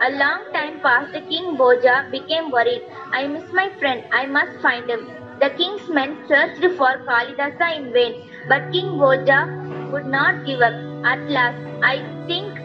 A 0.00 0.10
long 0.10 0.44
time 0.52 0.80
passed, 0.80 1.12
King 1.28 1.56
Bhoja 1.56 2.10
became 2.10 2.50
worried. 2.50 2.82
I 3.12 3.28
miss 3.28 3.44
my 3.52 3.70
friend, 3.78 4.04
I 4.12 4.26
must 4.26 4.60
find 4.60 4.90
him. 4.90 5.06
The 5.42 5.50
king's 5.50 5.88
men 5.88 6.10
searched 6.28 6.64
for 6.78 6.90
Kalidasa 7.06 7.76
in 7.76 7.92
vain, 7.92 8.12
but 8.48 8.70
King 8.70 8.90
Bhoja 8.98 9.38
would 9.90 10.06
not 10.06 10.44
give 10.46 10.60
up. 10.60 10.74
At 11.04 11.22
last, 11.36 11.58
I 11.82 11.94
think 12.28 12.60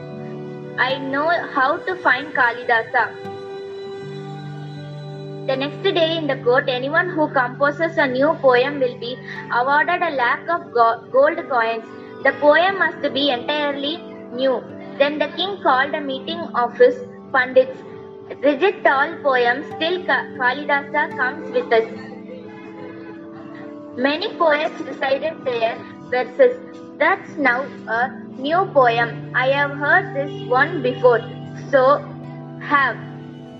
I 0.78 0.99
know 0.99 1.28
how 1.55 1.78
to 1.78 1.95
find 1.95 2.28
Kalidasa. 2.36 3.05
The 5.47 5.55
next 5.55 5.82
day 5.82 6.17
in 6.17 6.28
the 6.28 6.36
court, 6.43 6.69
anyone 6.69 7.09
who 7.09 7.28
composes 7.30 7.97
a 7.97 8.05
new 8.05 8.34
poem 8.43 8.80
will 8.80 8.99
be 8.99 9.17
awarded 9.51 10.03
a 10.03 10.11
lakh 10.11 10.47
of 10.47 10.71
gold 10.71 11.41
coins. 11.49 11.84
The 12.23 12.34
poem 12.34 12.78
must 12.78 13.01
be 13.11 13.32
entirely 13.32 13.97
new. 14.34 14.61
Then 14.99 15.17
the 15.17 15.30
king 15.30 15.57
called 15.63 15.95
a 15.95 16.01
meeting 16.01 16.41
of 16.53 16.78
his 16.78 17.01
pandits. 17.34 17.80
Reject 18.43 18.86
all 18.86 19.15
poems 19.23 19.65
till 19.80 20.05
Ka- 20.05 20.28
Kalidasa 20.38 21.17
comes 21.17 21.49
with 21.49 21.73
us. 21.73 22.16
Many 23.98 24.32
poets 24.38 24.80
recited 24.82 25.43
their 25.43 25.76
verses. 26.12 26.56
That's 27.00 27.36
now 27.36 27.64
a 27.88 28.10
new 28.38 28.66
poem. 28.72 29.32
I 29.34 29.48
have 29.48 29.72
heard 29.72 30.14
this 30.14 30.48
one 30.48 30.84
before. 30.84 31.22
So 31.72 31.98
have. 32.62 32.95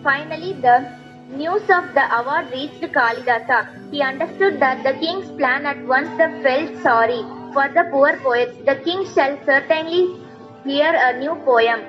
Finally, 0.04 0.54
the 0.62 0.94
news 1.30 1.64
of 1.64 1.92
the 1.96 2.06
award 2.20 2.52
reached 2.52 2.82
Kalidasa. 2.82 3.92
He 3.92 4.04
understood 4.04 4.60
that 4.60 4.84
the 4.84 4.94
king's 5.00 5.32
plan 5.32 5.66
at 5.66 5.84
once 5.88 6.10
felt 6.44 6.78
sorry 6.84 7.24
for 7.52 7.68
the 7.70 7.90
poor 7.90 8.16
poets. 8.18 8.56
The 8.64 8.76
king 8.86 9.06
shall 9.16 9.40
certainly 9.44 10.22
hear 10.64 10.94
a 10.94 11.18
new 11.20 11.34
poem. 11.46 11.82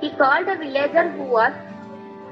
He 0.00 0.10
called 0.10 0.48
a 0.48 0.56
villager 0.56 1.08
who 1.12 1.22
was 1.22 1.52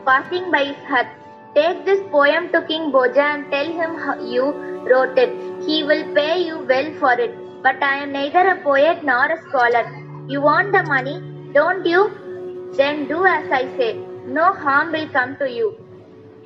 passing 0.04 0.50
by 0.50 0.64
his 0.64 0.84
hut. 0.88 1.06
Take 1.54 1.84
this 1.84 2.00
poem 2.10 2.50
to 2.50 2.62
King 2.62 2.90
Bhoja 2.90 3.34
and 3.34 3.50
tell 3.52 3.66
him 3.66 4.26
you 4.26 4.71
wrote 4.90 5.16
it. 5.18 5.30
He 5.66 5.82
will 5.82 6.04
pay 6.14 6.42
you 6.42 6.58
well 6.68 6.92
for 6.98 7.12
it. 7.12 7.34
But 7.62 7.82
I 7.82 8.02
am 8.02 8.12
neither 8.12 8.48
a 8.48 8.62
poet 8.62 9.04
nor 9.04 9.26
a 9.26 9.40
scholar. 9.48 9.84
You 10.28 10.40
want 10.40 10.72
the 10.72 10.82
money, 10.82 11.20
don't 11.52 11.86
you? 11.86 12.10
Then 12.76 13.06
do 13.06 13.24
as 13.24 13.50
I 13.50 13.64
say. 13.76 13.94
No 14.26 14.52
harm 14.52 14.92
will 14.92 15.08
come 15.08 15.36
to 15.36 15.50
you. 15.50 15.76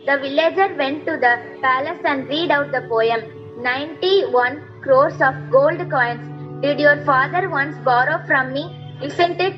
The 0.07 0.19
villager 0.19 0.75
went 0.77 1.05
to 1.07 1.17
the 1.17 1.35
palace 1.61 2.01
and 2.05 2.29
read 2.29 2.51
out 2.51 2.73
the 2.73 2.83
poem. 2.89 3.23
91 3.59 4.63
crores 4.83 5.21
of 5.21 5.35
gold 5.51 5.79
coins. 5.91 6.27
Did 6.63 6.79
your 6.81 7.05
father 7.05 7.49
once 7.49 7.77
borrow 7.85 8.25
from 8.27 8.53
me? 8.53 8.65
Isn't 9.03 9.41
it? 9.41 9.57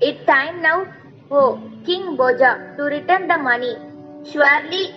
It 0.00 0.26
time 0.26 0.62
now, 0.62 0.86
oh, 1.30 1.60
King 1.84 2.16
Bhoja, 2.16 2.76
to 2.76 2.82
return 2.84 3.28
the 3.28 3.38
money. 3.38 3.76
Surely 4.30 4.94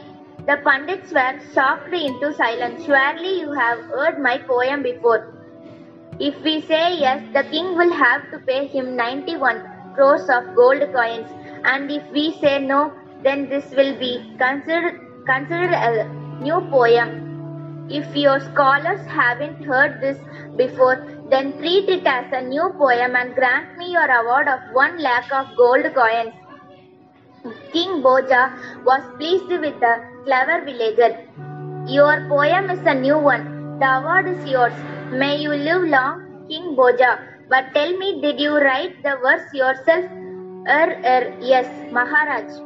the 0.52 0.58
pandits 0.64 1.14
were 1.14 1.34
shocked 1.54 1.94
into 1.94 2.34
silence. 2.34 2.84
Surely 2.86 3.40
you 3.40 3.52
have 3.54 3.80
heard 3.92 4.20
my 4.20 4.38
poem 4.38 4.84
before. 4.84 5.20
If 6.20 6.42
we 6.44 6.60
say 6.62 6.98
yes, 7.04 7.22
the 7.34 7.44
king 7.52 7.78
will 7.78 7.94
have 7.94 8.30
to 8.32 8.40
pay 8.40 8.68
him 8.68 8.98
91 8.98 9.62
crores 9.96 10.28
of 10.30 10.54
gold 10.54 10.84
coins. 10.94 11.30
And 11.64 11.90
if 11.90 12.04
we 12.12 12.34
say 12.42 12.60
no, 12.60 12.92
then 13.24 13.48
this 13.48 13.72
will 13.78 13.98
be 13.98 14.12
considered, 14.38 15.00
considered 15.26 15.72
a 15.72 16.10
new 16.42 16.60
poem. 16.76 17.88
If 17.90 18.14
your 18.14 18.40
scholars 18.42 19.06
haven't 19.08 19.64
heard 19.64 20.02
this 20.02 20.20
before, 20.58 20.98
then 21.30 21.58
treat 21.60 21.88
it 21.88 22.06
as 22.06 22.26
a 22.34 22.42
new 22.42 22.70
poem 22.78 23.16
and 23.16 23.34
grant 23.36 23.78
me 23.78 23.94
your 23.94 24.12
award 24.20 24.50
of 24.50 24.60
one 24.74 25.02
lakh 25.02 25.32
of 25.32 25.56
gold 25.56 25.94
coins. 25.96 26.34
King 27.74 28.02
Bhoja 28.04 28.42
was 28.86 29.02
pleased 29.18 29.50
with 29.50 29.80
the 29.80 29.94
clever 30.26 30.64
villager. 30.64 31.18
Your 31.88 32.28
poem 32.30 32.70
is 32.70 32.86
a 32.86 32.94
new 32.94 33.18
one. 33.18 33.80
The 33.80 33.98
award 33.98 34.28
is 34.28 34.46
yours. 34.48 34.74
May 35.12 35.38
you 35.38 35.50
live 35.50 35.84
long, 35.90 36.46
King 36.48 36.76
Bhoja. 36.76 37.20
But 37.50 37.74
tell 37.74 37.98
me, 37.98 38.22
did 38.22 38.40
you 38.40 38.58
write 38.58 39.02
the 39.04 39.18
verse 39.24 39.54
yourself? 39.54 40.06
Er, 40.68 40.90
er, 41.04 41.34
yes, 41.42 41.68
Maharaj. 41.92 42.62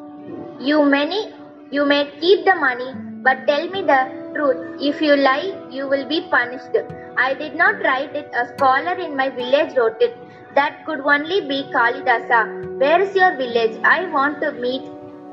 You 0.60 0.84
many, 0.84 1.34
you 1.72 1.85
may 1.85 2.11
keep 2.19 2.43
the 2.43 2.56
money, 2.56 2.93
but 3.23 3.47
tell 3.47 3.68
me 3.69 3.81
the 3.81 4.02
truth. 4.35 4.81
If 4.81 5.02
you 5.02 5.15
lie, 5.15 5.56
you 5.72 5.88
will 5.88 6.06
be 6.07 6.27
punished. 6.30 6.76
I 7.18 7.34
did 7.34 7.56
not 7.56 7.81
write 7.81 8.14
it. 8.14 8.30
A 8.35 8.47
scholar 8.53 8.95
in 8.95 9.15
my 9.15 9.30
village 9.30 9.76
wrote 9.77 10.02
it. 10.02 10.18
That 10.56 10.86
could 10.86 11.02
only 11.02 11.41
be 11.41 11.64
Kalidasa. 11.73 12.80
Where 12.80 13.02
is 13.02 13.15
your 13.15 13.36
village? 13.36 13.77
I 13.84 14.06
want 14.10 14.41
to 14.41 14.52
meet 14.53 14.84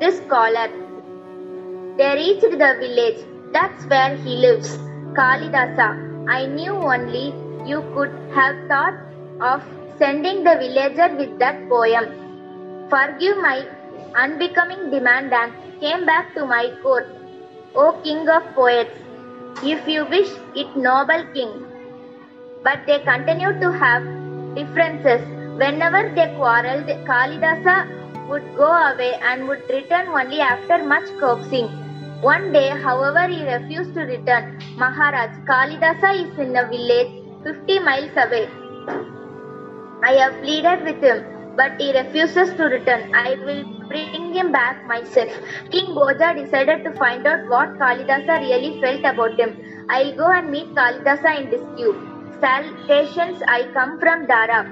this 0.01 0.17
scholar. 0.19 0.69
They 1.97 2.15
reached 2.15 2.51
the 2.63 2.73
village. 2.81 3.21
That's 3.53 3.85
where 3.87 4.17
he 4.17 4.37
lives. 4.45 4.77
Kalidasa. 5.19 5.89
I 6.29 6.47
knew 6.47 6.73
only 6.73 7.27
you 7.69 7.83
could 7.95 8.11
have 8.35 8.57
thought 8.69 8.95
of 9.41 9.63
sending 9.99 10.43
the 10.43 10.57
villager 10.63 11.15
with 11.17 11.39
that 11.39 11.69
poem. 11.69 12.07
Forgive 12.91 13.37
my 13.39 13.65
unbecoming 14.17 14.91
demand 14.91 15.33
and 15.33 15.53
came 15.81 16.05
back 16.05 16.35
to 16.35 16.47
my 16.47 16.73
court. 16.83 17.07
O 17.75 17.93
king 18.03 18.29
of 18.29 18.43
poets, 18.55 18.91
if 19.63 19.87
you 19.87 20.05
wish 20.07 20.31
it, 20.57 20.77
noble 20.77 21.25
king. 21.33 21.65
But 22.65 22.81
they 22.87 22.99
continued 23.01 23.61
to 23.61 23.73
have 23.73 24.22
differences. 24.55 25.23
Whenever 25.57 26.13
they 26.15 26.35
quarreled, 26.37 26.87
Kalidasa 27.07 28.29
would 28.29 28.45
go 28.57 28.71
away 28.71 29.15
and 29.23 29.49
would 29.49 29.63
return 29.69 30.09
only 30.09 30.41
after 30.41 30.85
much 30.85 31.09
coaxing. 31.21 31.69
One 32.23 32.53
day, 32.53 32.69
however, 32.69 33.27
he 33.27 33.43
refused 33.45 33.95
to 33.95 34.03
return. 34.03 34.59
Maharaj, 34.77 35.31
Kalidasa 35.49 36.15
is 36.25 36.39
in 36.39 36.57
a 36.57 36.67
village 36.69 37.11
50 37.45 37.79
miles 37.81 38.13
away. 38.17 38.49
I 40.05 40.13
have 40.21 40.41
pleaded 40.43 40.85
with 40.85 41.03
him, 41.03 41.25
but 41.57 41.81
he 41.81 41.93
refuses 41.93 42.55
to 42.55 42.65
return. 42.65 43.15
I 43.15 43.35
will 43.45 43.65
bring 43.89 44.33
him 44.35 44.53
back 44.53 44.87
myself. 44.87 45.33
King 45.71 45.95
Bhoja 45.97 46.35
decided 46.35 46.85
to 46.85 46.93
find 46.93 47.27
out 47.27 47.49
what 47.49 47.79
Kalidasa 47.79 48.41
really 48.41 48.81
felt 48.81 49.05
about 49.05 49.39
him. 49.39 49.57
I'll 49.89 50.17
go 50.17 50.31
and 50.31 50.51
meet 50.51 50.75
Kalidasa 50.75 51.41
in 51.41 51.51
dispute. 51.51 52.12
Salutations, 52.43 53.41
I 53.47 53.69
come 53.73 54.01
from 54.01 54.27
Dara. 54.27 54.63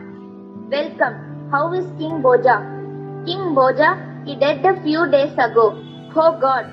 Welcome. 0.72 1.50
How 1.52 1.72
is 1.72 1.84
King 1.98 2.20
Bhoja? 2.20 2.56
King 3.24 3.54
Bhoja, 3.58 3.90
he 4.26 4.34
died 4.34 4.66
a 4.66 4.74
few 4.82 5.06
days 5.08 5.32
ago. 5.34 5.78
Oh 6.16 6.36
God. 6.40 6.66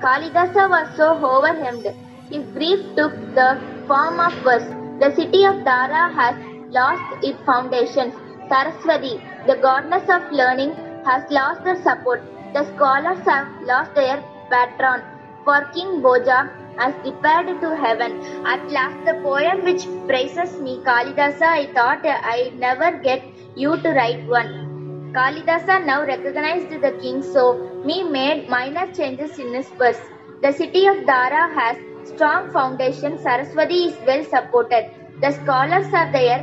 Kalidasa 0.00 0.68
was 0.74 0.86
so 0.96 1.08
overwhelmed. 1.30 1.88
His 2.30 2.44
grief 2.54 2.78
took 2.94 3.10
the 3.34 3.60
form 3.88 4.20
of 4.20 4.32
verse. 4.44 4.68
The 5.00 5.10
city 5.16 5.44
of 5.44 5.64
Dara 5.64 6.04
has 6.20 6.36
lost 6.70 7.24
its 7.24 7.42
foundations. 7.44 8.14
Saraswati, 8.48 9.20
the 9.48 9.56
goddess 9.56 10.08
of 10.08 10.30
learning, 10.30 10.72
has 11.04 11.28
lost 11.32 11.62
her 11.62 11.74
support. 11.82 12.22
The 12.54 12.64
scholars 12.76 13.26
have 13.26 13.48
lost 13.62 13.92
their 13.96 14.22
patron. 14.48 15.02
For 15.44 15.64
King 15.74 16.00
Bhoja 16.00 16.61
has 16.78 16.94
departed 17.04 17.60
to 17.60 17.76
heaven. 17.76 18.20
At 18.46 18.70
last, 18.70 19.04
the 19.04 19.14
poem 19.22 19.64
which 19.64 19.86
praises 20.06 20.58
me, 20.60 20.80
Kalidasa, 20.84 21.42
I 21.42 21.72
thought 21.72 22.04
I'd 22.04 22.58
never 22.58 22.98
get 22.98 23.22
you 23.56 23.76
to 23.76 23.90
write 23.90 24.26
one. 24.26 25.12
Kalidasa 25.12 25.84
now 25.84 26.04
recognized 26.04 26.70
the 26.70 26.92
king, 27.02 27.22
so 27.22 27.82
me 27.84 28.02
made 28.02 28.48
minor 28.48 28.90
changes 28.92 29.38
in 29.38 29.52
his 29.52 29.68
verse. 29.70 30.00
The 30.42 30.52
city 30.52 30.86
of 30.86 31.04
Dara 31.06 31.52
has 31.54 31.76
strong 32.04 32.50
foundation. 32.50 33.18
Saraswati 33.18 33.84
is 33.88 33.96
well 34.06 34.24
supported. 34.24 34.90
The 35.20 35.32
scholars 35.32 35.86
are 35.92 36.10
their 36.10 36.40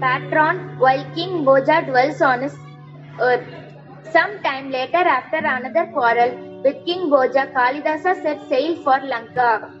patron, 0.00 0.78
while 0.78 1.04
King 1.14 1.44
Bhoja 1.44 1.86
dwells 1.86 2.20
on 2.20 2.42
his 2.42 2.56
earth. 3.20 3.46
Some 4.12 4.42
time 4.42 4.70
later, 4.70 4.96
after 4.96 5.36
another 5.36 5.86
quarrel 5.92 6.47
with 6.64 6.84
King 6.84 7.08
Bhoja, 7.10 7.52
Kalidasa 7.52 8.22
set 8.22 8.48
sail 8.48 8.76
for 8.76 8.98
Lanka. 9.00 9.72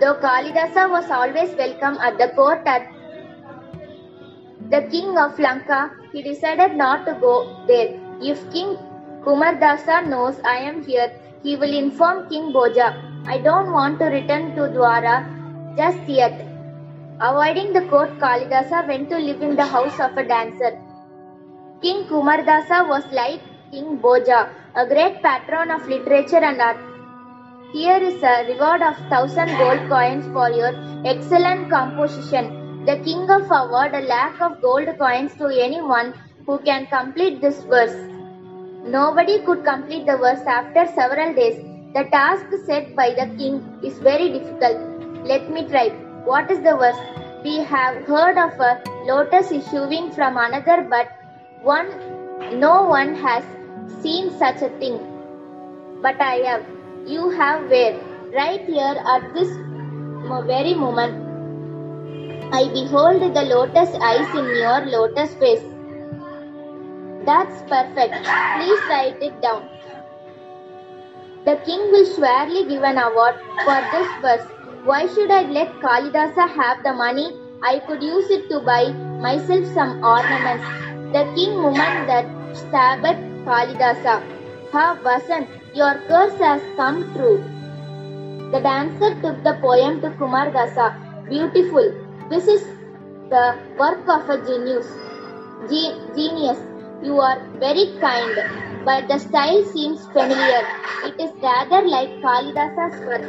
Though 0.00 0.14
Kalidasa 0.14 0.90
was 0.90 1.10
always 1.10 1.54
welcome 1.56 1.98
at 1.98 2.18
the 2.18 2.28
court 2.34 2.62
at 2.66 2.88
the 4.70 4.82
king 4.90 5.18
of 5.18 5.38
Lanka, 5.38 5.90
he 6.12 6.22
decided 6.22 6.76
not 6.76 7.06
to 7.06 7.14
go 7.20 7.34
there. 7.66 8.00
If 8.20 8.50
King 8.52 8.76
Kumardasa 9.22 10.06
knows 10.08 10.40
I 10.44 10.56
am 10.56 10.82
here, 10.84 11.12
he 11.42 11.56
will 11.56 11.72
inform 11.72 12.28
King 12.28 12.52
Bhoja. 12.52 12.88
I 13.26 13.38
don't 13.38 13.72
want 13.72 13.98
to 14.00 14.06
return 14.06 14.56
to 14.56 14.68
Dara 14.68 15.28
just 15.76 16.08
yet. 16.08 16.48
Avoiding 17.20 17.72
the 17.72 17.82
court, 17.82 18.18
Kalidasa 18.18 18.86
went 18.88 19.08
to 19.10 19.18
live 19.18 19.42
in 19.42 19.54
the 19.54 19.66
house 19.66 20.00
of 20.00 20.16
a 20.16 20.24
dancer. 20.24 20.76
King 21.80 22.04
Kumardasa 22.04 22.88
was 22.88 23.04
like 23.12 23.40
King 23.72 23.96
Bhoja, 24.00 24.50
a 24.76 24.86
great 24.86 25.22
patron 25.22 25.70
of 25.70 25.88
literature 25.88 26.44
and 26.48 26.60
art. 26.60 26.76
Here 27.72 27.96
is 27.96 28.22
a 28.22 28.46
reward 28.46 28.82
of 28.82 28.96
thousand 29.08 29.48
gold 29.56 29.88
coins 29.88 30.26
for 30.34 30.50
your 30.50 30.72
excellent 31.06 31.70
composition. 31.70 32.84
The 32.84 32.96
king 32.98 33.30
of 33.30 33.50
award 33.50 33.94
a 33.94 34.02
lakh 34.02 34.42
of 34.42 34.60
gold 34.60 34.88
coins 34.98 35.34
to 35.36 35.46
anyone 35.46 36.12
who 36.44 36.58
can 36.58 36.84
complete 36.88 37.40
this 37.40 37.62
verse. 37.62 37.96
Nobody 38.84 39.38
could 39.46 39.64
complete 39.64 40.04
the 40.04 40.18
verse 40.18 40.44
after 40.46 40.84
several 40.94 41.32
days. 41.32 41.56
The 41.94 42.04
task 42.10 42.44
set 42.66 42.94
by 42.94 43.14
the 43.14 43.34
king 43.38 43.80
is 43.82 43.98
very 44.00 44.28
difficult. 44.34 44.76
Let 45.24 45.50
me 45.50 45.66
try. 45.66 45.88
What 46.26 46.50
is 46.50 46.60
the 46.60 46.76
verse? 46.76 47.00
We 47.42 47.64
have 47.72 48.04
heard 48.04 48.36
of 48.36 48.52
a 48.60 48.82
lotus 49.06 49.50
issuing 49.50 50.12
from 50.12 50.36
another, 50.36 50.86
but 50.90 51.08
one 51.62 51.88
no 52.60 52.84
one 52.84 53.14
has 53.14 53.42
seen 54.00 54.30
such 54.38 54.62
a 54.62 54.70
thing. 54.78 55.00
But 56.00 56.20
I 56.20 56.36
have. 56.46 56.64
You 57.06 57.30
have 57.30 57.68
where? 57.68 57.98
Right 58.34 58.64
here 58.64 58.96
at 59.14 59.34
this 59.34 59.48
very 60.46 60.74
moment. 60.74 61.30
I 62.54 62.68
behold 62.68 63.20
the 63.34 63.42
lotus 63.42 63.94
eyes 64.00 64.28
in 64.34 64.46
your 64.56 64.80
lotus 64.86 65.34
face. 65.34 65.62
That's 67.24 67.62
perfect. 67.62 68.14
Please 68.56 68.80
write 68.88 69.22
it 69.22 69.40
down. 69.42 69.68
The 71.44 71.56
king 71.66 71.90
will 71.90 72.06
surely 72.14 72.64
give 72.68 72.82
an 72.82 72.98
award 72.98 73.34
for 73.64 73.78
this 73.92 74.08
verse. 74.20 74.46
Why 74.84 75.06
should 75.06 75.30
I 75.30 75.42
let 75.42 75.72
Kalidasa 75.80 76.48
have 76.48 76.82
the 76.84 76.92
money? 76.92 77.36
I 77.62 77.78
could 77.80 78.02
use 78.02 78.30
it 78.30 78.48
to 78.50 78.60
buy 78.60 78.92
myself 78.92 79.66
some 79.74 80.04
ornaments. 80.04 80.64
The 81.12 81.24
king 81.34 81.62
woman 81.62 82.06
that 82.06 82.26
stabbed 82.56 83.31
Kalidasa. 83.46 84.22
Ha 84.72 84.98
Vasant, 85.04 85.48
your 85.74 85.94
curse 86.08 86.38
has 86.38 86.62
come 86.76 87.02
true. 87.14 87.42
The 88.52 88.60
dancer 88.60 89.10
took 89.22 89.42
the 89.44 89.54
poem 89.60 90.00
to 90.02 90.10
Kumar 90.18 90.50
Dasa. 90.50 90.86
Beautiful. 91.28 91.92
This 92.30 92.46
is 92.46 92.62
the 93.30 93.56
work 93.78 94.08
of 94.08 94.28
a 94.28 94.38
genius. 94.46 94.86
Ge- 95.70 95.96
genius. 96.16 96.58
You 97.02 97.18
are 97.20 97.40
very 97.58 97.86
kind, 98.00 98.36
but 98.84 99.08
the 99.08 99.18
style 99.18 99.64
seems 99.64 100.06
familiar. 100.08 100.62
It 101.04 101.18
is 101.18 101.30
rather 101.42 101.82
like 101.88 102.10
Kalidasa's 102.26 103.00
work. 103.06 103.26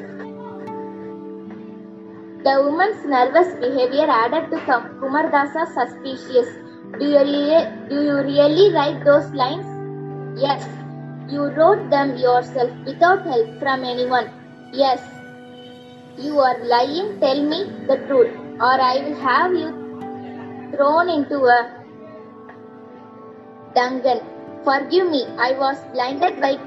The 2.44 2.62
woman's 2.62 3.06
nervous 3.06 3.54
behavior 3.56 4.08
added 4.10 4.52
to 4.52 4.60
Kam- 4.66 5.00
Kumardasa's 5.02 5.74
suspicious. 5.74 6.50
Do 7.00 7.06
you, 7.06 7.24
do 7.90 8.04
you 8.04 8.16
really 8.18 8.74
write 8.74 9.04
those 9.06 9.32
lines? 9.34 9.73
Yes. 10.36 10.68
You 11.30 11.46
wrote 11.46 11.90
them 11.90 12.18
yourself 12.18 12.72
without 12.86 13.24
help 13.26 13.60
from 13.60 13.84
anyone. 13.84 14.30
Yes. 14.72 15.02
You 16.18 16.40
are 16.40 16.58
lying. 16.66 17.20
Tell 17.20 17.42
me 17.42 17.64
the 17.88 17.98
truth, 18.08 18.34
or 18.60 18.82
I 18.82 18.98
will 19.04 19.16
have 19.16 19.54
you 19.54 19.70
thrown 20.76 21.10
into 21.10 21.46
a 21.46 21.84
dungeon. 23.76 24.22
Forgive 24.64 25.10
me, 25.10 25.26
I 25.38 25.54
was 25.54 25.78
blinded 25.94 26.40
by 26.42 26.58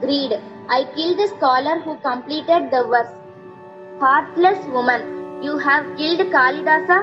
greed. 0.00 0.38
I 0.68 0.84
killed 0.94 1.18
the 1.18 1.28
scholar 1.28 1.78
who 1.80 1.96
completed 1.98 2.70
the 2.70 2.84
verse. 2.84 3.12
Heartless 4.00 4.64
woman, 4.66 5.42
you 5.42 5.58
have 5.58 5.84
killed 5.96 6.20
Kalidasa? 6.20 6.98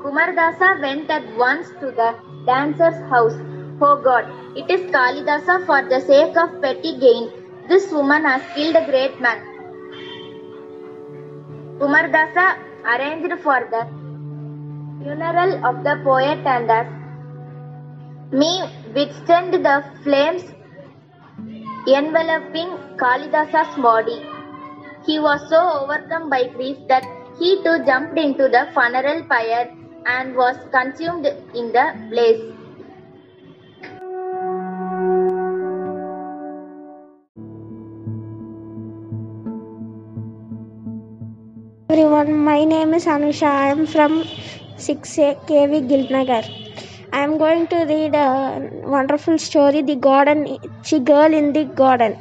Kumardasa 0.00 0.80
went 0.80 1.10
at 1.10 1.24
once 1.36 1.68
to 1.80 1.90
the 1.90 2.14
dancer's 2.46 3.00
house. 3.10 3.38
Oh 3.78 4.00
God, 4.02 4.24
it 4.56 4.70
is 4.70 4.90
Kalidasa 4.90 5.66
for 5.66 5.82
the 5.86 6.00
sake 6.00 6.34
of 6.34 6.62
petty 6.62 6.98
gain. 6.98 7.30
This 7.68 7.92
woman 7.92 8.24
has 8.24 8.40
killed 8.54 8.74
a 8.74 8.86
great 8.86 9.20
man. 9.20 9.42
Kumardasa 11.78 12.56
arranged 12.86 13.38
for 13.42 13.68
the 13.70 13.86
funeral 15.02 15.66
of 15.66 15.84
the 15.84 16.00
poet 16.04 16.38
and 16.46 16.70
as 16.70 16.86
me 18.32 18.62
withstand 18.94 19.52
the 19.52 19.84
flames 20.02 20.42
enveloping 21.86 22.70
Kalidasa's 22.96 23.76
body. 23.76 24.22
He 25.04 25.20
was 25.20 25.46
so 25.50 25.60
overcome 25.82 26.30
by 26.30 26.44
grief 26.48 26.78
that 26.88 27.04
he 27.38 27.62
too 27.62 27.84
jumped 27.84 28.18
into 28.18 28.48
the 28.48 28.68
funeral 28.72 29.22
pyre 29.24 29.70
and 30.06 30.34
was 30.34 30.56
consumed 30.72 31.26
in 31.26 31.72
the 31.72 31.92
blaze. 32.08 32.55
Everyone. 41.96 42.30
My 42.44 42.64
name 42.64 42.92
is 42.94 43.04
anusha. 43.06 43.48
I 43.48 43.68
am 43.74 43.86
from 43.92 44.12
6a 44.86 45.28
kv 45.48 45.78
gilnagar. 45.90 46.42
I 47.12 47.20
am 47.26 47.38
going 47.38 47.66
to 47.68 47.78
read 47.90 48.14
a 48.14 48.60
wonderful 48.94 49.38
story 49.38 49.82
the 49.82 49.96
garden 49.96 50.42
the 50.90 51.00
girl 51.00 51.32
in 51.40 51.52
the 51.54 51.64
garden. 51.82 52.16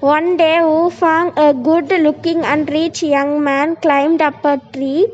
One 0.00 0.36
day 0.36 0.56
Wufang, 0.70 1.32
a 1.36 1.54
good 1.54 1.92
looking 2.06 2.44
and 2.44 2.68
rich 2.70 3.02
young 3.02 3.44
man 3.44 3.76
climbed 3.76 4.22
up 4.22 4.44
a 4.44 4.58
tree 4.74 5.06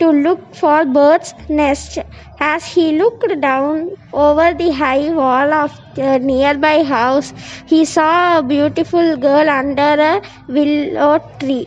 to 0.00 0.10
look 0.10 0.54
for 0.54 0.84
birds 0.86 1.34
nest. 1.48 1.98
As 2.38 2.66
he 2.74 2.92
looked 2.98 3.40
down 3.40 3.90
over 4.12 4.54
the 4.54 4.72
high 4.72 5.12
wall 5.12 5.52
of 5.52 5.72
the 5.94 6.18
nearby 6.18 6.82
house 6.84 7.32
he 7.66 7.84
saw 7.84 8.38
a 8.38 8.42
beautiful 8.42 9.16
girl 9.16 9.50
under 9.50 9.92
a 10.12 10.22
willow 10.48 11.18
tree 11.40 11.66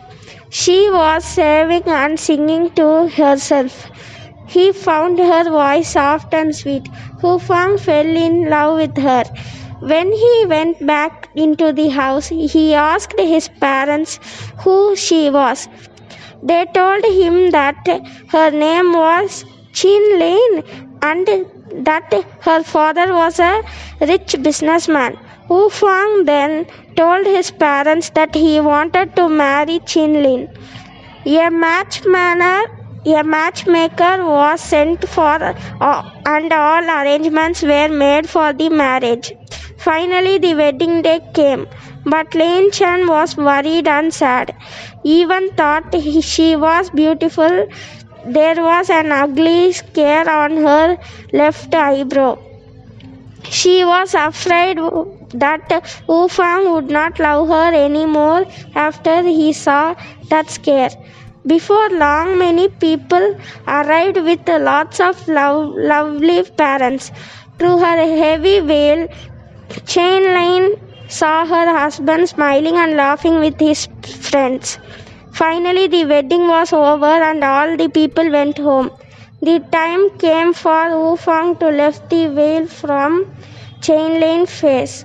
she 0.60 0.76
was 0.94 1.24
singing 1.24 1.86
and 2.00 2.18
singing 2.24 2.64
to 2.78 2.86
herself. 3.16 3.74
He 4.54 4.64
found 4.72 5.18
her 5.18 5.44
voice 5.54 5.88
soft 5.96 6.32
and 6.40 6.54
sweet. 6.60 6.86
Hufang 7.22 7.78
fell 7.86 8.10
in 8.26 8.36
love 8.50 8.76
with 8.82 8.96
her. 9.06 9.24
When 9.92 10.12
he 10.12 10.44
went 10.46 10.84
back 10.86 11.28
into 11.34 11.72
the 11.72 11.88
house, 11.88 12.28
he 12.28 12.64
asked 12.74 13.18
his 13.18 13.48
parents 13.66 14.20
who 14.64 14.94
she 14.96 15.22
was. 15.30 15.68
They 16.42 16.64
told 16.78 17.04
him 17.04 17.50
that 17.50 17.88
her 18.36 18.50
name 18.50 18.92
was 18.92 19.44
Chin 19.72 20.04
Lane 20.20 20.62
and 21.02 21.26
that 21.88 22.14
her 22.48 22.62
father 22.62 23.12
was 23.12 23.40
a 23.40 23.62
rich 24.00 24.36
businessman. 24.42 25.18
Wu 25.48 25.68
Fang 25.70 26.24
then 26.24 26.66
told 26.96 27.26
his 27.26 27.50
parents 27.50 28.10
that 28.10 28.34
he 28.34 28.60
wanted 28.60 29.14
to 29.16 29.28
marry 29.28 29.78
Chin 29.80 30.22
Lin. 30.22 30.48
A 31.26 31.50
matchmaker, 31.50 32.70
a 33.06 33.22
matchmaker 33.22 34.24
was 34.24 34.60
sent 34.60 35.06
for 35.08 35.36
uh, 35.42 36.02
and 36.26 36.52
all 36.52 36.84
arrangements 36.98 37.62
were 37.62 37.88
made 37.88 38.28
for 38.28 38.52
the 38.52 38.68
marriage. 38.70 39.32
Finally, 39.78 40.38
the 40.38 40.54
wedding 40.54 41.02
day 41.02 41.20
came, 41.34 41.66
but 42.04 42.34
Lin 42.34 42.70
Chen 42.70 43.06
was 43.06 43.36
worried 43.36 43.86
and 43.86 44.12
sad. 44.12 44.54
Even 45.04 45.50
thought 45.50 45.92
he, 45.94 46.20
she 46.20 46.56
was 46.56 46.90
beautiful, 46.90 47.66
there 48.26 48.56
was 48.56 48.90
an 48.90 49.12
ugly 49.12 49.72
scar 49.72 50.28
on 50.28 50.56
her 50.56 50.98
left 51.32 51.74
eyebrow. 51.74 52.38
She 53.44 53.84
was 53.84 54.14
afraid 54.14 54.78
that 55.34 55.70
Wu 56.08 56.28
Fang 56.28 56.72
would 56.72 56.90
not 56.90 57.18
love 57.18 57.48
her 57.48 57.74
anymore 57.74 58.44
after 58.74 59.22
he 59.22 59.52
saw 59.52 59.94
that 60.30 60.50
scare. 60.50 60.90
Before 61.46 61.88
long, 61.90 62.38
many 62.38 62.68
people 62.68 63.36
arrived 63.68 64.16
with 64.16 64.48
lots 64.48 65.00
of 65.00 65.26
love, 65.28 65.74
lovely 65.76 66.42
parents. 66.42 67.12
Through 67.58 67.78
her 67.78 67.96
heavy 68.22 68.60
veil, 68.60 69.08
Chain 69.86 70.22
Lane 70.22 70.76
saw 71.08 71.44
her 71.46 71.66
husband 71.78 72.28
smiling 72.28 72.76
and 72.76 72.96
laughing 72.96 73.40
with 73.40 73.58
his 73.60 73.86
friends. 74.30 74.78
Finally, 75.32 75.88
the 75.88 76.04
wedding 76.06 76.48
was 76.48 76.72
over 76.72 77.14
and 77.30 77.44
all 77.44 77.76
the 77.76 77.88
people 77.88 78.30
went 78.30 78.56
home. 78.58 78.90
The 79.42 79.58
time 79.72 80.10
came 80.18 80.54
for 80.54 80.82
Wu 80.98 81.16
Fang 81.16 81.56
to 81.56 81.68
lift 81.68 82.08
the 82.08 82.28
veil 82.28 82.66
from 82.66 83.26
Chain 83.82 84.20
Lane's 84.20 84.50
face. 84.60 85.04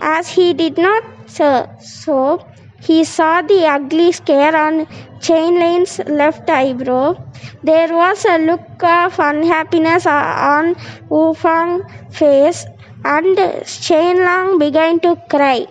As 0.00 0.28
he 0.28 0.54
did 0.54 0.78
not 0.78 1.02
so, 1.26 2.40
he 2.80 3.04
saw 3.04 3.42
the 3.42 3.66
ugly 3.66 4.12
scar 4.12 4.54
on 4.56 4.86
Chain 5.20 5.58
Lane's 5.58 5.98
left 6.06 6.48
eyebrow. 6.48 7.14
There 7.62 7.88
was 7.94 8.24
a 8.24 8.38
look 8.38 8.82
of 8.82 9.18
unhappiness 9.18 10.06
on 10.06 10.76
Wu 11.08 11.34
Fang's 11.34 11.84
face, 12.10 12.64
and 13.04 13.36
Chain 13.66 14.16
Lang 14.18 14.58
began 14.58 15.00
to 15.00 15.16
cry. 15.28 15.66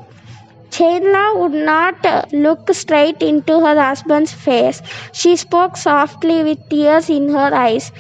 Chainla 0.70 1.40
would 1.40 1.54
not 1.54 2.34
look 2.34 2.72
straight 2.74 3.22
into 3.22 3.60
her 3.62 3.82
husband's 3.82 4.34
face. 4.34 4.82
She 5.14 5.36
spoke 5.38 5.78
softly 5.78 6.44
with 6.44 6.68
tears 6.70 7.10
in 7.10 7.30
her 7.30 7.54
eyes. 7.56 7.92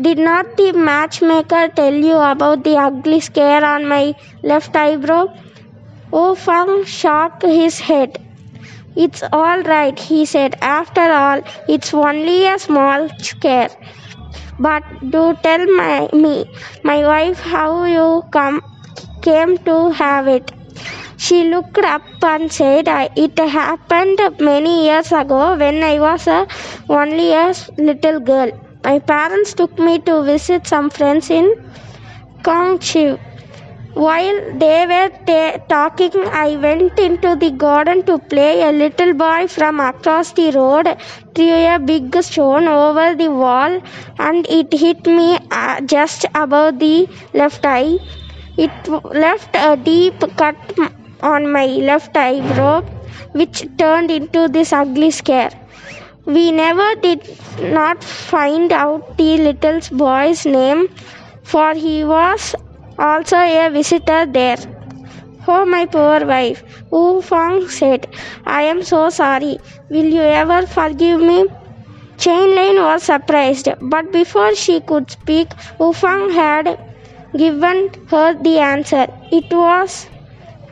Did 0.00 0.18
not 0.18 0.56
the 0.58 0.72
matchmaker 0.72 1.68
tell 1.74 1.94
you 1.94 2.16
about 2.18 2.64
the 2.64 2.76
ugly 2.76 3.20
scar 3.20 3.64
on 3.64 3.86
my 3.88 4.14
left 4.42 4.76
eyebrow? 4.76 5.28
Wu 6.10 6.34
Fang 6.34 6.84
shook 6.84 7.42
his 7.42 7.78
head. 7.78 8.18
It's 8.96 9.22
all 9.32 9.62
right, 9.62 9.98
he 9.98 10.24
said. 10.26 10.56
After 10.60 11.02
all, 11.12 11.42
it's 11.68 11.94
only 11.94 12.46
a 12.46 12.58
small 12.58 13.08
scare. 13.18 13.70
But 14.58 14.82
do 15.10 15.36
tell 15.42 15.66
my, 15.76 16.08
me, 16.12 16.44
my 16.84 16.98
wife, 17.06 17.40
how 17.40 17.84
you 17.84 18.22
come 18.32 18.62
came 19.22 19.58
to 19.58 19.90
have 19.90 20.28
it. 20.28 20.50
She 21.16 21.44
looked 21.50 21.78
up 21.78 22.02
and 22.22 22.52
said, 22.52 22.88
It 23.16 23.38
happened 23.38 24.20
many 24.40 24.86
years 24.86 25.12
ago 25.12 25.56
when 25.56 25.82
I 25.82 25.98
was 26.00 26.26
a, 26.26 26.46
only 26.88 27.32
a 27.32 27.54
little 27.78 28.20
girl. 28.20 28.50
My 28.84 28.98
parents 28.98 29.54
took 29.54 29.78
me 29.78 29.98
to 30.00 30.22
visit 30.22 30.66
some 30.66 30.90
friends 30.90 31.30
in 31.30 31.52
Kongchiu. 32.42 33.18
While 33.96 34.38
they 34.58 34.86
were 34.86 35.08
ta- 35.26 35.58
talking, 35.68 36.12
I 36.32 36.56
went 36.56 36.98
into 37.00 37.34
the 37.34 37.50
garden 37.50 38.04
to 38.04 38.18
play. 38.18 38.62
A 38.62 38.70
little 38.70 39.12
boy 39.14 39.48
from 39.48 39.80
across 39.80 40.30
the 40.32 40.50
road 40.52 40.86
threw 41.34 41.52
a 41.74 41.78
big 41.80 42.14
stone 42.22 42.68
over 42.68 43.16
the 43.16 43.28
wall 43.32 43.80
and 44.18 44.46
it 44.48 44.72
hit 44.72 45.04
me 45.06 45.38
uh, 45.50 45.80
just 45.80 46.26
above 46.34 46.78
the 46.78 47.08
left 47.34 47.66
eye. 47.66 47.96
It 48.56 48.70
left 49.04 49.56
a 49.56 49.76
deep 49.76 50.20
cut 50.36 50.56
on 51.22 51.50
my 51.50 51.66
left 51.66 52.16
eyebrow, 52.16 52.82
which 53.32 53.66
turned 53.78 54.10
into 54.12 54.46
this 54.48 54.72
ugly 54.72 55.10
scare. 55.10 55.50
We 56.26 56.52
never 56.52 56.94
did 56.96 57.26
not 57.60 58.04
find 58.04 58.72
out 58.72 59.16
the 59.16 59.38
little 59.38 59.80
boy's 59.96 60.44
name, 60.46 60.88
for 61.42 61.74
he 61.74 62.04
was 62.04 62.54
also 62.98 63.36
a 63.38 63.70
visitor 63.70 64.26
there. 64.26 64.58
Oh, 65.48 65.64
my 65.64 65.86
poor 65.86 66.26
wife, 66.26 66.62
Wu 66.90 67.22
Fang 67.22 67.68
said, 67.68 68.06
I 68.44 68.62
am 68.64 68.82
so 68.82 69.08
sorry. 69.08 69.58
Will 69.88 70.04
you 70.04 70.20
ever 70.22 70.66
forgive 70.66 71.20
me? 71.20 71.46
Chain 72.18 72.54
Lane 72.54 72.76
was 72.82 73.04
surprised, 73.04 73.68
but 73.80 74.12
before 74.12 74.54
she 74.54 74.80
could 74.80 75.10
speak, 75.10 75.48
Wu 75.78 75.92
Fang 75.92 76.30
had 76.30 76.78
given 77.36 77.90
her 78.10 78.34
the 78.42 78.58
answer. 78.58 79.06
It 79.32 79.52
was 79.52 80.08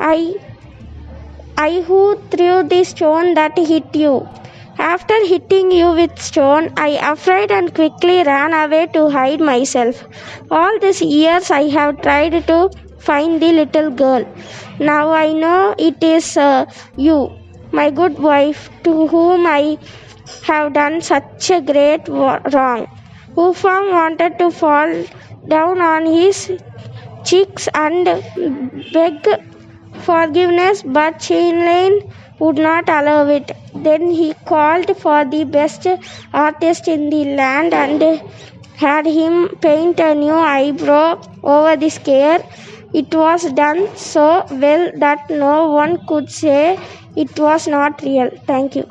I 0.00 0.34
I 1.56 1.80
who 1.80 2.16
threw 2.30 2.62
the 2.62 2.84
stone 2.84 3.34
that 3.34 3.58
hit 3.58 3.96
you. 3.96 4.28
After 4.78 5.14
hitting 5.26 5.70
you 5.72 5.92
with 5.92 6.18
stone, 6.20 6.68
I 6.76 6.90
afraid 7.12 7.50
and 7.50 7.74
quickly 7.74 8.22
ran 8.22 8.52
away 8.52 8.86
to 8.92 9.08
hide 9.10 9.40
myself. 9.40 10.04
All 10.50 10.78
these 10.78 11.00
years 11.02 11.50
I 11.50 11.68
have 11.70 12.02
tried 12.02 12.46
to 12.46 12.70
find 12.98 13.40
the 13.42 13.52
little 13.52 13.90
girl. 13.90 14.24
Now 14.78 15.10
I 15.12 15.32
know 15.32 15.74
it 15.78 16.02
is 16.04 16.36
uh, 16.36 16.66
you, 16.96 17.30
my 17.72 17.90
good 17.90 18.18
wife, 18.18 18.70
to 18.84 19.06
whom 19.08 19.46
I 19.46 19.78
have 20.46 20.72
done 20.74 21.00
such 21.00 21.50
a 21.50 21.60
great 21.60 22.06
wrong. 22.08 22.86
Wu 23.34 23.52
Fang 23.54 23.90
wanted 23.90 24.38
to 24.38 24.50
fall 24.50 25.04
down 25.48 25.80
on 25.80 26.06
his 26.06 26.52
cheeks 27.24 27.68
and 27.74 28.04
beg 28.92 29.26
forgiveness, 30.06 30.82
but 30.82 31.18
Chain 31.18 31.58
Lane 31.60 32.00
would 32.38 32.56
not 32.56 32.88
allow 32.88 33.26
it. 33.28 33.52
Then 33.74 34.10
he 34.10 34.34
called 34.46 34.96
for 34.96 35.24
the 35.24 35.44
best 35.44 35.86
artist 36.32 36.88
in 36.88 37.10
the 37.10 37.24
land 37.36 37.74
and 37.74 38.02
had 38.76 39.06
him 39.06 39.48
paint 39.60 40.00
a 40.00 40.14
new 40.14 40.32
eyebrow 40.32 41.20
over 41.42 41.76
the 41.76 41.90
scare. 41.90 42.40
It 42.92 43.14
was 43.14 43.50
done 43.52 43.88
so 43.96 44.44
well 44.50 44.90
that 44.98 45.28
no 45.30 45.70
one 45.72 45.98
could 46.06 46.30
say 46.30 46.78
it 47.16 47.38
was 47.38 47.66
not 47.68 48.02
real. 48.02 48.30
Thank 48.46 48.76
you. 48.76 48.86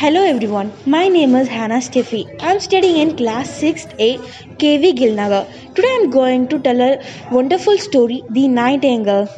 Hello 0.00 0.20
everyone, 0.22 0.68
my 0.86 1.08
name 1.08 1.34
is 1.34 1.48
Hannah 1.48 1.80
Steffi. 1.84 2.20
I'm 2.40 2.60
studying 2.60 2.98
in 2.98 3.16
class 3.16 3.48
6A 3.60 4.10
KV 4.60 4.92
Gilnagar. 4.98 5.44
Today 5.74 5.92
I'm 5.94 6.08
going 6.08 6.46
to 6.50 6.58
tell 6.60 6.80
a 6.80 7.02
wonderful 7.32 7.76
story, 7.78 8.22
The 8.30 8.46
Nightingale. 8.46 9.28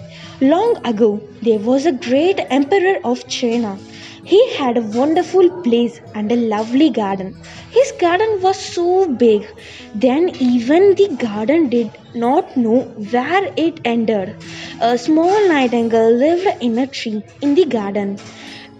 Long 0.42 0.76
ago, 0.84 1.22
there 1.40 1.58
was 1.60 1.86
a 1.86 1.92
great 1.92 2.40
emperor 2.50 2.98
of 3.04 3.26
China. 3.26 3.78
He 4.22 4.40
had 4.56 4.76
a 4.76 4.82
wonderful 4.82 5.48
place 5.62 5.98
and 6.14 6.30
a 6.30 6.36
lovely 6.36 6.90
garden. 6.90 7.34
His 7.70 7.92
garden 7.92 8.42
was 8.42 8.60
so 8.60 9.08
big, 9.08 9.46
then 9.94 10.28
even 10.40 10.94
the 10.94 11.08
garden 11.24 11.70
did 11.70 11.90
not 12.14 12.54
know 12.54 12.82
where 13.14 13.50
it 13.56 13.80
ended. 13.86 14.36
A 14.82 14.98
small 14.98 15.48
nightingale 15.48 16.10
lived 16.10 16.62
in 16.62 16.78
a 16.78 16.86
tree 16.86 17.22
in 17.40 17.54
the 17.54 17.64
garden. 17.64 18.18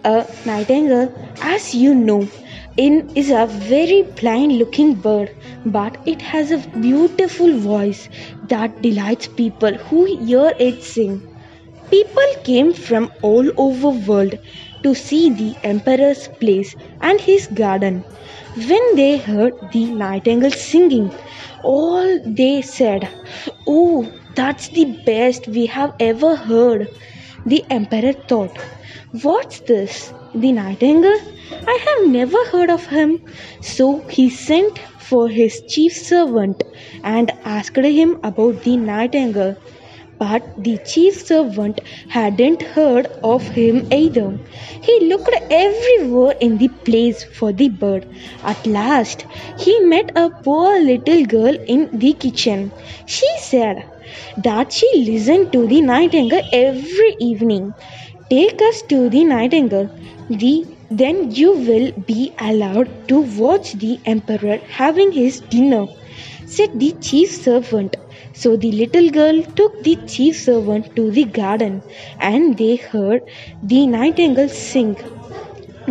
A 0.04 0.26
nightingale, 0.44 1.10
as 1.40 1.74
you 1.74 1.94
know, 1.94 2.28
in, 2.76 3.10
is 3.14 3.30
a 3.30 3.46
very 3.46 4.02
plain 4.16 4.58
looking 4.58 4.94
bird, 4.94 5.30
but 5.64 5.96
it 6.04 6.20
has 6.20 6.50
a 6.50 6.58
beautiful 6.80 7.56
voice 7.58 8.08
that 8.48 8.82
delights 8.82 9.28
people 9.28 9.72
who 9.74 10.04
hear 10.04 10.52
it 10.58 10.82
sing. 10.82 11.22
People 11.90 12.30
came 12.44 12.72
from 12.74 13.10
all 13.22 13.50
over 13.56 13.90
the 13.92 14.04
world 14.10 14.38
to 14.82 14.94
see 14.94 15.30
the 15.30 15.54
emperor's 15.64 16.28
place 16.40 16.74
and 17.00 17.20
his 17.20 17.46
garden. 17.46 18.04
When 18.56 18.96
they 18.96 19.16
heard 19.18 19.54
the 19.72 19.86
nightingale 19.86 20.50
singing, 20.50 21.10
all 21.62 22.18
they 22.26 22.62
said, 22.62 23.08
"Oh, 23.66 24.06
that's 24.34 24.68
the 24.68 24.86
best 25.06 25.48
we 25.48 25.66
have 25.66 25.94
ever 26.00 26.36
heard." 26.36 26.88
The 27.46 27.64
emperor 27.70 28.12
thought, 28.12 28.58
What's 29.12 29.60
this? 29.60 30.12
The 30.34 30.52
nightingale? 30.52 31.18
I 31.66 31.78
have 31.86 32.08
never 32.10 32.44
heard 32.46 32.70
of 32.70 32.86
him. 32.86 33.20
So 33.60 34.00
he 34.08 34.30
sent 34.30 34.78
for 34.98 35.28
his 35.28 35.60
chief 35.68 35.92
servant 35.92 36.62
and 37.02 37.30
asked 37.44 37.76
him 37.76 38.18
about 38.22 38.62
the 38.62 38.76
nightingale. 38.76 39.56
But 40.18 40.62
the 40.62 40.78
chief 40.78 41.14
servant 41.26 41.80
hadn't 42.08 42.62
heard 42.62 43.06
of 43.24 43.42
him 43.48 43.86
either. 43.92 44.38
He 44.82 45.00
looked 45.08 45.34
everywhere 45.50 46.36
in 46.40 46.58
the 46.58 46.68
place 46.68 47.24
for 47.24 47.52
the 47.52 47.68
bird. 47.68 48.06
At 48.44 48.66
last, 48.66 49.26
he 49.58 49.80
met 49.80 50.12
a 50.16 50.30
poor 50.30 50.80
little 50.80 51.24
girl 51.24 51.54
in 51.66 51.88
the 51.98 52.12
kitchen. 52.12 52.70
She 53.06 53.28
said 53.38 53.84
that 54.36 54.72
she 54.72 54.90
listened 55.06 55.52
to 55.52 55.66
the 55.66 55.80
nightingale 55.80 56.48
every 56.52 57.16
evening. 57.18 57.74
Take 58.30 58.62
us 58.62 58.80
to 58.82 59.10
the 59.10 59.24
nightingale. 59.24 59.90
The, 60.30 60.64
then 60.90 61.32
you 61.32 61.52
will 61.52 61.92
be 61.92 62.32
allowed 62.38 63.08
to 63.08 63.20
watch 63.20 63.74
the 63.74 64.00
emperor 64.06 64.56
having 64.68 65.12
his 65.12 65.40
dinner, 65.40 65.86
said 66.46 66.78
the 66.80 66.92
chief 66.92 67.30
servant. 67.30 67.96
So 68.32 68.56
the 68.56 68.72
little 68.72 69.10
girl 69.10 69.42
took 69.42 69.82
the 69.82 69.96
chief 70.06 70.36
servant 70.36 70.96
to 70.96 71.10
the 71.10 71.24
garden 71.24 71.82
and 72.20 72.56
they 72.56 72.76
heard 72.76 73.22
the 73.62 73.86
nightingale 73.86 74.48
sing. 74.48 74.96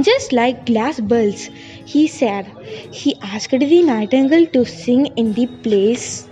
Just 0.02 0.32
like 0.34 0.66
glass 0.66 1.00
bells, 1.00 1.50
he 1.86 2.08
said. 2.08 2.48
He 2.92 3.16
asked 3.22 3.52
the 3.52 3.84
nightingale 3.84 4.48
to 4.48 4.66
sing 4.66 5.08
in 5.18 5.34
the 5.34 5.48
place 5.48 6.29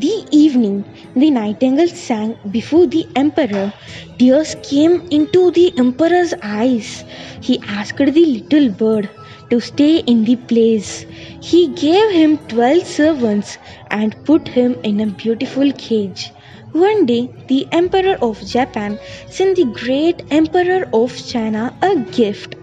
the 0.00 0.26
evening, 0.30 0.84
the 1.14 1.30
nightingale 1.30 1.88
sang 1.88 2.36
before 2.50 2.86
the 2.86 3.06
emperor. 3.16 3.72
Tears 4.18 4.56
came 4.62 5.06
into 5.10 5.50
the 5.50 5.72
emperor's 5.78 6.34
eyes. 6.42 7.04
He 7.40 7.60
asked 7.68 7.98
the 7.98 8.26
little 8.26 8.70
bird 8.70 9.08
to 9.50 9.60
stay 9.60 9.98
in 9.98 10.24
the 10.24 10.36
place. 10.36 11.06
He 11.40 11.68
gave 11.68 12.10
him 12.10 12.38
twelve 12.48 12.86
servants 12.86 13.58
and 13.90 14.16
put 14.24 14.48
him 14.48 14.76
in 14.82 15.00
a 15.00 15.06
beautiful 15.06 15.72
cage. 15.72 16.32
One 16.72 17.06
day, 17.06 17.30
the 17.48 17.68
Emperor 17.70 18.16
of 18.20 18.44
Japan 18.44 18.98
sent 19.30 19.56
the 19.56 19.64
great 19.64 20.22
Emperor 20.30 20.88
of 20.92 21.16
China 21.26 21.72
a 21.82 21.94
gift. 21.96 22.56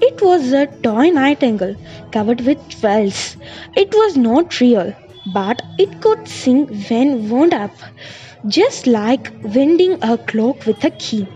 It 0.00 0.22
was 0.22 0.52
a 0.52 0.66
toy 0.66 1.10
nightingale 1.10 1.74
covered 2.12 2.42
with 2.42 2.80
bells. 2.80 3.36
It 3.74 3.92
was 3.92 4.16
not 4.16 4.60
real, 4.60 4.94
but 5.26 5.62
it 5.78 6.00
could 6.00 6.26
sing 6.28 6.66
when 6.88 7.28
wound 7.28 7.54
up, 7.54 7.72
just 8.46 8.86
like 8.86 9.30
winding 9.42 9.98
a 10.02 10.16
clock 10.16 10.64
with 10.66 10.84
a 10.84 10.90
key. 10.90 11.26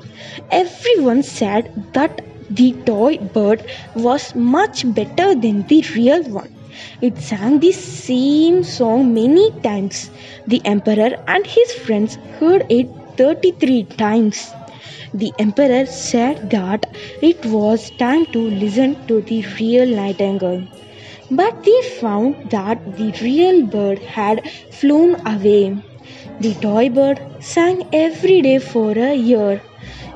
Everyone 0.51 1.23
said 1.23 1.71
that 1.95 2.21
the 2.51 2.73
toy 2.87 3.19
bird 3.19 3.65
was 3.95 4.35
much 4.35 4.85
better 4.95 5.35
than 5.35 5.63
the 5.67 5.85
real 5.95 6.23
one. 6.31 6.51
It 7.01 7.19
sang 7.19 7.61
the 7.61 7.73
same 7.73 8.63
song 8.65 9.13
many 9.15 9.51
times. 9.63 10.11
The 10.47 10.63
emperor 10.65 11.11
and 11.29 11.47
his 11.47 11.73
friends 11.73 12.17
heard 12.39 12.65
it 12.71 12.89
33 13.17 13.85
times. 13.85 14.55
The 15.13 15.33
emperor 15.39 15.87
said 15.87 16.51
that 16.51 16.87
it 17.21 17.45
was 17.47 17.91
time 17.91 18.27
to 18.27 18.41
listen 18.51 19.07
to 19.09 19.21
the 19.23 19.45
real 19.59 19.87
nightingale. 19.87 20.67
But 21.31 21.63
they 21.65 21.81
found 22.01 22.51
that 22.51 22.79
the 22.97 23.13
real 23.23 23.65
bird 23.67 23.99
had 24.01 24.43
flown 24.71 25.15
away. 25.27 25.77
The 26.41 26.55
toy 26.55 26.89
bird 26.91 27.21
sang 27.41 27.83
every 27.93 28.43
day 28.43 28.59
for 28.59 28.93
a 28.93 29.15
year. 29.15 29.63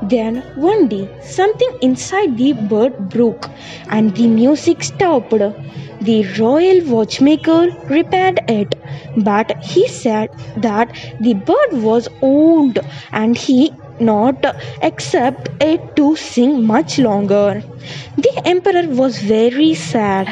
Then 0.03 0.43
one 0.57 0.89
day 0.89 1.09
something 1.23 1.71
inside 1.81 2.37
the 2.37 2.53
bird 2.53 3.09
broke 3.09 3.49
and 3.89 4.15
the 4.17 4.27
music 4.27 4.83
stopped. 4.83 5.31
The 5.31 6.19
royal 6.39 6.85
watchmaker 6.87 7.69
repaired 7.89 8.41
it, 8.49 8.75
but 9.17 9.57
he 9.63 9.87
said 9.89 10.31
that 10.59 10.95
the 11.21 11.35
bird 11.35 11.83
was 11.83 12.09
old 12.21 12.79
and 13.13 13.37
he 13.37 13.73
not 14.01 14.45
accept 14.83 15.49
it 15.61 15.97
to 15.97 16.17
sing 16.17 16.67
much 16.67 16.99
longer. 16.99 17.63
The 18.17 18.43
emperor 18.45 18.89
was 18.89 19.19
very 19.19 19.75
sad 19.75 20.29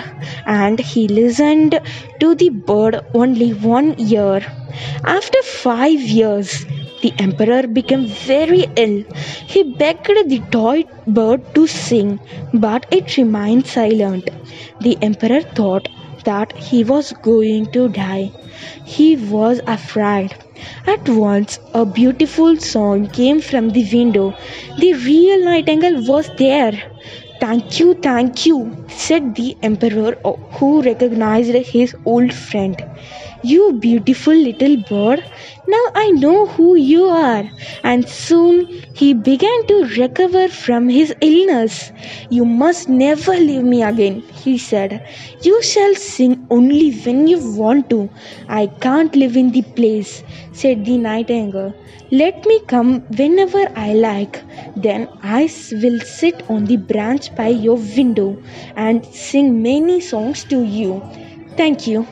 and 0.47 0.78
he 0.80 1.09
listened 1.09 1.80
to 2.20 2.34
the 2.34 2.48
bird 2.51 3.01
only 3.14 3.51
one 3.52 3.94
year. 3.98 4.40
After 5.05 5.43
five 5.43 6.01
years, 6.01 6.64
the 7.02 7.12
emperor 7.18 7.66
became 7.66 8.06
very 8.06 8.66
ill. 8.76 9.05
He 9.47 9.62
begged 9.74 10.06
the 10.28 10.40
toy 10.51 10.84
bird 11.06 11.55
to 11.55 11.66
sing, 11.66 12.20
but 12.55 12.86
it 12.90 13.16
remained 13.16 13.66
silent. 13.66 14.30
The 14.80 14.97
emperor 15.02 15.43
thought 15.43 15.89
that 16.24 16.52
he 16.56 16.84
was 16.84 17.12
going 17.12 17.66
to 17.72 17.89
die. 17.89 18.30
He 18.84 19.16
was 19.16 19.60
afraid. 19.66 20.34
At 20.86 21.09
once, 21.09 21.59
a 21.74 21.84
beautiful 21.84 22.56
song 22.56 23.09
came 23.09 23.40
from 23.40 23.70
the 23.70 23.89
window. 23.93 24.34
The 24.78 24.93
real 24.94 25.44
nightingale 25.44 26.05
was 26.06 26.30
there. 26.39 26.72
Thank 27.40 27.80
you, 27.80 27.94
thank 27.94 28.47
you, 28.47 28.84
said 28.89 29.34
the 29.34 29.56
emperor, 29.62 30.16
who 30.59 30.82
recognized 30.82 31.52
his 31.55 31.94
old 32.05 32.32
friend. 32.32 32.76
You 33.43 33.73
beautiful 33.74 34.35
little 34.35 34.77
bird, 34.89 35.23
now 35.66 35.85
I 35.94 36.10
know 36.12 36.47
who 36.47 36.77
you 36.77 37.05
are. 37.06 37.44
And 37.82 38.09
soon 38.09 38.66
he 38.94 39.12
began 39.14 39.66
to 39.69 39.85
recover 39.98 40.48
from 40.48 40.89
his 40.89 41.12
illness. 41.20 41.93
You 42.31 42.44
must 42.44 42.89
never 42.89 43.32
leave 43.32 43.64
me 43.64 43.82
again, 43.82 44.23
he 44.32 44.59
said. 44.59 45.05
You 45.43 45.62
shall 45.62 45.94
sing 45.94 46.47
only 46.51 46.93
when 47.05 47.27
you 47.27 47.39
want 47.56 47.90
to. 47.90 48.09
I 48.48 48.66
can't 48.69 49.14
live 49.16 49.36
in 49.36 49.51
the 49.51 49.62
place, 49.62 50.23
said 50.52 50.85
the 50.85 50.97
nightingale. 50.98 51.74
Let 52.10 52.47
me 52.47 52.60
come 52.69 53.01
whenever 53.19 53.64
I 53.77 53.93
like. 53.94 54.43
Then 54.77 55.09
I 55.23 55.51
will 55.73 56.01
sit 56.01 56.43
on 56.48 56.64
the 56.66 56.77
branch 56.77 57.35
by 57.35 57.48
your 57.48 57.77
window 57.77 58.40
and 58.77 59.05
sing 59.06 59.62
many 59.62 60.01
songs 60.01 60.44
to 60.44 60.62
you. 60.62 61.02
Thank 61.56 61.86
you. 61.86 62.06